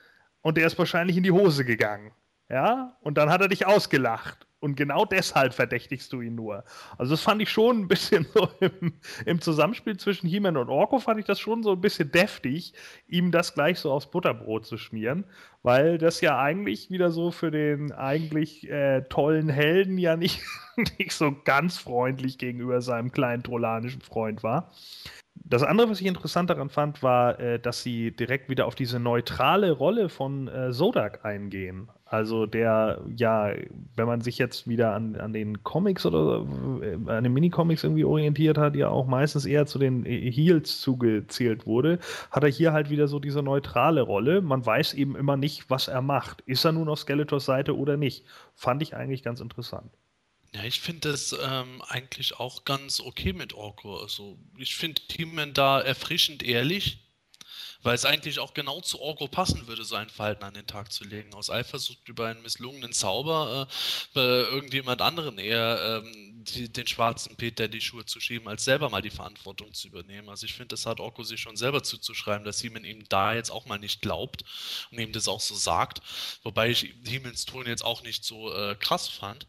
[0.47, 2.13] Und der ist wahrscheinlich in die Hose gegangen.
[2.49, 4.47] Ja, und dann hat er dich ausgelacht.
[4.61, 6.63] Und genau deshalb verdächtigst du ihn nur.
[6.97, 8.95] Also, das fand ich schon ein bisschen so im,
[9.25, 12.75] im Zusammenspiel zwischen He-Man und Orko, fand ich das schon so ein bisschen deftig,
[13.09, 15.25] ihm das gleich so aufs Butterbrot zu schmieren,
[15.65, 20.43] weil das ja eigentlich wieder so für den eigentlich äh, tollen Helden ja nicht,
[20.99, 24.71] nicht so ganz freundlich gegenüber seinem kleinen trollanischen Freund war.
[25.45, 28.99] Das andere, was ich interessant daran fand, war, äh, dass sie direkt wieder auf diese
[28.99, 31.89] neutrale Rolle von äh, Zodak eingehen.
[32.05, 33.53] Also der, ja,
[33.97, 36.47] wenn man sich jetzt wieder an, an den Comics oder
[36.81, 40.81] äh, an den Minicomics irgendwie orientiert hat, ja auch meistens eher zu den äh, Heels
[40.81, 41.99] zugezählt wurde,
[42.31, 44.41] hat er hier halt wieder so diese neutrale Rolle.
[44.41, 46.43] Man weiß eben immer nicht, was er macht.
[46.43, 48.25] Ist er nun auf Skeletors Seite oder nicht?
[48.55, 49.91] Fand ich eigentlich ganz interessant.
[50.57, 53.99] Ja, ich finde das ähm, eigentlich auch ganz okay mit Orko.
[53.99, 57.06] Also ich finde He-Man da erfrischend ehrlich,
[57.87, 61.05] weil es eigentlich auch genau zu Orko passen würde, sein Verhalten an den Tag zu
[61.05, 61.33] legen.
[61.35, 63.69] Aus Eifersucht über einen misslungenen Zauber
[64.17, 68.91] äh, irgendjemand anderen eher ähm, die, den schwarzen Peter die Schuhe zu schieben, als selber
[68.91, 70.29] mal die Verantwortung zu übernehmen.
[70.29, 73.51] Also ich finde, das hat Orko sich schon selber zuzuschreiben, dass He-Man ihm da jetzt
[73.51, 74.43] auch mal nicht glaubt
[74.91, 76.01] und ihm das auch so sagt.
[76.43, 79.47] Wobei ich He-Mans Ton jetzt auch nicht so äh, krass fand.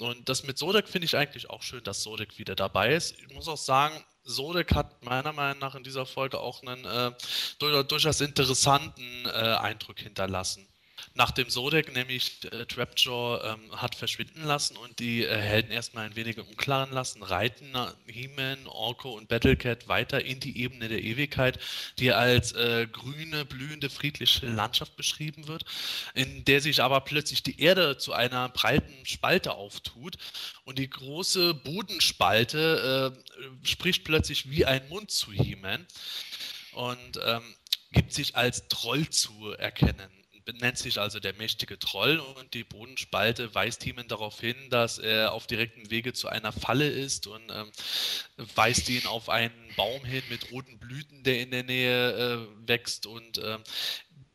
[0.00, 3.16] Und das mit Sodek finde ich eigentlich auch schön, dass Sodek wieder dabei ist.
[3.18, 7.12] Ich muss auch sagen, Sodek hat meiner Meinung nach in dieser Folge auch einen äh,
[7.58, 10.68] durchaus interessanten äh, Eindruck hinterlassen
[11.14, 16.16] nachdem Sodek nämlich äh, Trapjaw ähm, hat verschwinden lassen und die äh, Helden erstmal ein
[16.16, 17.72] wenig im Unklaren lassen, reiten
[18.06, 21.58] He-Man, Orko und Battlecat weiter in die Ebene der Ewigkeit,
[21.98, 25.64] die als äh, grüne, blühende, friedliche Landschaft beschrieben wird,
[26.14, 30.16] in der sich aber plötzlich die Erde zu einer breiten Spalte auftut
[30.64, 35.86] und die große Bodenspalte äh, spricht plötzlich wie ein Mund zu He-Man
[36.72, 37.42] und ähm,
[37.92, 40.17] gibt sich als Troll zu erkennen
[40.54, 45.32] nennt sich also der mächtige Troll und die Bodenspalte weist ihm darauf hin, dass er
[45.32, 47.70] auf direktem Wege zu einer Falle ist und ähm,
[48.54, 53.06] weist ihn auf einen Baum hin mit roten Blüten, der in der Nähe äh, wächst
[53.06, 53.62] und ähm,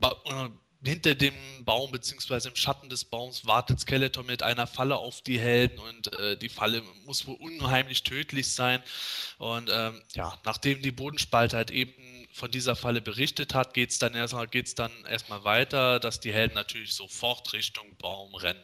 [0.01, 0.49] äh,
[0.83, 1.33] hinter dem
[1.63, 2.49] Baum bzw.
[2.49, 6.49] im Schatten des Baums wartet Skeletor mit einer Falle auf die Helden und äh, die
[6.49, 8.83] Falle muss wohl unheimlich tödlich sein.
[9.37, 11.93] Und ähm, ja, nachdem die Bodenspalte halt eben
[12.33, 16.55] von dieser Falle berichtet hat, geht es dann erstmal dann erstmal weiter, dass die Helden
[16.55, 18.63] natürlich sofort Richtung Baum rennen.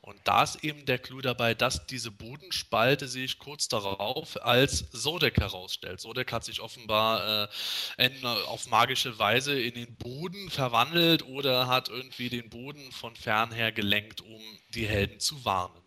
[0.00, 5.38] Und da ist eben der Clou dabei, dass diese Bodenspalte sich kurz darauf als Sodek
[5.38, 6.00] herausstellt.
[6.00, 7.48] Sodek hat sich offenbar
[7.96, 13.72] äh, auf magische Weise in den Boden verwandelt oder hat irgendwie den Boden von fernher
[13.72, 14.42] gelenkt, um
[14.74, 15.80] die Helden zu warnen.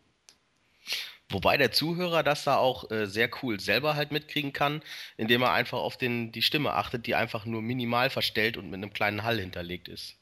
[1.30, 4.82] Wobei der Zuhörer das da auch äh, sehr cool selber halt mitkriegen kann,
[5.18, 8.76] indem er einfach auf den, die Stimme achtet, die einfach nur minimal verstellt und mit
[8.76, 10.16] einem kleinen Hall hinterlegt ist.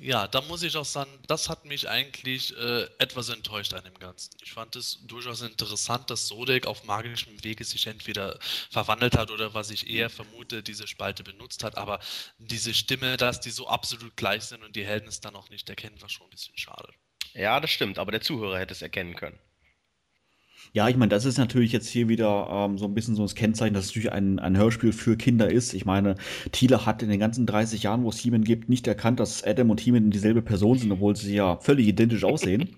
[0.00, 3.98] Ja, da muss ich auch sagen, das hat mich eigentlich äh, etwas enttäuscht an dem
[3.98, 4.30] Ganzen.
[4.42, 8.38] Ich fand es durchaus interessant, dass Sodek auf magischem Wege sich entweder
[8.70, 11.76] verwandelt hat oder was ich eher vermute, diese Spalte benutzt hat.
[11.76, 11.98] Aber
[12.38, 15.68] diese Stimme, dass die so absolut gleich sind und die Helden es dann auch nicht
[15.68, 16.92] erkennen, war schon ein bisschen schade.
[17.34, 19.38] Ja, das stimmt, aber der Zuhörer hätte es erkennen können.
[20.72, 23.34] Ja, ich meine, das ist natürlich jetzt hier wieder ähm, so ein bisschen so das
[23.34, 25.74] Kennzeichen, dass es natürlich ein, ein Hörspiel für Kinder ist.
[25.74, 26.16] Ich meine,
[26.52, 29.70] Thiele hat in den ganzen 30 Jahren, wo es He-Man gibt, nicht erkannt, dass Adam
[29.70, 32.76] und He-Man dieselbe Person sind, obwohl sie ja völlig identisch aussehen.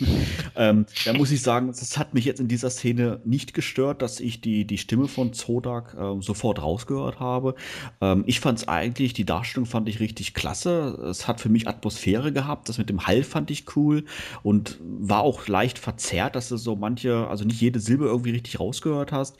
[0.56, 4.20] ähm, da muss ich sagen, das hat mich jetzt in dieser Szene nicht gestört, dass
[4.20, 7.54] ich die, die Stimme von Zodak äh, sofort rausgehört habe.
[8.00, 10.98] Ähm, ich fand es eigentlich, die Darstellung fand ich richtig klasse.
[11.10, 12.68] Es hat für mich Atmosphäre gehabt.
[12.68, 14.04] Das mit dem Hall fand ich cool
[14.42, 18.60] und war auch leicht verzerrt, dass du so manche, also nicht jede Silbe irgendwie richtig
[18.60, 19.36] rausgehört hast.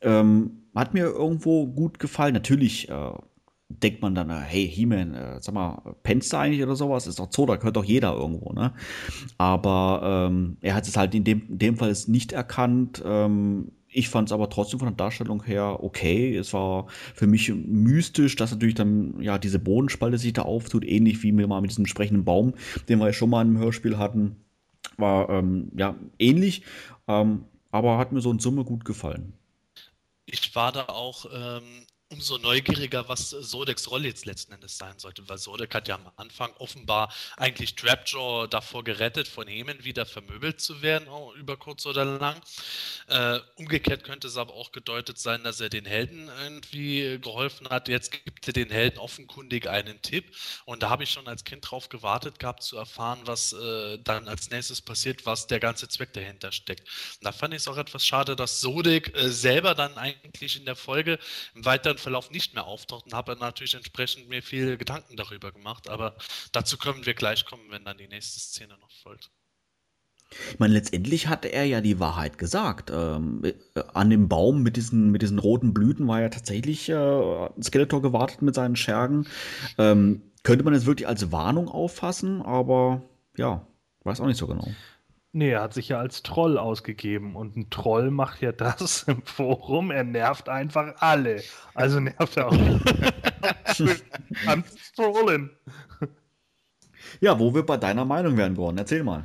[0.00, 2.34] Ähm, hat mir irgendwo gut gefallen.
[2.34, 3.12] Natürlich äh,
[3.68, 7.06] denkt man dann, hey, He-Man, äh, sag mal, pennst du eigentlich oder sowas?
[7.06, 8.74] Ist doch Zodak, hört doch jeder irgendwo, ne?
[9.38, 13.02] Aber ähm, er hat es halt in dem, in dem Fall nicht erkannt.
[13.04, 16.36] Ähm, ich fand es aber trotzdem von der Darstellung her okay.
[16.36, 21.22] Es war für mich mystisch, dass natürlich dann ja diese Bodenspalte sich da auftut, ähnlich
[21.22, 22.54] wie wir mal mit diesem sprechenden Baum,
[22.88, 24.36] den wir ja schon mal im Hörspiel hatten.
[24.96, 26.62] War ähm, ja ähnlich,
[27.08, 29.32] ähm, aber hat mir so in Summe gut gefallen.
[30.26, 31.62] Ich war da auch ähm,
[32.14, 36.12] umso neugieriger, was Sodeks Rolle jetzt letzten Endes sein sollte, weil Sodek hat ja am
[36.16, 42.04] Anfang offenbar eigentlich Trapjaw davor gerettet, von Hemen wieder vermöbelt zu werden, über kurz oder
[42.04, 42.40] lang.
[43.08, 47.88] Äh, umgekehrt könnte es aber auch gedeutet sein, dass er den Helden irgendwie geholfen hat.
[47.88, 50.36] Jetzt gibt er den Helden offenkundig einen Tipp
[50.66, 54.28] und da habe ich schon als Kind drauf gewartet gehabt, zu erfahren, was äh, dann
[54.28, 56.82] als nächstes passiert, was der ganze Zweck dahinter steckt.
[56.82, 60.64] Und da fand ich es auch etwas schade, dass Sodek äh, selber dann eigentlich in
[60.64, 61.18] der Folge
[61.56, 65.88] im weiteren Verlauf nicht mehr auftaucht und habe natürlich entsprechend mir viele Gedanken darüber gemacht.
[65.88, 66.14] Aber
[66.52, 69.30] dazu können wir gleich kommen, wenn dann die nächste Szene noch folgt.
[70.50, 72.90] Ich meine, letztendlich hatte er ja die Wahrheit gesagt.
[72.92, 73.54] Ähm, äh,
[73.92, 78.42] an dem Baum mit diesen, mit diesen roten Blüten war ja tatsächlich äh, Skeletor gewartet
[78.42, 79.26] mit seinen Schergen.
[79.78, 83.02] Ähm, könnte man es wirklich als Warnung auffassen, aber
[83.36, 83.66] ja,
[84.02, 84.68] weiß auch nicht so genau.
[85.36, 89.20] Nee, er hat sich ja als Troll ausgegeben und ein Troll macht ja das im
[89.22, 91.42] Forum, er nervt einfach alle.
[91.74, 92.52] Also nervt er auch
[94.46, 94.62] am
[94.94, 95.50] Trollen.
[97.20, 99.24] Ja, wo wir bei deiner Meinung wären, Gordon, erzähl mal.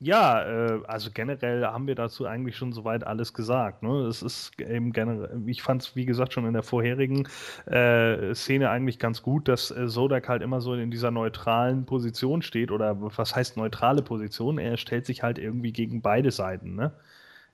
[0.00, 3.82] Ja, äh, also generell haben wir dazu eigentlich schon soweit alles gesagt.
[3.82, 4.06] Ne?
[4.06, 7.28] Es ist eben generell, ich fand es, wie gesagt, schon in der vorherigen
[7.66, 12.42] äh, Szene eigentlich ganz gut, dass äh, Sodak halt immer so in dieser neutralen Position
[12.42, 12.70] steht.
[12.70, 14.58] Oder was heißt neutrale Position?
[14.58, 16.74] Er stellt sich halt irgendwie gegen beide Seiten.
[16.74, 16.92] Ne?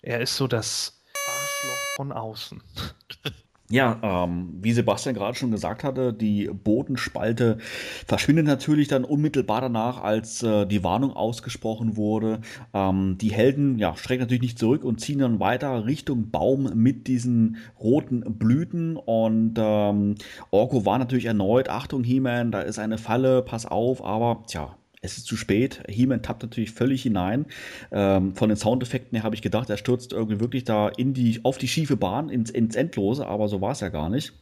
[0.02, 2.62] Er ist so das Arschloch von außen.
[3.72, 7.58] Ja, ähm, wie Sebastian gerade schon gesagt hatte, die Bodenspalte
[8.04, 12.40] verschwindet natürlich dann unmittelbar danach, als äh, die Warnung ausgesprochen wurde.
[12.74, 17.06] Ähm, die Helden ja, strecken natürlich nicht zurück und ziehen dann weiter Richtung Baum mit
[17.06, 18.96] diesen roten Blüten.
[18.96, 20.16] Und ähm,
[20.50, 25.16] Orko war natürlich erneut, Achtung He-Man, da ist eine Falle, pass auf, aber tja, es
[25.16, 25.82] ist zu spät.
[25.88, 27.46] He-Man tappt natürlich völlig hinein.
[27.90, 31.40] Ähm, von den Soundeffekten her habe ich gedacht, er stürzt irgendwie wirklich da in die,
[31.42, 34.32] auf die schiefe Bahn, ins, ins Endlose, aber so war es ja gar nicht.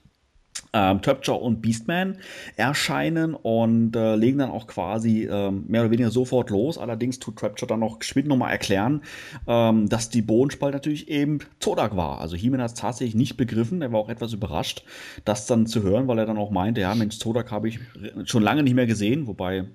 [0.72, 2.18] Ähm, Trapjaw und Beastman
[2.56, 6.76] erscheinen und äh, legen dann auch quasi ähm, mehr oder weniger sofort los.
[6.76, 9.02] Allerdings tut Trapjaw dann noch geschwind nochmal erklären,
[9.46, 12.20] ähm, dass die Bodenspalt natürlich eben Zodak war.
[12.20, 13.80] Also He-Man hat es tatsächlich nicht begriffen.
[13.80, 14.82] Er war auch etwas überrascht,
[15.24, 17.78] das dann zu hören, weil er dann auch meinte, ja Mensch, Zodak habe ich
[18.24, 19.68] schon lange nicht mehr gesehen, wobei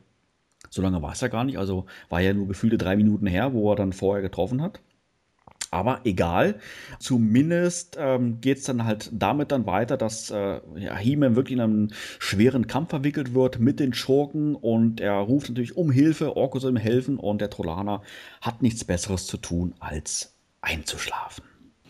[0.73, 1.57] so lange war es ja gar nicht.
[1.57, 4.79] Also war ja nur gefühlte drei Minuten her, wo er dann vorher getroffen hat.
[5.69, 6.59] Aber egal,
[6.99, 11.61] zumindest ähm, geht es dann halt damit dann weiter, dass äh, ja, He-Man wirklich in
[11.61, 16.59] einen schweren Kampf verwickelt wird mit den Schurken und er ruft natürlich um Hilfe, Orko
[16.59, 18.03] soll ihm helfen und der Trollaner
[18.41, 21.43] hat nichts Besseres zu tun, als einzuschlafen.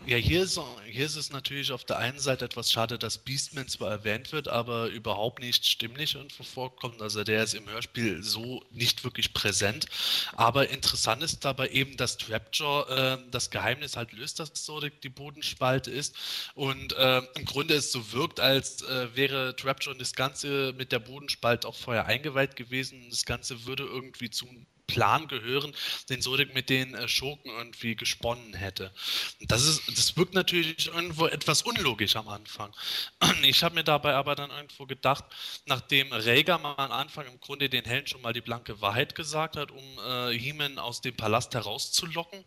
[0.06, 3.68] Ja, hier ist, hier ist es natürlich auf der einen Seite etwas schade, dass Beastman
[3.68, 7.00] zwar erwähnt wird, aber überhaupt nicht stimmlich irgendwo vorkommt.
[7.00, 9.86] Also der ist im Hörspiel so nicht wirklich präsent.
[10.34, 15.08] Aber interessant ist dabei eben, dass Trapjaw äh, das Geheimnis halt löst, dass so die,
[15.08, 16.14] Bodenspalte ist.
[16.54, 20.98] Und äh, im Grunde es so wirkt, als äh, wäre Trapjaw das Ganze mit der
[20.98, 23.06] Bodenspalte auch vorher eingeweiht gewesen.
[23.08, 25.74] Das Ganze würde irgendwie zum Plan gehören,
[26.08, 28.92] den Sodik mit den äh, Schurken irgendwie gesponnen hätte.
[29.40, 32.74] Das, ist, das wirkt natürlich irgendwo etwas unlogisch am Anfang.
[33.44, 35.24] Ich habe mir dabei aber dann irgendwo gedacht,
[35.66, 39.56] nachdem Rhaegar mal am Anfang im Grunde den Helden schon mal die blanke Wahrheit gesagt
[39.56, 42.44] hat, um äh, Heeman aus dem Palast herauszulocken,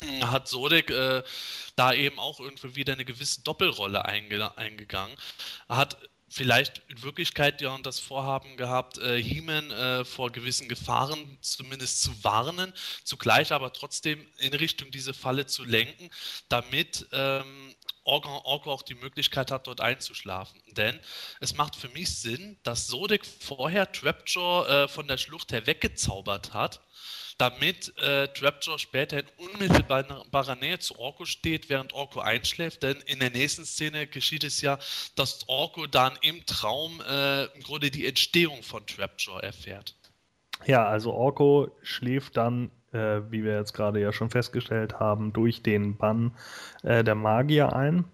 [0.22, 1.22] hat Sodek äh,
[1.74, 5.16] da eben auch irgendwie wieder eine gewisse Doppelrolle einge eingegangen.
[5.68, 5.96] Hat
[6.28, 12.24] vielleicht in Wirklichkeit ja das Vorhaben gehabt, äh, He-Man äh, vor gewissen Gefahren zumindest zu
[12.24, 12.72] warnen,
[13.04, 16.10] zugleich aber trotzdem in Richtung diese Falle zu lenken,
[16.48, 17.74] damit ähm,
[18.04, 20.60] Orko, Orko auch die Möglichkeit hat, dort einzuschlafen.
[20.72, 20.98] Denn
[21.40, 26.54] es macht für mich Sinn, dass Sodek vorher Trapjaw äh, von der Schlucht her weggezaubert
[26.54, 26.80] hat
[27.38, 32.82] damit äh, Trapjaw später in unmittelbarer Nähe zu Orko steht, während Orko einschläft.
[32.82, 34.78] Denn in der nächsten Szene geschieht es ja,
[35.16, 39.94] dass Orko dann im Traum äh, im Grunde die Entstehung von Trapjaw erfährt.
[40.64, 45.62] Ja, also Orko schläft dann, äh, wie wir jetzt gerade ja schon festgestellt haben, durch
[45.62, 46.34] den Bann
[46.82, 48.04] äh, der Magier ein.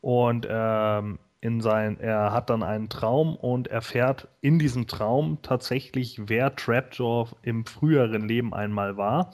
[0.00, 6.20] Und ähm, in sein, er hat dann einen Traum und erfährt in diesem Traum tatsächlich,
[6.26, 9.32] wer Trapjaw im früheren Leben einmal war.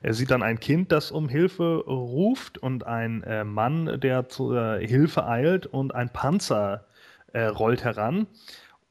[0.00, 4.80] Er sieht dann ein Kind, das um Hilfe ruft und ein äh, Mann, der zur
[4.80, 6.86] äh, Hilfe eilt und ein Panzer
[7.34, 8.26] äh, rollt heran.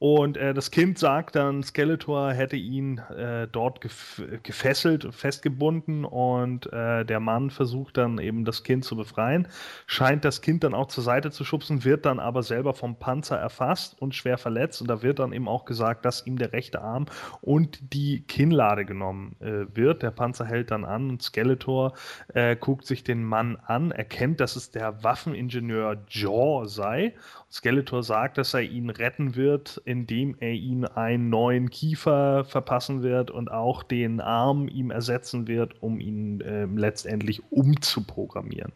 [0.00, 6.72] Und äh, das Kind sagt dann, Skeletor hätte ihn äh, dort gef gefesselt, festgebunden und
[6.72, 9.46] äh, der Mann versucht dann eben das Kind zu befreien,
[9.84, 13.36] scheint das Kind dann auch zur Seite zu schubsen, wird dann aber selber vom Panzer
[13.36, 16.80] erfasst und schwer verletzt und da wird dann eben auch gesagt, dass ihm der rechte
[16.80, 17.04] Arm
[17.42, 20.02] und die Kinnlade genommen äh, wird.
[20.02, 21.92] Der Panzer hält dann an und Skeletor
[22.32, 27.12] äh, guckt sich den Mann an, erkennt, dass es der Waffeningenieur Jaw sei.
[27.52, 33.30] Skeletor sagt, dass er ihn retten wird, indem er ihm einen neuen Kiefer verpassen wird
[33.32, 38.72] und auch den Arm ihm ersetzen wird, um ihn äh, letztendlich umzuprogrammieren.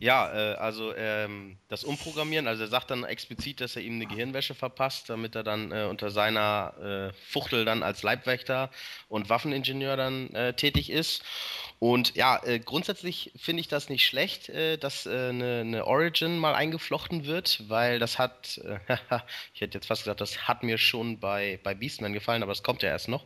[0.00, 4.06] Ja, äh, also ähm, das Umprogrammieren, also er sagt dann explizit, dass er ihm eine
[4.06, 8.70] Gehirnwäsche verpasst, damit er dann äh, unter seiner äh, Fuchtel dann als Leibwächter
[9.08, 11.24] und Waffeningenieur dann äh, tätig ist.
[11.80, 16.54] Und ja, äh, grundsätzlich finde ich das nicht schlecht, äh, dass eine, eine, Origin mal
[16.54, 18.60] eingeflochten wird, weil das hat,
[19.54, 22.62] ich hätte jetzt fast gesagt, das hat mir schon bei, bei Beastman gefallen, aber das
[22.62, 23.24] kommt ja erst noch.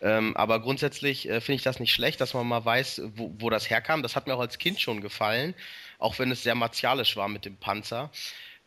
[0.00, 3.70] Ähm, aber grundsätzlich finde ich das nicht schlecht, dass man mal weiß, wo, wo das
[3.70, 4.02] herkam.
[4.02, 5.54] Das hat mir auch als Kind schon gefallen
[5.98, 8.10] auch wenn es sehr martialisch war mit dem Panzer.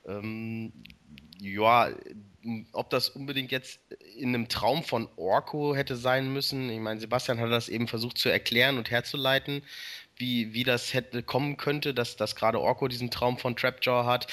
[0.06, 0.72] Ähm,
[1.40, 1.90] ja,
[2.72, 3.80] ob das unbedingt jetzt
[4.16, 6.70] in einem Traum von Orko hätte sein müssen.
[6.70, 9.64] Ich meine, Sebastian hat das eben versucht zu erklären und herzuleiten,
[10.18, 14.28] wie, wie das hätte kommen könnte, dass, dass gerade Orko diesen Traum von Trapjaw hat.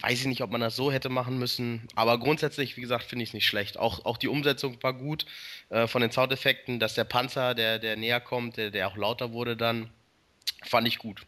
[0.00, 1.86] Weiß ich nicht, ob man das so hätte machen müssen.
[1.94, 3.78] Aber grundsätzlich, wie gesagt, finde ich es nicht schlecht.
[3.78, 5.26] Auch, auch die Umsetzung war gut
[5.68, 9.32] äh, von den Soundeffekten, dass der Panzer, der, der näher kommt, der, der auch lauter
[9.32, 9.90] wurde dann,
[10.64, 11.24] fand ich gut.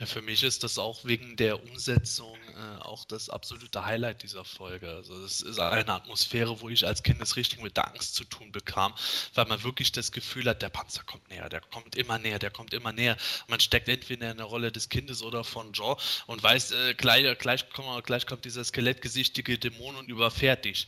[0.00, 4.44] Ja, für mich ist das auch wegen der Umsetzung äh, auch das absolute Highlight dieser
[4.44, 4.88] Folge.
[4.88, 8.22] Also es ist eine Atmosphäre, wo ich als Kind das richtig mit der Angst zu
[8.22, 8.94] tun bekam,
[9.34, 12.52] weil man wirklich das Gefühl hat, der Panzer kommt näher, der kommt immer näher, der
[12.52, 13.16] kommt immer näher.
[13.48, 15.96] Man steckt entweder in der Rolle des Kindes oder von Jaw
[16.28, 20.86] und weiß, äh, gleich, gleich, kommt, gleich kommt dieser skelettgesichtige Dämon und überfährt dich.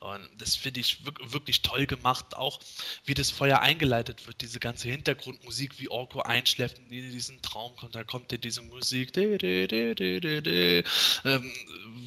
[0.00, 0.98] Und das finde ich
[1.32, 2.60] wirklich toll gemacht, auch
[3.06, 7.94] wie das Feuer eingeleitet wird, diese ganze Hintergrundmusik, wie Orko einschläft in diesen Traum kommt,
[7.94, 9.32] da kommt dir diese Musik, ähm,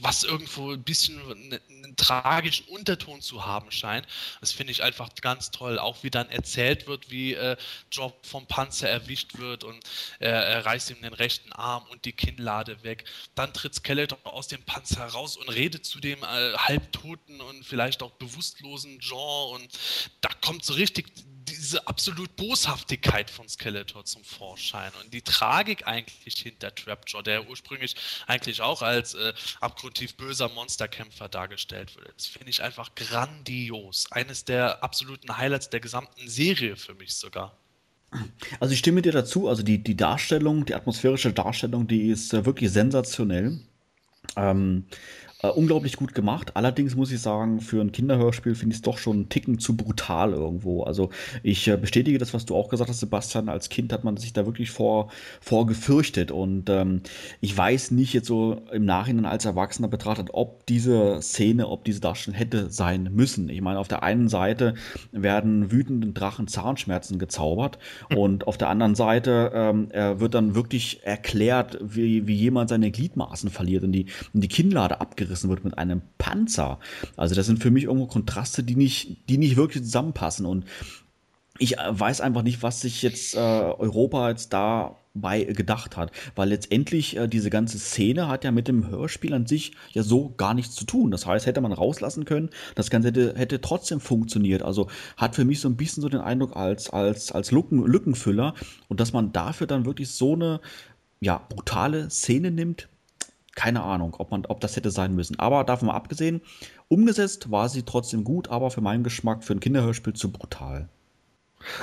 [0.01, 4.07] was irgendwo ein bisschen einen, einen, tragischen Unterton zu haben scheint.
[4.39, 7.57] Das finde ich einfach ganz toll, auch wie dann erzählt wird, wie äh,
[7.91, 9.83] Job vom Panzer erwischt wird und
[10.19, 13.05] äh, er reißt ihm den rechten Arm und die Kinnlade weg.
[13.33, 17.78] Dann tritt Skeletor aus dem Panzer raus und redet zu dem äh, Halbtoten und vielleicht
[17.79, 19.69] vielleicht auch bewusstlosen Genre und
[20.19, 21.05] da kommt so richtig
[21.47, 27.95] diese absolut Boshaftigkeit von Skeletor zum Vorschein und die Tragik eigentlich hinter Trapjaw, der ursprünglich
[28.27, 29.31] eigentlich auch als äh,
[29.61, 32.11] abgrundtief böser Monsterkämpfer dargestellt wurde.
[32.17, 34.11] Das finde ich einfach grandios.
[34.11, 37.57] Eines der absoluten Highlights der gesamten Serie für mich sogar.
[38.59, 42.45] Also ich stimme dir dazu, also die, die Darstellung, die atmosphärische Darstellung, die ist äh,
[42.45, 43.61] wirklich sensationell.
[44.35, 44.85] Ähm,
[45.41, 46.51] äh, unglaublich gut gemacht.
[46.55, 49.77] Allerdings muss ich sagen, für ein Kinderhörspiel finde ich es doch schon einen Ticken zu
[49.77, 50.83] brutal irgendwo.
[50.83, 51.11] Also
[51.43, 53.47] ich äh, bestätige das, was du auch gesagt hast, Sebastian.
[53.47, 55.09] Als Kind hat man sich da wirklich vor,
[55.39, 56.31] vor gefürchtet.
[56.31, 57.03] Und ähm,
[57.39, 62.01] ich weiß nicht jetzt so im Nachhinein als Erwachsener betrachtet, ob diese Szene, ob diese
[62.01, 63.47] Darstellung hätte sein müssen.
[63.47, 64.73] Ich meine, auf der einen Seite
[65.13, 67.79] werden wütenden Drachen Zahnschmerzen gezaubert
[68.13, 69.89] und auf der anderen Seite ähm,
[70.19, 74.99] wird dann wirklich erklärt, wie, wie jemand seine Gliedmaßen verliert und die, und die Kinnlade
[74.99, 76.79] abgerissen abgerissen wird mit einem Panzer.
[77.15, 80.45] Also das sind für mich irgendwo Kontraste, die nicht, die nicht wirklich zusammenpassen.
[80.45, 80.65] Und
[81.59, 86.49] ich äh, weiß einfach nicht, was sich jetzt äh, Europa jetzt dabei gedacht hat, weil
[86.49, 90.55] letztendlich äh, diese ganze Szene hat ja mit dem Hörspiel an sich ja so gar
[90.55, 91.11] nichts zu tun.
[91.11, 94.63] Das heißt, hätte man rauslassen können, das Ganze hätte, hätte trotzdem funktioniert.
[94.63, 98.55] Also hat für mich so ein bisschen so den Eindruck als, als, als Lücken, Lückenfüller
[98.87, 100.59] und dass man dafür dann wirklich so eine
[101.21, 102.88] ja, brutale Szene nimmt,
[103.59, 105.37] keine Ahnung, ob, man, ob das hätte sein müssen.
[105.37, 106.39] Aber davon mal abgesehen,
[106.87, 110.87] umgesetzt war sie trotzdem gut, aber für meinen Geschmack für ein Kinderhörspiel zu brutal.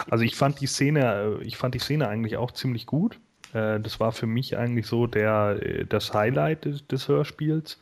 [0.08, 3.20] Also ich fand die Szene, äh, ich fand die Szene eigentlich auch ziemlich gut.
[3.52, 7.78] Äh, das war für mich eigentlich so der, äh, das Highlight des, Hörspiels.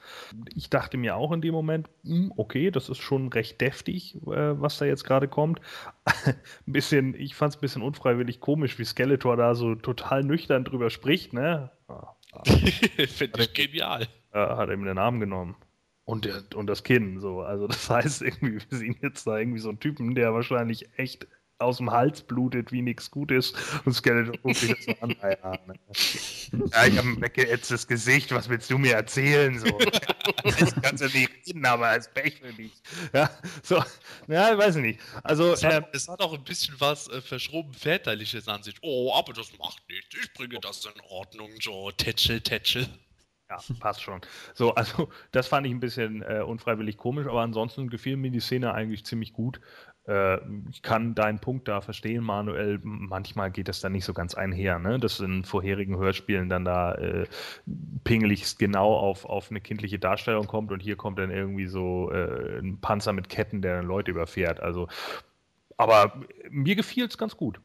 [0.56, 4.78] Ich dachte mir auch in dem Moment, hm, okay, das ist schon recht deftig, was
[4.78, 5.60] da jetzt gerade kommt.
[6.26, 6.34] ein
[6.66, 10.90] bisschen, ich fand es ein bisschen unfreiwillig komisch, wie Skeletor da so total nüchtern drüber
[10.90, 11.70] spricht, ne?
[13.08, 14.08] Finde ich genial.
[14.32, 15.56] hat er ihm den Namen genommen.
[16.04, 17.40] Und, der, und das Kinn, so.
[17.40, 21.26] Also, das heißt, irgendwie, wir sehen jetzt da irgendwie so einen Typen, der wahrscheinlich echt
[21.64, 23.52] aus dem Hals blutet, wie nichts Gutes.
[23.84, 25.16] Und Skeletor guckt sich das so an.
[25.22, 25.74] Ja, ne?
[26.52, 29.58] ja ich habe ein weggeätztes Gesicht, was willst du mir erzählen?
[29.58, 29.66] So.
[30.44, 32.72] Das kannst du nicht reden, aber als Pech für dich.
[33.12, 33.30] Ja,
[33.62, 33.82] so,
[34.28, 35.00] ja, weiß ich nicht.
[35.22, 38.76] Also, es, hat, äh, es hat auch ein bisschen was äh, verschroben Väterliches an sich.
[38.82, 40.14] Oh, aber das macht nichts.
[40.22, 41.92] Ich bringe das in Ordnung, Joe.
[41.94, 42.88] Tätschel, tätschel.
[43.50, 44.20] Ja, passt schon.
[44.54, 48.40] So, also das fand ich ein bisschen äh, unfreiwillig komisch, aber ansonsten gefiel mir die
[48.40, 49.60] Szene eigentlich ziemlich gut.
[50.06, 50.38] Äh,
[50.70, 52.80] ich kann deinen Punkt da verstehen, Manuel.
[52.82, 54.98] Manchmal geht das dann nicht so ganz einher, ne?
[54.98, 57.26] dass in vorherigen Hörspielen dann da äh,
[58.04, 62.58] pingelig genau auf, auf eine kindliche Darstellung kommt und hier kommt dann irgendwie so äh,
[62.58, 64.60] ein Panzer mit Ketten, der dann Leute überfährt.
[64.60, 64.88] Also,
[65.76, 66.20] aber
[66.50, 67.60] mir gefiel es ganz gut.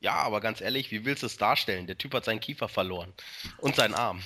[0.00, 1.86] Ja, aber ganz ehrlich, wie willst du es darstellen?
[1.86, 3.12] Der Typ hat seinen Kiefer verloren
[3.58, 4.22] und seinen Arm.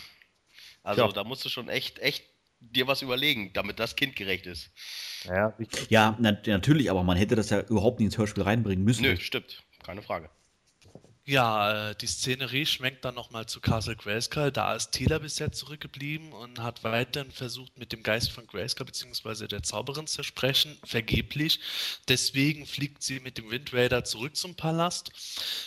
[0.83, 1.13] Also ja.
[1.13, 2.25] da musst du schon echt, echt
[2.71, 4.71] dir was überlegen, damit das kindgerecht ist.
[5.25, 5.57] Ja,
[5.89, 9.03] ja na, natürlich, aber man hätte das ja überhaupt nicht ins Hörspiel reinbringen müssen.
[9.03, 9.63] Nö, stimmt.
[9.85, 10.31] Keine Frage.
[11.25, 14.51] Ja, äh, die Szenerie schwenkt dann nochmal zu Castle Grayskull.
[14.51, 19.47] Da ist Tila bisher zurückgeblieben und hat weiterhin versucht, mit dem Geist von Grayskull bzw.
[19.47, 20.77] der Zauberin zu sprechen.
[20.85, 21.61] Vergeblich.
[22.09, 25.13] Deswegen fliegt sie mit dem Wind Raider zurück zum Palast,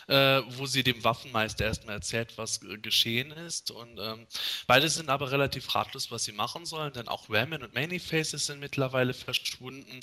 [0.08, 3.72] äh, wo sie dem Waffenmeister erstmal erzählt, was äh, geschehen ist.
[3.72, 4.28] Und ähm,
[4.68, 8.60] beide sind aber relativ ratlos, was sie machen sollen, denn auch Ramen und Manyfaces sind
[8.60, 10.02] mittlerweile verschwunden.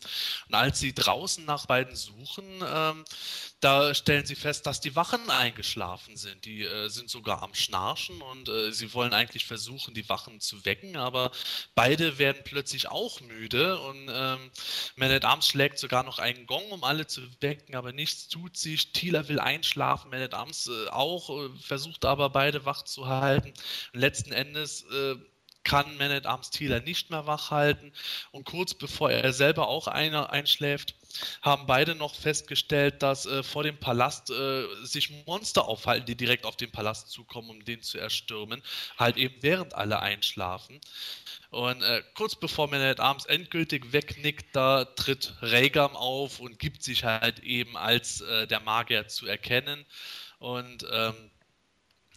[0.49, 3.05] Und als sie draußen nach beiden suchen, ähm,
[3.63, 6.45] da stellen sie fest, dass die Wachen eingeschlafen sind.
[6.45, 10.65] Die äh, sind sogar am Schnarchen und äh, sie wollen eigentlich versuchen, die Wachen zu
[10.65, 11.31] wecken, aber
[11.77, 14.51] beide werden plötzlich auch müde und ähm,
[14.97, 18.57] Man at Arms schlägt sogar noch einen Gong, um alle zu wecken, aber nichts tut
[18.57, 18.93] sich.
[18.93, 23.55] Tila will einschlafen, Man at Arms äh, auch, äh, versucht aber beide wach zu halten.
[23.95, 25.15] Und letzten Endes äh,
[25.65, 27.93] kann Man at Arms Thieler nicht mehr wach halten.
[28.31, 30.95] Und kurz bevor er selber auch eine, einschläft,
[31.43, 36.45] haben beide noch festgestellt, dass äh, vor dem Palast äh, sich Monster aufhalten, die direkt
[36.45, 38.63] auf den Palast zukommen, um den zu erstürmen.
[38.99, 40.81] Halt eben während alle einschlafen.
[41.51, 46.83] Und äh, kurz bevor Man at Arms endgültig wegnickt, da tritt Regam auf und gibt
[46.83, 49.85] sich halt eben als äh, der Magier zu erkennen.
[50.39, 51.31] Und ähm,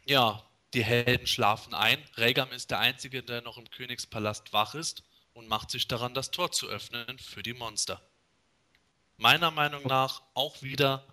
[0.06, 0.42] ja,
[0.76, 1.97] die Helden schlafen ein.
[2.18, 5.03] Regam ist der Einzige, der noch im Königspalast wach ist
[5.34, 8.02] und macht sich daran, das Tor zu öffnen für die Monster.
[9.18, 11.07] Meiner Meinung nach auch wieder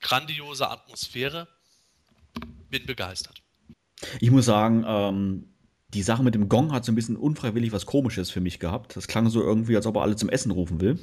[0.00, 1.48] grandiose Atmosphäre.
[2.68, 3.42] Bin begeistert.
[4.20, 5.54] Ich muss sagen, ähm,
[5.94, 8.96] die Sache mit dem Gong hat so ein bisschen unfreiwillig was Komisches für mich gehabt.
[8.96, 10.98] Das klang so irgendwie, als ob er alle zum Essen rufen will.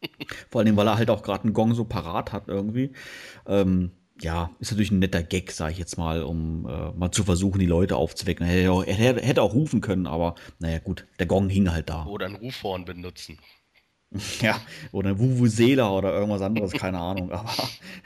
[0.50, 2.92] Vor allem, weil er halt auch gerade einen Gong so parat hat irgendwie.
[3.46, 3.90] Ähm,
[4.22, 7.58] ja, ist natürlich ein netter Gag, sage ich jetzt mal, um äh, mal zu versuchen,
[7.58, 8.46] die Leute aufzuwecken.
[8.46, 12.06] Er hätte, er hätte auch rufen können, aber naja, gut, der Gong hing halt da.
[12.06, 13.38] Oder ein Rufhorn benutzen.
[14.42, 14.60] Ja,
[14.92, 17.50] oder ein Vuvuzela oder irgendwas anderes, keine Ahnung, aber.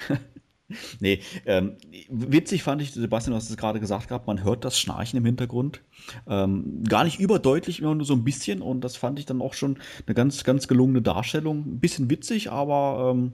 [1.01, 1.79] nee, ähm,
[2.09, 5.25] witzig fand ich, Sebastian, du hast es gerade gesagt gehabt, man hört das Schnarchen im
[5.25, 5.83] Hintergrund.
[6.29, 9.55] Ähm, gar nicht überdeutlich, immer nur so ein bisschen und das fand ich dann auch
[9.55, 11.67] schon eine ganz, ganz gelungene Darstellung.
[11.67, 13.33] Ein bisschen witzig, aber ähm,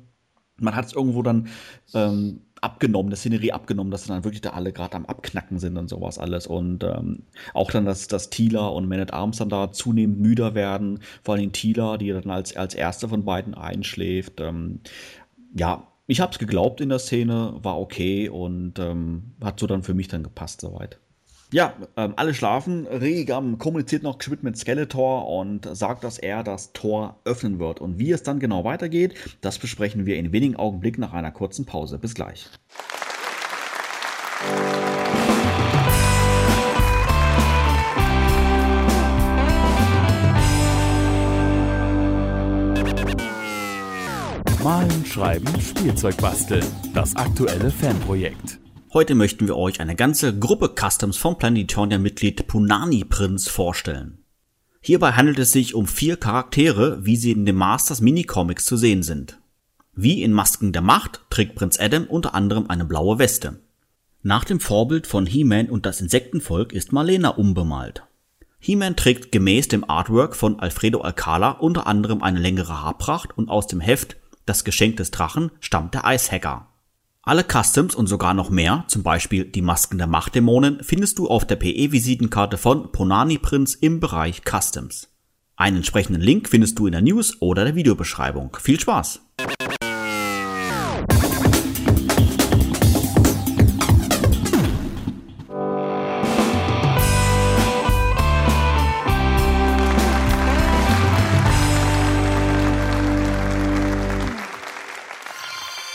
[0.56, 1.48] man hat es irgendwo dann
[1.94, 5.88] ähm, abgenommen, der Szenerie abgenommen, dass dann wirklich da alle gerade am Abknacken sind und
[5.88, 6.46] sowas alles.
[6.46, 7.24] Und ähm,
[7.54, 11.34] auch dann, dass, dass Tila und Man at Arms dann da zunehmend müder werden, vor
[11.34, 14.40] allem Tila, die dann als, als erste von beiden einschläft.
[14.40, 14.80] Ähm,
[15.54, 19.82] ja, ich habe es geglaubt in der Szene, war okay und ähm, hat so dann
[19.82, 21.01] für mich dann gepasst soweit.
[21.52, 22.86] Ja, ähm, alle schlafen.
[22.86, 27.78] Regam kommuniziert noch geschwind mit Skeletor und sagt, dass er das Tor öffnen wird.
[27.78, 31.66] Und wie es dann genau weitergeht, das besprechen wir in wenigen Augenblicken nach einer kurzen
[31.66, 31.98] Pause.
[31.98, 32.48] Bis gleich.
[44.64, 46.64] Malen, Schreiben, Spielzeug basteln.
[46.94, 48.61] Das aktuelle Fanprojekt.
[48.94, 54.18] Heute möchten wir euch eine ganze Gruppe Customs vom Planetonia-Mitglied Punani Prince vorstellen.
[54.82, 59.02] Hierbei handelt es sich um vier Charaktere, wie sie in den Masters Mini-Comics zu sehen
[59.02, 59.40] sind.
[59.94, 63.60] Wie in Masken der Macht trägt Prinz Adam unter anderem eine blaue Weste.
[64.22, 68.02] Nach dem Vorbild von He-Man und das Insektenvolk ist Marlena umbemalt.
[68.58, 73.66] He-Man trägt gemäß dem Artwork von Alfredo Alcala unter anderem eine längere Haarpracht und aus
[73.66, 76.68] dem Heft Das Geschenk des Drachen stammt der Eishacker.
[77.24, 81.46] Alle Customs und sogar noch mehr, zum Beispiel die Masken der Machtdämonen, findest du auf
[81.46, 85.08] der PE-Visitenkarte von Ponani Prince im Bereich Customs.
[85.54, 88.56] Einen entsprechenden Link findest du in der News oder der Videobeschreibung.
[88.60, 89.20] Viel Spaß!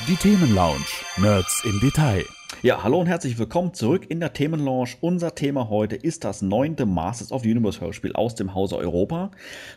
[0.07, 0.85] Die Themenlounge.
[1.17, 2.36] Nerds im Detail.
[2.63, 4.97] Ja, hallo und herzlich willkommen zurück in der Themenlaunch.
[5.01, 9.29] Unser Thema heute ist das neunte Masters of the Universe Hörspiel aus dem Hause Europa.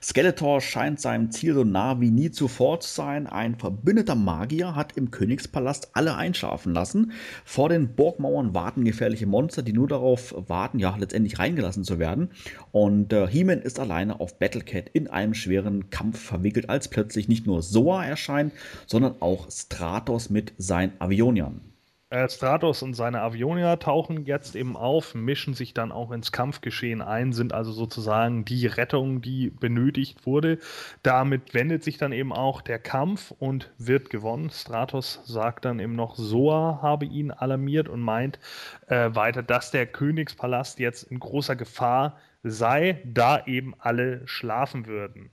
[0.02, 3.26] Skeletor scheint seinem Ziel so nah wie nie zuvor zu sein.
[3.26, 7.12] Ein verbündeter Magier hat im Königspalast alle einschlafen lassen.
[7.44, 12.30] Vor den Burgmauern warten gefährliche Monster, die nur darauf warten, ja, letztendlich reingelassen zu werden.
[12.72, 17.46] Und äh, He-Man ist alleine auf Battlecat in einem schweren Kampf verwickelt, als plötzlich nicht
[17.46, 18.54] nur Soa erscheint,
[18.86, 21.69] sondern auch Stratos mit seinen Avioniern.
[22.10, 27.02] Äh, Stratos und seine Avionia tauchen jetzt eben auf, mischen sich dann auch ins Kampfgeschehen
[27.02, 30.58] ein, sind also sozusagen die Rettung, die benötigt wurde.
[31.04, 34.50] Damit wendet sich dann eben auch der Kampf und wird gewonnen.
[34.50, 38.40] Stratos sagt dann eben noch, Soa habe ihn alarmiert und meint
[38.88, 45.30] äh, weiter, dass der Königspalast jetzt in großer Gefahr sei, da eben alle schlafen würden.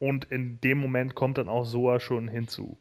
[0.00, 2.78] Und in dem Moment kommt dann auch Soa schon hinzu.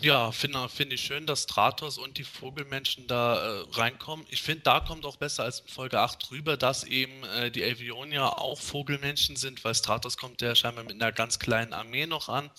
[0.00, 4.26] Ja, finde find ich schön, dass Stratos und die Vogelmenschen da äh, reinkommen.
[4.30, 7.62] Ich finde, da kommt auch besser als in Folge 8 rüber, dass eben äh, die
[7.62, 12.28] Avionier auch Vogelmenschen sind, weil Stratos kommt ja scheinbar mit einer ganz kleinen Armee noch
[12.28, 12.50] an.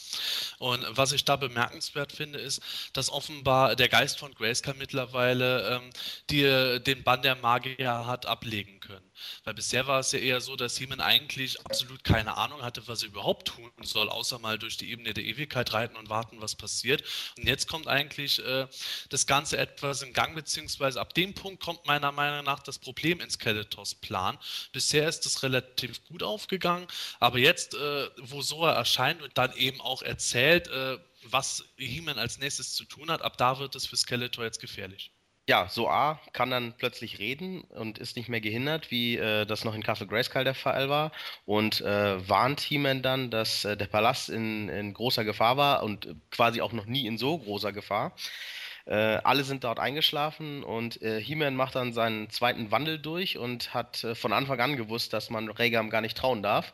[0.60, 2.62] Und was ich da bemerkenswert finde, ist,
[2.94, 5.90] dass offenbar der Geist von Grayskull mittlerweile ähm,
[6.30, 9.13] die, den Bann der Magier hat ablegen können.
[9.44, 13.04] Weil bisher war es ja eher so, dass Heeman eigentlich absolut keine Ahnung hatte, was
[13.04, 16.56] er überhaupt tun soll, außer mal durch die Ebene der Ewigkeit reiten und warten, was
[16.56, 17.04] passiert.
[17.38, 18.68] Und jetzt kommt eigentlich äh,
[19.10, 23.20] das Ganze etwas in Gang, beziehungsweise ab dem Punkt kommt meiner Meinung nach das Problem
[23.20, 24.38] in Skeletors Plan.
[24.72, 26.88] Bisher ist es relativ gut aufgegangen,
[27.20, 32.38] aber jetzt, äh, wo Sora erscheint und dann eben auch erzählt, äh, was He-Man als
[32.38, 35.13] nächstes zu tun hat, ab da wird es für Skeletor jetzt gefährlich.
[35.46, 39.76] Ja, Soa kann dann plötzlich reden und ist nicht mehr gehindert, wie äh, das noch
[39.76, 41.12] in Castle Grayskull der Fall war
[41.44, 46.16] und äh, warnt He-Man dann, dass äh, der Palast in, in, großer Gefahr war und
[46.32, 48.16] quasi auch noch nie in so großer Gefahr.
[48.86, 53.74] Äh, alle sind dort eingeschlafen und äh, He-Man macht dann seinen zweiten Wandel durch und
[53.74, 56.74] hat äh, von Anfang an gewusst, dass man Regam gar nicht trauen darf,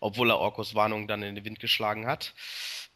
[0.00, 2.34] obwohl er Orkos Warnung dann in den Wind geschlagen hat.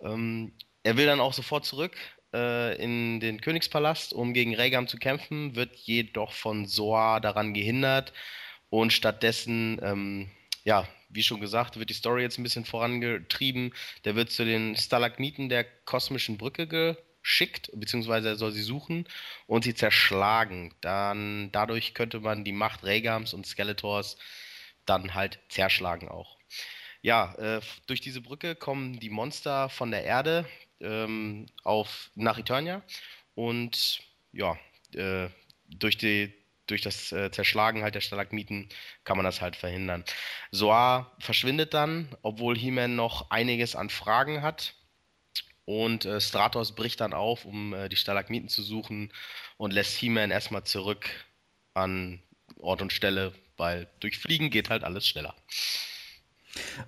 [0.01, 1.97] Ähm, er will dann auch sofort zurück,
[2.33, 8.13] äh, in den Königspalast, um gegen Regam zu kämpfen, wird jedoch von Soa daran gehindert
[8.71, 10.31] und stattdessen, ähm,
[10.65, 13.75] ja, wie schon gesagt, wird die Story jetzt ein bisschen vorangetrieben.
[14.05, 16.67] Der wird zu den Stalagmiten der kosmischen Brücke
[17.23, 19.07] geschickt, beziehungsweise er soll sie suchen
[19.47, 20.75] und sie zerschlagen.
[20.81, 24.17] Dann dadurch könnte man die Macht Regams und Skeletors
[24.87, 26.39] dann halt zerschlagen auch.
[27.03, 30.47] Ja, äh, durch diese Brücke kommen die Monster von der Erde,
[30.81, 32.83] ähm, auf, nach Eternia
[33.35, 34.03] und
[34.33, 34.57] ja,
[34.95, 35.29] äh,
[35.67, 36.33] durch, die,
[36.67, 38.69] durch das äh, Zerschlagen halt der Stalagmiten
[39.05, 40.05] kann man das halt verhindern.
[40.53, 44.75] Soa verschwindet dann, obwohl He-Man noch einiges an Fragen hat.
[45.65, 49.13] Und äh, Stratos bricht dann auf, um äh, die Stalagmiten zu suchen
[49.57, 51.09] und lässt He-Man erstmal zurück
[51.75, 52.23] an
[52.59, 55.35] Ort und Stelle, weil durch Fliegen geht halt alles schneller.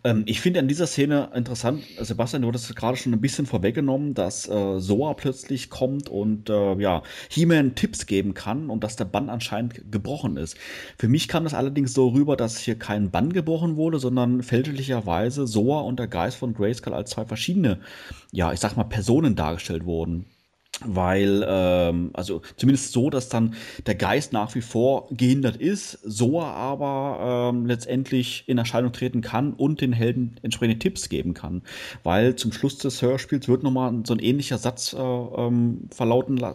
[0.02, 4.14] Ähm, ich finde an dieser Szene interessant, Sebastian, du hattest gerade schon ein bisschen vorweggenommen,
[4.14, 9.06] dass äh, Soa plötzlich kommt und äh, ja, He-Man Tipps geben kann und dass der
[9.06, 10.56] Bann anscheinend gebrochen ist.
[10.98, 15.46] Für mich kam das allerdings so rüber, dass hier kein Bann gebrochen wurde, sondern fälschlicherweise
[15.46, 17.80] Soa und der Geist von Grayskull als zwei verschiedene,
[18.32, 20.26] ja, ich sag mal, Personen dargestellt wurden
[20.84, 23.54] weil, ähm, also zumindest so, dass dann
[23.86, 29.20] der Geist nach wie vor gehindert ist, so er aber ähm, letztendlich in Erscheinung treten
[29.20, 31.62] kann und den Helden entsprechende Tipps geben kann.
[32.02, 36.52] Weil zum Schluss des Hörspiels wird nochmal so ein ähnlicher Satz äh, ähm, verlauten, äh,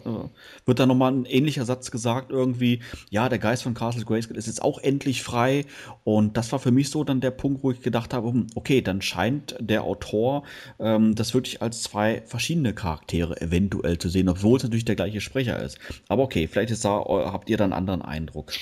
[0.66, 2.80] wird da nochmal ein ähnlicher Satz gesagt, irgendwie,
[3.10, 5.64] ja, der Geist von Castle Grayskull ist jetzt auch endlich frei
[6.04, 8.82] und das war für mich so dann der Punkt, wo ich gedacht habe, hm, okay,
[8.82, 10.42] dann scheint der Autor
[10.78, 15.20] ähm, das wirklich als zwei verschiedene Charaktere eventuell zu sehen, obwohl es natürlich der gleiche
[15.20, 15.78] Sprecher ist.
[16.08, 18.52] Aber okay, vielleicht ist da, habt ihr dann einen anderen Eindruck.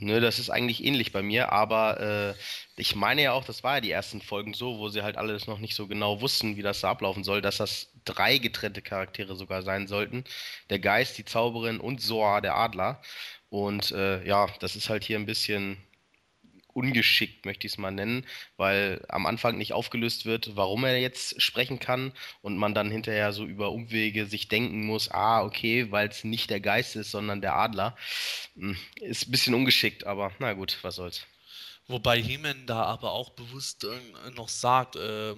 [0.00, 2.34] Nö, das ist eigentlich ähnlich bei mir, aber äh,
[2.76, 5.48] ich meine ja auch, das war ja die ersten Folgen so, wo sie halt alles
[5.48, 9.34] noch nicht so genau wussten, wie das da ablaufen soll, dass das drei getrennte Charaktere
[9.34, 10.22] sogar sein sollten.
[10.70, 13.02] Der Geist, die Zauberin und Soa, der Adler.
[13.50, 15.78] Und äh, ja, das ist halt hier ein bisschen
[16.74, 18.24] ungeschickt, möchte ich es mal nennen,
[18.56, 22.12] weil am Anfang nicht aufgelöst wird, warum er jetzt sprechen kann
[22.42, 26.50] und man dann hinterher so über Umwege sich denken muss, ah, okay, weil es nicht
[26.50, 27.96] der Geist ist, sondern der Adler.
[28.56, 31.26] Hm, ist ein bisschen ungeschickt, aber na gut, was soll's.
[31.90, 35.34] Wobei Heman da aber auch bewusst äh, noch sagt, äh,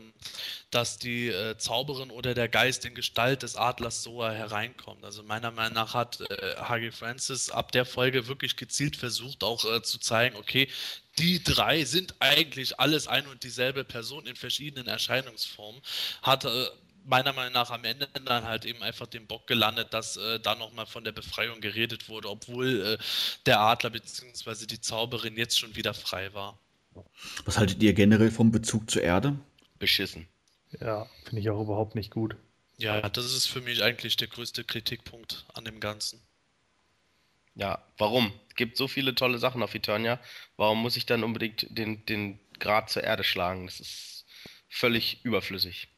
[0.72, 5.04] dass die äh, Zauberin oder der Geist in Gestalt des Adlers Soa hereinkommt.
[5.04, 6.88] Also meiner Meinung nach hat H.G.
[6.88, 10.68] Äh, Francis ab der Folge wirklich gezielt versucht, auch äh, zu zeigen, okay,
[11.20, 15.80] die drei sind eigentlich alles ein und dieselbe Person in verschiedenen Erscheinungsformen.
[16.22, 16.46] Hat
[17.10, 20.54] meiner Meinung nach am Ende dann halt eben einfach den Bock gelandet, dass äh, da
[20.54, 22.98] nochmal von der Befreiung geredet wurde, obwohl äh,
[23.46, 24.66] der Adler bzw.
[24.66, 26.58] die Zauberin jetzt schon wieder frei war.
[27.44, 29.36] Was haltet ihr generell vom Bezug zur Erde?
[29.78, 30.28] Beschissen.
[30.80, 32.36] Ja, finde ich auch überhaupt nicht gut.
[32.78, 36.20] Ja, das ist für mich eigentlich der größte Kritikpunkt an dem Ganzen.
[37.54, 38.32] Ja, warum?
[38.48, 40.20] Es gibt so viele tolle Sachen auf Eternia.
[40.56, 43.66] Warum muss ich dann unbedingt den, den Grad zur Erde schlagen?
[43.66, 44.24] Das ist
[44.68, 45.88] völlig überflüssig.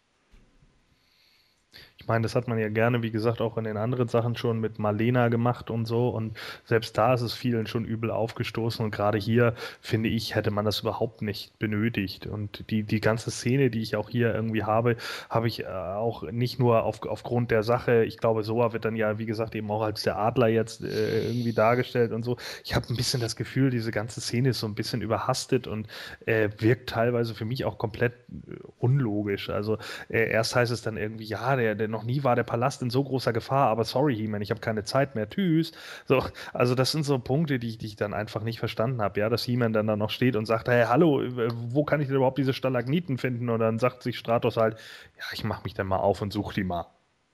[2.03, 4.59] Ich meine, das hat man ja gerne, wie gesagt, auch in den anderen Sachen schon
[4.59, 6.09] mit Marlena gemacht und so.
[6.09, 8.85] Und selbst da ist es vielen schon übel aufgestoßen.
[8.85, 12.27] Und gerade hier, finde ich, hätte man das überhaupt nicht benötigt.
[12.27, 14.97] Und die, die ganze Szene, die ich auch hier irgendwie habe,
[15.31, 18.05] habe ich äh, auch nicht nur auf, aufgrund der Sache.
[18.05, 21.29] Ich glaube, Soa wird dann ja, wie gesagt, eben auch als der Adler jetzt äh,
[21.29, 22.37] irgendwie dargestellt und so.
[22.65, 25.87] Ich habe ein bisschen das Gefühl, diese ganze Szene ist so ein bisschen überhastet und
[26.27, 29.51] äh, wirkt teilweise für mich auch komplett äh, unlogisch.
[29.51, 32.83] Also äh, erst heißt es dann irgendwie, ja, der, der noch nie war der Palast
[32.83, 35.73] in so großer Gefahr, aber sorry, He-Man, ich habe keine Zeit mehr, tschüss.
[36.07, 39.29] So, also das sind so Punkte, die, die ich dann einfach nicht verstanden habe, ja,
[39.29, 41.23] dass He-Man dann da noch steht und sagt, hey, hallo,
[41.55, 43.49] wo kann ich denn überhaupt diese Stalagniten finden?
[43.49, 44.77] Und dann sagt sich Stratos halt,
[45.19, 46.87] ja, ich mache mich dann mal auf und suche die mal.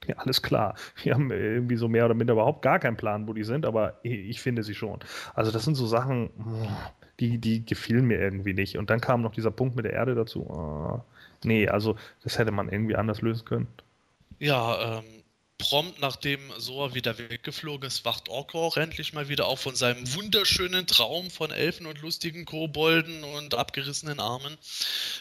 [0.06, 0.74] Ja, alles klar.
[1.02, 3.98] Wir haben irgendwie so mehr oder minder überhaupt gar keinen Plan, wo die sind, aber
[4.02, 5.00] ich finde sie schon.
[5.34, 6.30] Also das sind so Sachen,
[7.20, 8.78] die, die gefielen mir irgendwie nicht.
[8.78, 10.48] Und dann kam noch dieser Punkt mit der Erde dazu.
[10.50, 11.04] Ah,
[11.44, 13.66] nee, also das hätte man irgendwie anders lösen können.
[14.38, 15.18] Ja, ähm,
[15.58, 20.14] prompt nachdem Soa wieder weggeflogen ist, wacht Orko auch endlich mal wieder auf von seinem
[20.14, 24.56] wunderschönen Traum von Elfen und lustigen Kobolden und abgerissenen Armen.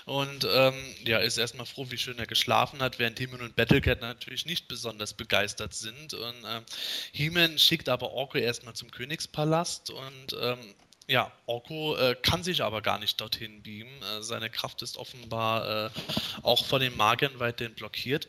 [0.06, 0.76] Und ähm,
[1.06, 4.68] ja, ist erstmal froh, wie schön er geschlafen hat, während Heman und Battlecat natürlich nicht
[4.68, 6.14] besonders begeistert sind.
[6.14, 6.64] Und ähm,
[7.14, 10.60] Heman schickt aber Orko erstmal zum Königspalast und ähm,
[11.10, 14.04] ja, Orko äh, kann sich aber gar nicht dorthin beamen.
[14.04, 15.90] Äh, seine Kraft ist offenbar äh,
[16.44, 18.28] auch von den Magiern weiterhin blockiert.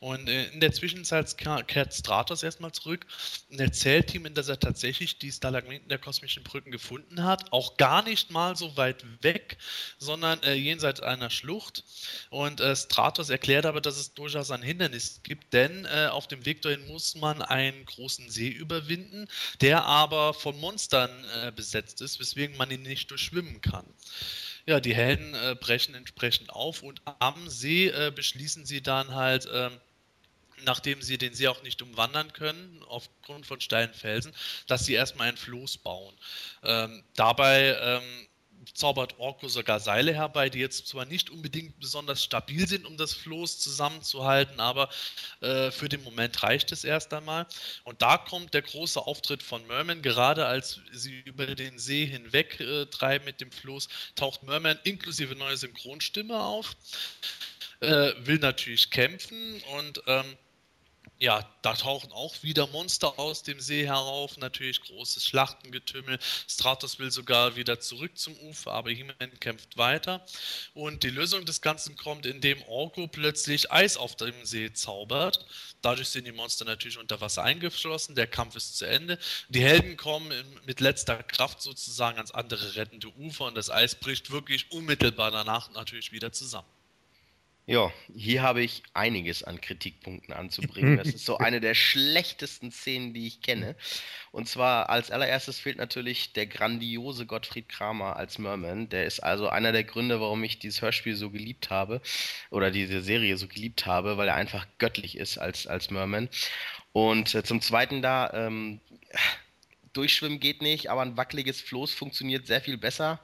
[0.00, 3.06] Und äh, in der Zwischenzeit kehrt Stratos erstmal zurück
[3.50, 7.52] und erzählt ihm, dass er tatsächlich die Stalagmiten der kosmischen Brücken gefunden hat.
[7.52, 9.56] Auch gar nicht mal so weit weg,
[9.98, 11.84] sondern äh, jenseits einer Schlucht.
[12.30, 16.62] Und äh, Stratos erklärt aber, dass es durchaus ein Hindernis gibt, denn auf dem Weg
[16.62, 19.28] dahin muss man einen großen See überwinden,
[19.60, 21.10] der aber von Monstern
[21.54, 23.84] besetzt ist ist, weswegen man ihn nicht durchschwimmen kann.
[24.66, 29.48] Ja, die Helden äh, brechen entsprechend auf und am See äh, beschließen sie dann halt,
[29.52, 29.72] ähm,
[30.64, 34.34] nachdem sie den See auch nicht umwandern können, aufgrund von steilen Felsen,
[34.66, 36.14] dass sie erstmal ein Floß bauen.
[36.62, 38.27] Ähm, dabei ähm,
[38.74, 43.12] zaubert Orko sogar Seile herbei, die jetzt zwar nicht unbedingt besonders stabil sind, um das
[43.14, 44.88] Floß zusammenzuhalten, aber
[45.40, 47.46] äh, für den Moment reicht es erst einmal.
[47.84, 52.60] Und da kommt der große Auftritt von Merman, gerade als sie über den See hinweg
[52.60, 56.76] äh, treiben mit dem Floß, taucht Merman inklusive neue Synchronstimme auf,
[57.80, 60.36] äh, will natürlich kämpfen und ähm,
[61.20, 66.18] ja, da tauchen auch wieder Monster aus dem See herauf, natürlich großes Schlachtengetümmel.
[66.48, 70.24] Stratos will sogar wieder zurück zum Ufer, aber He-Man kämpft weiter.
[70.74, 75.44] Und die Lösung des Ganzen kommt, indem Orko plötzlich Eis auf dem See zaubert.
[75.82, 79.18] Dadurch sind die Monster natürlich unter Wasser eingeschlossen, der Kampf ist zu Ende.
[79.48, 80.32] Die Helden kommen
[80.66, 85.70] mit letzter Kraft sozusagen ans andere rettende Ufer und das Eis bricht wirklich unmittelbar danach
[85.72, 86.77] natürlich wieder zusammen.
[87.68, 90.96] Ja, hier habe ich einiges an Kritikpunkten anzubringen.
[90.96, 93.76] Das ist so eine der schlechtesten Szenen, die ich kenne.
[94.32, 98.88] Und zwar als allererstes fehlt natürlich der grandiose Gottfried Kramer als Merman.
[98.88, 102.00] Der ist also einer der Gründe, warum ich dieses Hörspiel so geliebt habe
[102.48, 106.30] oder diese Serie so geliebt habe, weil er einfach göttlich ist als, als Merman.
[106.92, 108.80] Und äh, zum Zweiten da, ähm,
[109.92, 113.20] Durchschwimmen geht nicht, aber ein wackeliges Floß funktioniert sehr viel besser.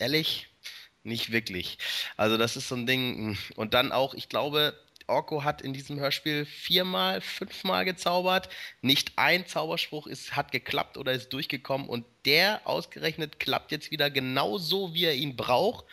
[0.00, 0.48] Ehrlich,
[1.06, 1.78] nicht wirklich.
[2.16, 3.16] Also das ist so ein Ding.
[3.16, 3.38] Hm.
[3.56, 8.48] Und dann auch, ich glaube, Orko hat in diesem Hörspiel viermal, fünfmal gezaubert.
[8.82, 11.88] Nicht ein Zauberspruch ist, hat geklappt oder ist durchgekommen.
[11.88, 15.84] Und der ausgerechnet klappt jetzt wieder genau so, wie er ihn braucht.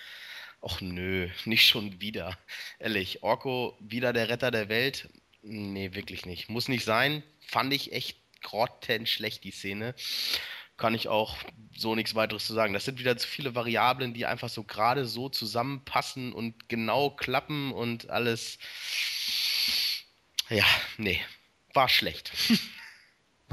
[0.62, 2.38] Och nö, nicht schon wieder.
[2.80, 5.10] Ehrlich, Orko wieder der Retter der Welt?
[5.42, 6.50] Nee, wirklich nicht.
[6.50, 7.22] Muss nicht sein.
[7.42, 9.94] Fand ich echt grottenschlecht, die Szene
[10.84, 11.38] kann ich auch
[11.74, 12.74] so nichts weiteres zu sagen.
[12.74, 17.72] Das sind wieder zu viele Variablen, die einfach so gerade so zusammenpassen und genau klappen
[17.72, 18.58] und alles.
[20.50, 20.66] Ja,
[20.98, 21.22] nee,
[21.74, 22.34] war schlecht.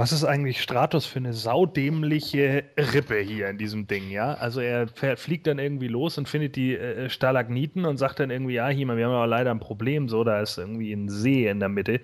[0.01, 4.33] Was ist eigentlich Stratos für eine saudämliche Rippe hier in diesem Ding, ja?
[4.33, 8.55] Also er fliegt dann irgendwie los und findet die äh, Stalagniten und sagt dann irgendwie,
[8.55, 11.61] ja, hier, wir haben aber leider ein Problem, so, da ist irgendwie ein See in
[11.61, 12.01] der Mitte.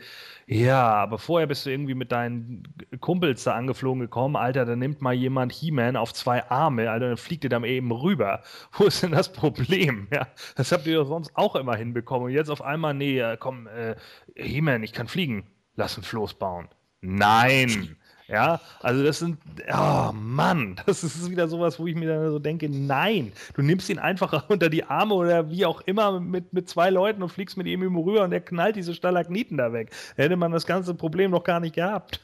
[0.46, 2.64] Ja, aber vorher bist du irgendwie mit deinen
[3.00, 7.16] Kumpels da angeflogen gekommen, Alter, da nimmt mal jemand He-Man auf zwei Arme, Alter, dann
[7.16, 8.42] fliegt ihr dann eben rüber.
[8.72, 10.28] Wo ist denn das Problem, ja?
[10.54, 13.66] Das habt ihr doch sonst auch immer hinbekommen und jetzt auf einmal, nee, äh, komm,
[13.68, 13.96] äh,
[14.34, 15.46] He-Man, ich kann fliegen,
[15.76, 16.68] lass ein Floß bauen.
[17.00, 17.96] Nein.
[18.28, 19.38] Ja, also das sind,
[19.72, 23.88] oh Mann, das ist wieder sowas, wo ich mir dann so denke, nein, du nimmst
[23.88, 27.56] ihn einfach unter die Arme oder wie auch immer mit, mit zwei Leuten und fliegst
[27.56, 29.90] mit ihm immer rüber und der knallt diese Stalagniten da weg.
[30.16, 32.20] Da hätte man das ganze Problem noch gar nicht gehabt.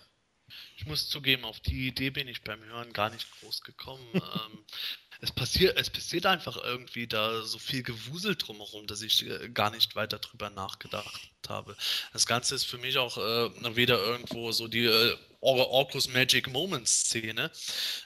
[0.77, 4.05] Ich muss zugeben, auf die Idee bin ich beim Hören gar nicht groß gekommen.
[4.15, 4.59] ähm,
[5.23, 9.71] es passiert, es passiert einfach irgendwie da so viel Gewusel drumherum, dass ich äh, gar
[9.71, 11.77] nicht weiter drüber nachgedacht habe.
[12.13, 17.03] Das Ganze ist für mich auch äh, wieder irgendwo so die äh, Orcus Magic Moments
[17.03, 17.53] Szene,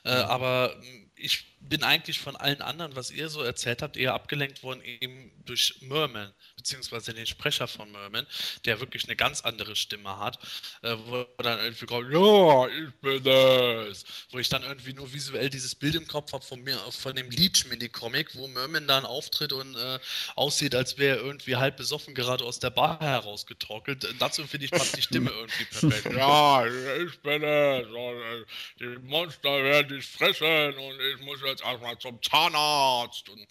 [0.04, 0.30] äh, mhm.
[0.30, 0.76] aber
[1.16, 5.32] ich bin eigentlich von allen anderen, was ihr so erzählt habt, eher abgelenkt worden eben
[5.44, 8.26] durch Merman, beziehungsweise den Sprecher von Merman,
[8.64, 10.38] der wirklich eine ganz andere Stimme hat,
[10.82, 15.50] äh, wo dann irgendwie kommt, ja, ich bin das, wo ich dann irgendwie nur visuell
[15.50, 19.76] dieses Bild im Kopf habe von mir, von dem Leech-Mini-Comic, wo Merman dann auftritt und
[19.76, 19.98] äh,
[20.34, 24.06] aussieht, als wäre er irgendwie halb besoffen gerade aus der Bar herausgetorkelt.
[24.18, 26.14] Dazu finde ich passt die Stimme irgendwie perfekt.
[26.16, 28.44] ja, ich bin es, äh,
[28.80, 33.28] die Monster werden dich fressen und ich muss jetzt erstmal zum Zahnarzt.
[33.28, 33.46] Und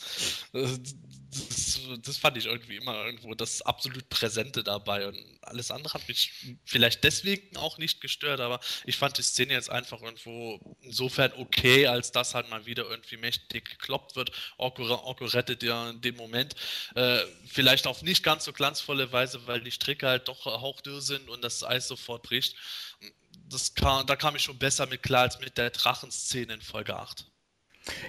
[0.53, 0.79] das,
[1.31, 5.07] das, das, fand ich irgendwie immer irgendwo das absolut Präsente dabei.
[5.07, 6.31] Und alles andere hat mich
[6.65, 11.87] vielleicht deswegen auch nicht gestört, aber ich fand die Szene jetzt einfach irgendwo insofern okay,
[11.87, 14.31] als dass halt mal wieder irgendwie mächtig gekloppt wird.
[14.57, 16.55] Orko, rettet ja in dem Moment.
[16.95, 21.29] Äh, vielleicht auf nicht ganz so glanzvolle Weise, weil die Stricke halt doch hauchdürr sind
[21.29, 22.55] und das Eis sofort bricht.
[23.75, 27.25] Kam, da kam ich schon besser mit klar als mit der Drachenszene in Folge 8.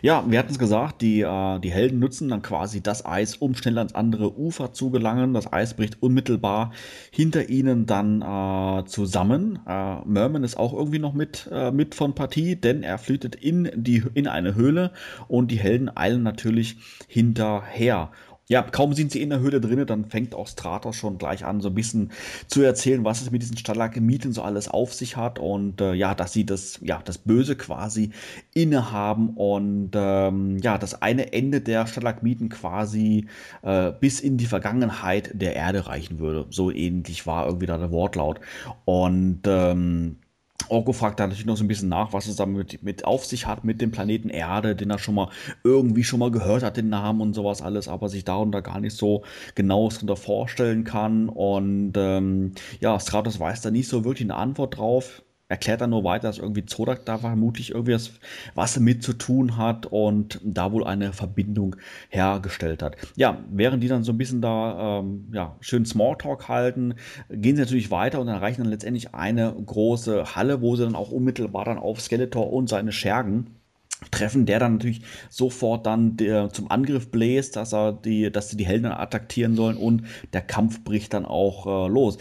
[0.00, 3.54] Ja, wir hatten es gesagt, die, äh, die Helden nutzen dann quasi das Eis, um
[3.54, 5.34] schnell ans andere Ufer zu gelangen.
[5.34, 6.72] Das Eis bricht unmittelbar
[7.10, 9.58] hinter ihnen dann äh, zusammen.
[9.66, 13.70] Äh, Merman ist auch irgendwie noch mit, äh, mit von Partie, denn er flüchtet in,
[13.74, 14.92] die, in eine Höhle
[15.28, 16.76] und die Helden eilen natürlich
[17.08, 18.10] hinterher.
[18.48, 21.60] Ja, kaum sind sie in der Höhle drin, dann fängt auch Stratos schon gleich an,
[21.60, 22.12] so ein bisschen
[22.46, 26.14] zu erzählen, was es mit diesen Stalagmiten so alles auf sich hat und äh, ja,
[26.14, 28.10] dass sie das, ja, das Böse quasi
[28.54, 33.26] innehaben und ähm, ja, das eine Ende der Stalagmiten quasi
[33.62, 36.46] äh, bis in die Vergangenheit der Erde reichen würde.
[36.50, 38.40] So ähnlich war irgendwie da der Wortlaut.
[38.84, 40.18] Und ähm,
[40.68, 43.46] Orko fragt da natürlich noch so ein bisschen nach, was es damit mit auf sich
[43.46, 45.28] hat mit dem Planeten Erde, den er schon mal
[45.64, 48.96] irgendwie schon mal gehört hat, den Namen und sowas alles, aber sich darunter gar nicht
[48.96, 49.22] so
[49.54, 51.28] genau darunter vorstellen kann.
[51.28, 56.04] Und ähm, ja, Stratos weiß da nicht so wirklich eine Antwort drauf erklärt dann nur
[56.04, 58.12] weiter, dass irgendwie Zodak da vermutlich irgendwie was,
[58.54, 61.76] was damit zu tun hat und da wohl eine Verbindung
[62.08, 62.96] hergestellt hat.
[63.14, 66.94] Ja, während die dann so ein bisschen da ähm, ja, schön Smalltalk halten,
[67.30, 71.10] gehen sie natürlich weiter und erreichen dann letztendlich eine große Halle, wo sie dann auch
[71.10, 73.56] unmittelbar dann auf Skeletor und seine Schergen
[74.10, 78.56] treffen, der dann natürlich sofort dann der, zum Angriff bläst, dass er die, dass sie
[78.56, 80.02] die Helden attackieren sollen und
[80.32, 82.18] der Kampf bricht dann auch äh, los.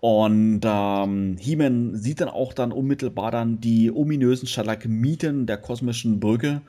[0.00, 6.62] Und ähm, He-Man sieht dann auch dann unmittelbar dann die ominösen Stalagmiten der kosmischen Brücke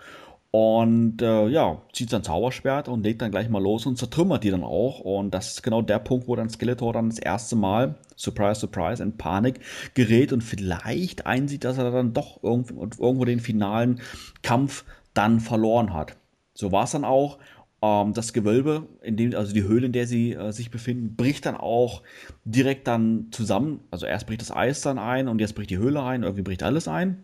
[0.55, 4.51] und äh, ja, zieht sein Zauberschwert und legt dann gleich mal los und zertrümmert die
[4.51, 4.99] dann auch.
[4.99, 9.01] Und das ist genau der Punkt, wo dann Skeletor dann das erste Mal, surprise, surprise,
[9.01, 9.61] in Panik
[9.95, 13.99] gerät und vielleicht einsieht, dass er dann doch irgendwo, irgendwo den finalen
[14.43, 14.85] Kampf
[15.15, 16.17] dann verloren hat.
[16.53, 17.39] So war es dann auch.
[17.81, 21.47] Ähm, das Gewölbe, in dem, also die Höhle, in der sie äh, sich befinden, bricht
[21.47, 22.03] dann auch
[22.45, 23.80] direkt dann zusammen.
[23.89, 26.61] Also erst bricht das Eis dann ein und jetzt bricht die Höhle ein, irgendwie bricht
[26.61, 27.23] alles ein.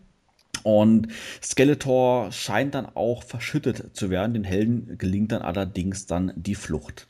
[0.62, 1.08] Und
[1.42, 4.34] Skeletor scheint dann auch verschüttet zu werden.
[4.34, 7.06] Den Helden gelingt dann allerdings dann die Flucht.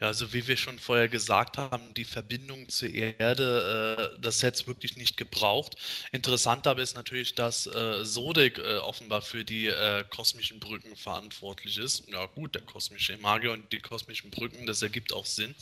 [0.00, 4.60] Ja, also wie wir schon vorher gesagt haben, die Verbindung zur Erde, äh, das hätte
[4.60, 5.74] es wirklich nicht gebraucht.
[6.12, 11.78] Interessant aber ist natürlich, dass äh, Sodek äh, offenbar für die äh, kosmischen Brücken verantwortlich
[11.78, 12.08] ist.
[12.08, 15.56] Ja gut, der kosmische Magier und die kosmischen Brücken, das ergibt auch Sinn.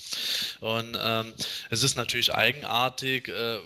[0.60, 1.32] Und ähm,
[1.70, 3.58] es ist natürlich eigenartig, äh,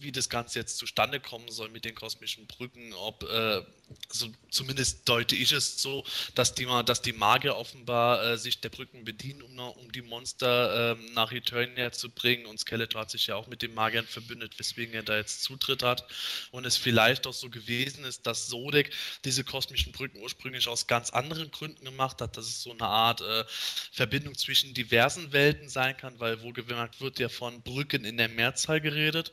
[0.00, 3.62] wie das Ganze jetzt zustande kommen soll mit den kosmischen Brücken, ob äh,
[4.10, 6.04] also zumindest deute ich es so,
[6.34, 10.92] dass die, dass die Magier offenbar äh, sich der Brücken bedienen, um, um die Monster
[10.92, 12.46] ähm, nach Eternia zu bringen.
[12.46, 15.82] Und Skeletor hat sich ja auch mit den Magiern verbündet, weswegen er da jetzt Zutritt
[15.82, 16.06] hat.
[16.50, 18.92] Und es vielleicht auch so gewesen ist, dass Sodek
[19.24, 23.20] diese kosmischen Brücken ursprünglich aus ganz anderen Gründen gemacht hat, dass es so eine Art
[23.20, 23.44] äh,
[23.92, 28.80] Verbindung zwischen diversen Welten sein kann, weil wohlgemerkt wird ja von Brücken in der Mehrzahl
[28.80, 29.32] geredet.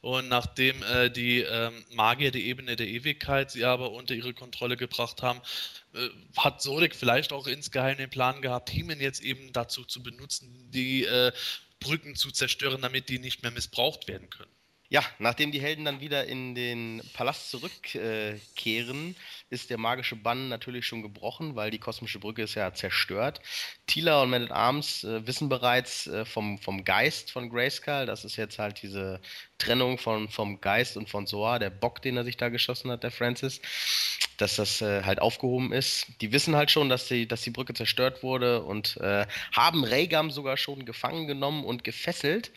[0.00, 4.76] Und nachdem äh, die ähm, Magier die Ebene der Ewigkeit sie aber unter ihre Kontrolle
[4.76, 5.40] gebracht haben,
[5.94, 10.70] äh, hat Sodek vielleicht auch insgeheim den Plan gehabt, Hemen jetzt eben dazu zu benutzen,
[10.70, 11.32] die äh,
[11.80, 14.50] Brücken zu zerstören, damit die nicht mehr missbraucht werden können.
[14.92, 19.14] Ja, nachdem die Helden dann wieder in den Palast zurückkehren,
[19.48, 23.40] ist der magische Bann natürlich schon gebrochen, weil die kosmische Brücke ist ja zerstört.
[23.86, 28.24] Tila und Man at Arms äh, wissen bereits äh, vom, vom Geist von Grayskull, das
[28.24, 29.20] ist jetzt halt diese
[29.58, 33.04] Trennung von, vom Geist und von Soar, der Bock, den er sich da geschossen hat,
[33.04, 33.60] der Francis,
[34.38, 36.08] dass das äh, halt aufgehoben ist.
[36.20, 40.32] Die wissen halt schon, dass die, dass die Brücke zerstört wurde und äh, haben Regam
[40.32, 42.50] sogar schon gefangen genommen und gefesselt.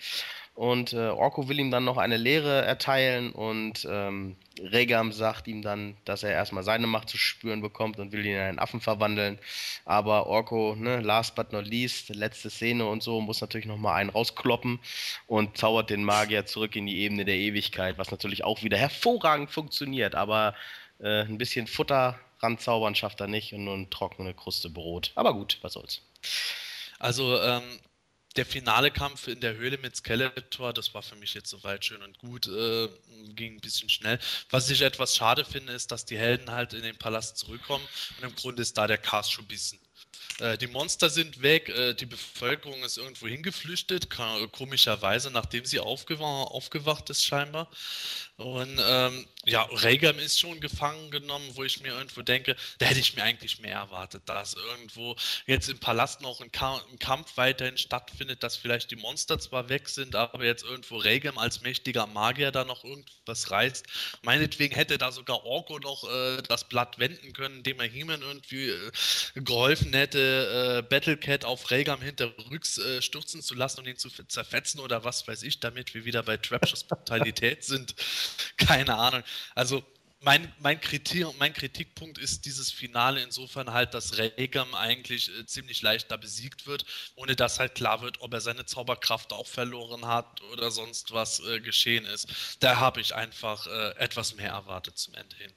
[0.56, 5.64] Und äh, Orko will ihm dann noch eine Lehre erteilen und ähm, Regam sagt ihm
[5.64, 8.80] dann, dass er erstmal seine Macht zu spüren bekommt und will ihn in einen Affen
[8.80, 9.40] verwandeln.
[9.84, 14.12] Aber Orko, ne, last but not least, letzte Szene und so, muss natürlich nochmal einen
[14.12, 14.80] rauskloppen
[15.26, 19.50] und zaubert den Magier zurück in die Ebene der Ewigkeit, was natürlich auch wieder hervorragend
[19.50, 20.14] funktioniert.
[20.14, 20.54] Aber
[21.00, 25.14] äh, ein bisschen Futter ranzaubern schafft er nicht und nur eine trockene Kruste Brot.
[25.16, 26.02] Aber gut, was soll's.
[27.00, 27.64] Also, ähm,
[28.36, 32.02] der finale Kampf in der Höhle mit Skeletor, das war für mich jetzt soweit schön
[32.02, 32.90] und gut, äh,
[33.36, 34.20] ging ein bisschen schnell.
[34.50, 37.88] Was ich etwas schade finde, ist, dass die Helden halt in den Palast zurückkommen
[38.18, 39.80] und im Grunde ist da der Cast schon ein bisschen
[40.40, 44.10] äh, die Monster sind weg, äh, die Bevölkerung ist irgendwo hingeflüchtet,
[44.52, 47.70] komischerweise, nachdem sie aufgewacht, aufgewacht ist scheinbar.
[48.38, 53.00] Und ähm, ja, Regam ist schon gefangen genommen, wo ich mir irgendwo denke, da hätte
[53.00, 55.16] ich mir eigentlich mehr erwartet, dass irgendwo
[55.46, 59.70] jetzt im Palast noch ein, Ka ein, Kampf weiterhin stattfindet, dass vielleicht die Monster zwar
[59.70, 63.86] weg sind, aber jetzt irgendwo Regam als mächtiger Magier da noch irgendwas reißt.
[64.24, 68.70] Meinetwegen hätte da sogar Orko noch äh, das Blatt wenden können, indem er Heeman irgendwie
[68.70, 68.92] äh,
[69.36, 74.80] geholfen hätte, äh, Battlecat auf Regam hinterrücks äh, stürzen zu lassen und ihn zu zerfetzen
[74.80, 77.94] oder was weiß ich, damit wir wieder bei Trapshers Brutalität sind.
[78.58, 79.24] Keine Ahnung.
[79.56, 79.84] Also
[80.24, 85.82] mein, mein, Kritik, mein Kritikpunkt ist dieses Finale insofern halt, dass Regam eigentlich äh, ziemlich
[85.82, 86.86] leicht da besiegt wird,
[87.16, 91.42] ohne dass halt klar wird, ob er seine Zauberkraft auch verloren hat oder sonst was
[91.46, 92.58] äh, geschehen ist.
[92.62, 95.52] Da habe ich einfach äh, etwas mehr erwartet zum Ende hin.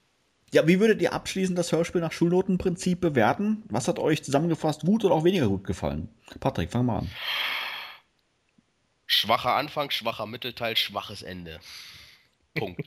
[0.53, 3.65] Ja, wie würdet ihr abschließend das Hörspiel nach Schulnotenprinzip bewerten?
[3.69, 6.09] Was hat euch zusammengefasst gut oder auch weniger gut gefallen?
[6.41, 7.11] Patrick, fang mal an.
[9.07, 11.61] Schwacher Anfang, schwacher Mittelteil, schwaches Ende.
[12.57, 12.81] Punkt.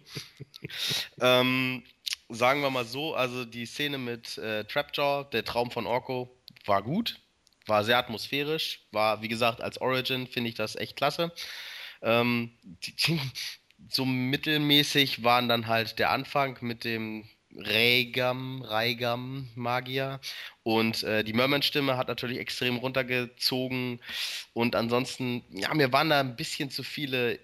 [1.22, 1.84] ähm,
[2.30, 6.36] sagen wir mal so, also die Szene mit äh, Trapjaw, der Traum von Orko,
[6.66, 7.20] war gut,
[7.66, 11.32] war sehr atmosphärisch, war, wie gesagt, als Origin finde ich das echt klasse.
[12.02, 13.20] Ähm, die,
[13.90, 20.20] so mittelmäßig waren dann halt der Anfang mit dem Regam, Reigam Magier
[20.64, 24.00] und äh, die Merman-Stimme hat natürlich extrem runtergezogen
[24.54, 27.40] und ansonsten, ja, mir waren da ein bisschen zu viele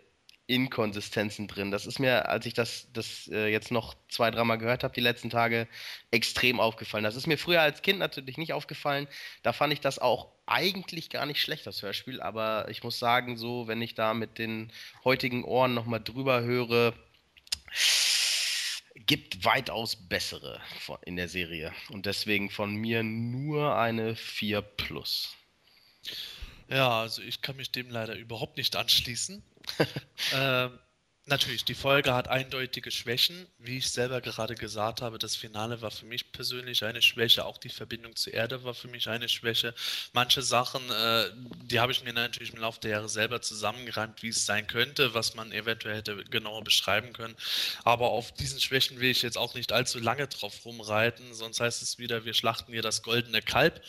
[0.47, 1.71] Inkonsistenzen drin.
[1.71, 5.01] Das ist mir, als ich das, das äh, jetzt noch zwei, dreimal gehört habe, die
[5.01, 5.67] letzten Tage,
[6.11, 7.03] extrem aufgefallen.
[7.03, 9.07] Das ist mir früher als Kind natürlich nicht aufgefallen.
[9.41, 12.21] Da fand ich das auch eigentlich gar nicht schlecht, das Hörspiel.
[12.21, 14.71] Aber ich muss sagen, so, wenn ich da mit den
[15.03, 16.93] heutigen Ohren nochmal drüber höre,
[19.07, 20.61] gibt weitaus bessere
[21.05, 21.73] in der Serie.
[21.89, 25.35] Und deswegen von mir nur eine 4 plus.
[26.67, 29.43] Ja, also ich kann mich dem leider überhaupt nicht anschließen.
[30.33, 30.79] Ähm,
[31.27, 33.47] natürlich, die Folge hat eindeutige Schwächen.
[33.57, 37.45] Wie ich selber gerade gesagt habe, das Finale war für mich persönlich eine Schwäche.
[37.45, 39.73] Auch die Verbindung zur Erde war für mich eine Schwäche.
[40.13, 41.31] Manche Sachen, äh,
[41.63, 45.13] die habe ich mir natürlich im Laufe der Jahre selber zusammengereimt, wie es sein könnte,
[45.13, 47.35] was man eventuell hätte genauer beschreiben können.
[47.83, 51.81] Aber auf diesen Schwächen will ich jetzt auch nicht allzu lange drauf rumreiten, sonst heißt
[51.81, 53.83] es wieder, wir schlachten hier das goldene Kalb.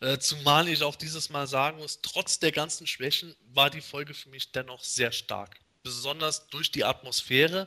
[0.00, 4.14] Äh, zumal ich auch dieses Mal sagen muss, trotz der ganzen Schwächen war die Folge
[4.14, 5.60] für mich dennoch sehr stark.
[5.82, 7.66] Besonders durch die Atmosphäre.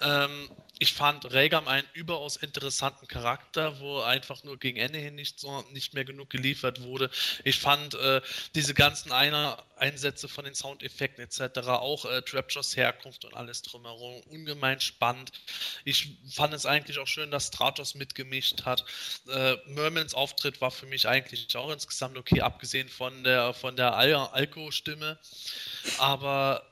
[0.00, 5.38] Ähm, ich fand Regam einen überaus interessanten Charakter, wo einfach nur gegen Ende hin nicht,
[5.38, 7.08] so, nicht mehr genug geliefert wurde.
[7.44, 8.20] Ich fand äh,
[8.56, 14.22] diese ganzen Einer Einsätze von den Soundeffekten etc., auch äh, Trapjaws Herkunft und alles drumherum,
[14.22, 15.30] ungemein spannend.
[15.84, 18.84] Ich fand es eigentlich auch schön, dass Stratos mitgemischt hat.
[19.28, 23.94] Äh, Mermans Auftritt war für mich eigentlich auch insgesamt okay, abgesehen von der, von der
[23.94, 25.16] Al Alko-Stimme.
[25.98, 26.71] Aber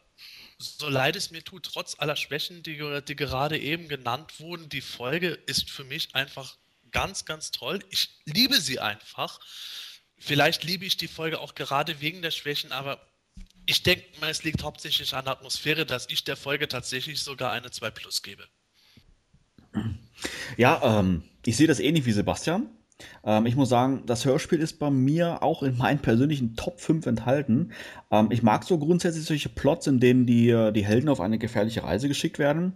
[0.61, 4.82] so leid es mir tut, trotz aller Schwächen, die, die gerade eben genannt wurden, die
[4.82, 6.57] Folge ist für mich einfach
[6.91, 7.81] ganz, ganz toll.
[7.91, 9.41] Ich liebe sie einfach.
[10.19, 13.01] Vielleicht liebe ich die Folge auch gerade wegen der Schwächen, aber
[13.65, 17.53] ich denke mal, es liegt hauptsächlich an der Atmosphäre, dass ich der Folge tatsächlich sogar
[17.53, 18.47] eine 2 Plus gebe.
[20.57, 22.69] Ja, ähm, ich sehe das ähnlich wie Sebastian.
[23.24, 27.06] Ähm, ich muss sagen, das Hörspiel ist bei mir auch in meinen persönlichen Top 5
[27.06, 27.72] enthalten.
[28.10, 31.39] Ähm, ich mag so grundsätzlich solche Plots, in denen die, äh, die Helden auf eine
[31.39, 32.74] gefährliche Reise geschickt werden.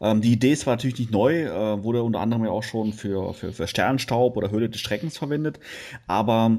[0.00, 2.92] Ähm, die Idee ist zwar natürlich nicht neu, äh, wurde unter anderem ja auch schon
[2.92, 5.60] für, für, für Sternstaub oder Höhle des Schreckens verwendet,
[6.06, 6.58] aber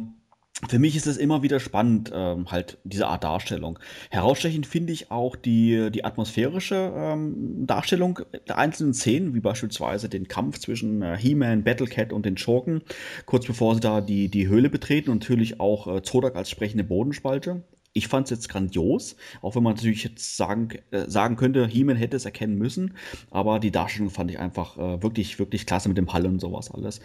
[0.70, 3.78] für mich ist es immer wieder spannend, ähm, halt diese Art Darstellung.
[4.10, 10.28] Herausstechend finde ich auch die, die atmosphärische ähm, Darstellung der einzelnen Szenen, wie beispielsweise den
[10.30, 12.82] Kampf zwischen äh, He-Man, Battlecat und den Schurken,
[13.26, 16.86] kurz bevor sie da die, die Höhle betreten und natürlich auch äh, Zodak als sprechende
[16.86, 17.64] Bodenspalte.
[17.92, 21.98] Ich fand es jetzt grandios, auch wenn man natürlich jetzt sagen, äh, sagen könnte, He-Man
[21.98, 22.96] hätte es erkennen müssen,
[23.30, 26.72] aber die Darstellung fand ich einfach äh, wirklich, wirklich klasse mit dem Hall und sowas
[26.72, 27.02] alles.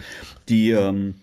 [0.49, 1.17] Die, ähm,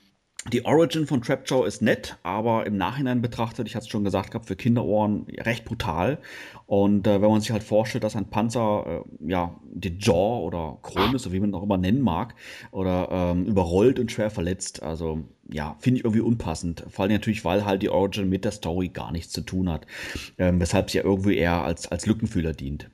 [0.54, 4.32] die Origin von Trapjaw ist nett, aber im Nachhinein betrachtet, ich hatte es schon gesagt
[4.32, 6.20] gehabt, für Kinderohren recht brutal.
[6.66, 10.78] Und äh, wenn man sich halt vorstellt, dass ein Panzer, äh, ja, die Jaw oder
[10.84, 12.36] Krone, so wie man auch immer nennen mag,
[12.72, 16.86] oder ähm, überrollt und schwer verletzt, also ja, finde ich irgendwie unpassend.
[16.90, 19.86] Vor allem natürlich, weil halt die Origin mit der Story gar nichts zu tun hat.
[20.38, 22.90] Ähm, weshalb sie ja irgendwie eher als, als Lückenfühler dient.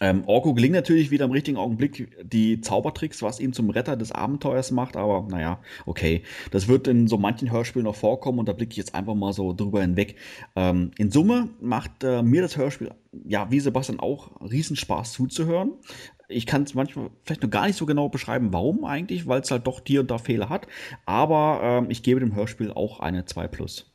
[0.00, 4.12] Ähm, Orko gelingt natürlich wieder im richtigen Augenblick die Zaubertricks, was ihn zum Retter des
[4.12, 6.22] Abenteuers macht, aber naja, okay.
[6.50, 9.32] Das wird in so manchen Hörspielen noch vorkommen und da blicke ich jetzt einfach mal
[9.32, 10.16] so drüber hinweg.
[10.56, 12.90] Ähm, in Summe macht äh, mir das Hörspiel,
[13.24, 15.72] ja, wie Sebastian auch, Riesenspaß zuzuhören.
[16.28, 19.50] Ich kann es manchmal vielleicht noch gar nicht so genau beschreiben, warum eigentlich, weil es
[19.50, 20.68] halt doch hier und da Fehler hat.
[21.06, 23.87] Aber ähm, ich gebe dem Hörspiel auch eine 2 Plus.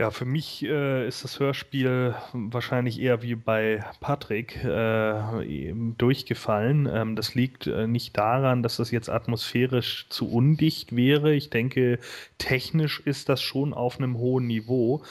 [0.00, 6.88] Ja, für mich äh, ist das Hörspiel wahrscheinlich eher wie bei Patrick äh, durchgefallen.
[6.90, 11.34] Ähm, das liegt äh, nicht daran, dass das jetzt atmosphärisch zu undicht wäre.
[11.34, 11.98] Ich denke,
[12.38, 15.02] technisch ist das schon auf einem hohen Niveau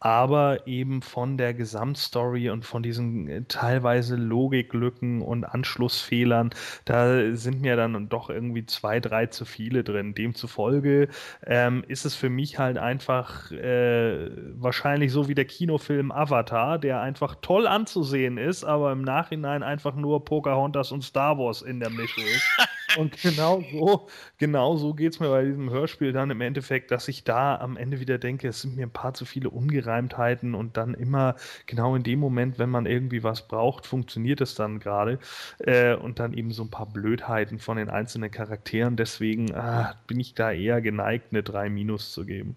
[0.00, 6.50] aber eben von der Gesamtstory und von diesen äh, teilweise Logiklücken und Anschlussfehlern,
[6.84, 10.14] da sind mir dann doch irgendwie zwei, drei zu viele drin.
[10.14, 11.08] Demzufolge
[11.46, 17.00] ähm, ist es für mich halt einfach äh, wahrscheinlich so wie der Kinofilm Avatar, der
[17.00, 21.90] einfach toll anzusehen ist, aber im Nachhinein einfach nur Pocahontas und Star Wars in der
[21.90, 22.58] Mische ist.
[22.98, 24.08] Und genau so,
[24.38, 27.76] genau so geht es mir bei diesem Hörspiel dann im Endeffekt, dass ich da am
[27.76, 31.94] Ende wieder denke, es sind mir ein paar zu viele Ungereimtheiten und dann immer genau
[31.94, 35.20] in dem Moment, wenn man irgendwie was braucht, funktioniert es dann gerade.
[35.60, 38.96] Äh, und dann eben so ein paar Blödheiten von den einzelnen Charakteren.
[38.96, 42.56] Deswegen ah, bin ich da eher geneigt, eine 3 Minus zu geben.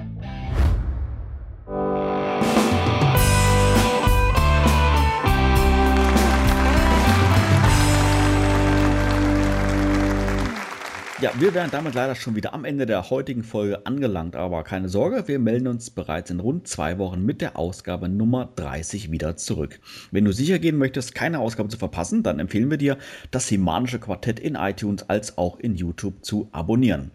[11.21, 14.89] Ja, wir wären damit leider schon wieder am Ende der heutigen Folge angelangt, aber keine
[14.89, 19.37] Sorge, wir melden uns bereits in rund zwei Wochen mit der Ausgabe Nummer 30 wieder
[19.37, 19.79] zurück.
[20.09, 22.97] Wenn du sicher gehen möchtest, keine Ausgabe zu verpassen, dann empfehlen wir dir,
[23.29, 27.11] das Himanische Quartett in iTunes als auch in YouTube zu abonnieren.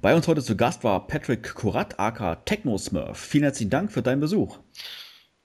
[0.00, 3.18] Bei uns heute zu Gast war Patrick Kurat, aka Technosmurf.
[3.18, 4.60] Vielen herzlichen Dank für deinen Besuch.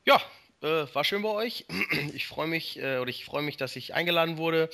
[0.06, 0.22] Ja,
[0.62, 1.66] äh, war schön bei euch.
[2.14, 4.70] Ich freue mich, äh, oder ich freue mich, dass ich eingeladen wurde.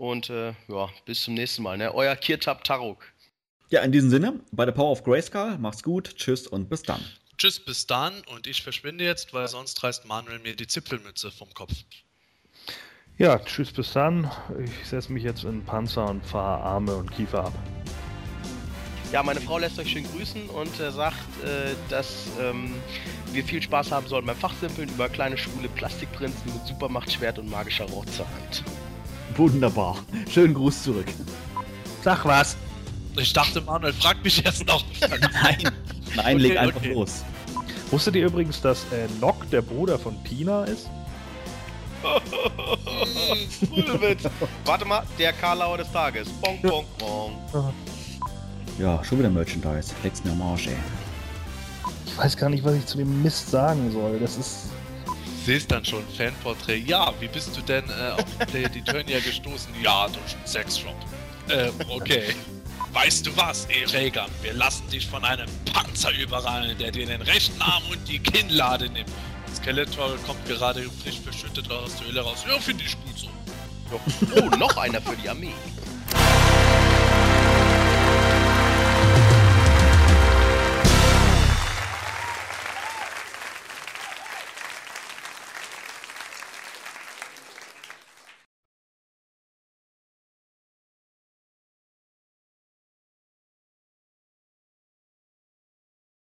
[0.00, 1.76] Und äh, ja, bis zum nächsten Mal.
[1.76, 1.94] Ne?
[1.94, 3.04] Euer Kirtab Taruk.
[3.68, 7.04] Ja, in diesem Sinne, bei der Power of Grayskull, macht's gut, tschüss und bis dann.
[7.36, 11.52] Tschüss, bis dann und ich verschwinde jetzt, weil sonst reißt Manuel mir die Zipfelmütze vom
[11.52, 11.74] Kopf.
[13.18, 14.30] Ja, tschüss, bis dann.
[14.64, 17.52] Ich setze mich jetzt in den Panzer und fahre Arme und Kiefer ab.
[19.12, 22.72] Ja, meine Frau lässt euch schön grüßen und äh, sagt, äh, dass ähm,
[23.32, 27.84] wir viel Spaß haben sollen beim Fachsimpeln über kleine schwule Plastikprinzen mit Supermachtschwert und magischer
[27.84, 28.64] Rot zur Hand.
[29.36, 29.96] Wunderbar.
[30.30, 31.06] Schönen Gruß zurück.
[32.02, 32.56] Sag was.
[33.16, 34.84] Ich dachte, Manuel fragt mich jetzt noch.
[35.42, 35.72] nein,
[36.14, 36.92] nein, leg einfach okay.
[36.92, 37.24] los.
[37.90, 40.88] Wusstet ihr übrigens, dass äh, Nock der Bruder von Tina ist?
[44.00, 44.22] Witz.
[44.64, 46.28] Warte mal, der Karlauer des Tages.
[46.40, 47.72] Bong, bong, bong.
[48.78, 49.92] Ja, schon wieder Merchandise.
[50.02, 50.76] Leck's mir am Arsch, ey.
[52.06, 54.18] Ich weiß gar nicht, was ich zu dem Mist sagen soll.
[54.18, 54.70] Das ist.
[55.50, 56.76] Siehst dann schon, Fanporträt.
[56.86, 59.74] Ja, wie bist du denn äh, auf Play the Turnier gestoßen?
[59.82, 60.94] Ja, durch einen Sexshop.
[61.48, 62.36] Ähm, okay.
[62.92, 67.22] Weißt du was, ey Regan, wir lassen dich von einem Panzer überrallen, der dir den
[67.22, 69.10] rechten Arm und die Kinnlade nimmt.
[69.52, 72.44] Skeletor kommt gerade frisch verschüttet aus der Höhle raus.
[72.48, 73.28] Ja, finde ich gut so.
[74.36, 75.52] Oh, noch einer für die Armee.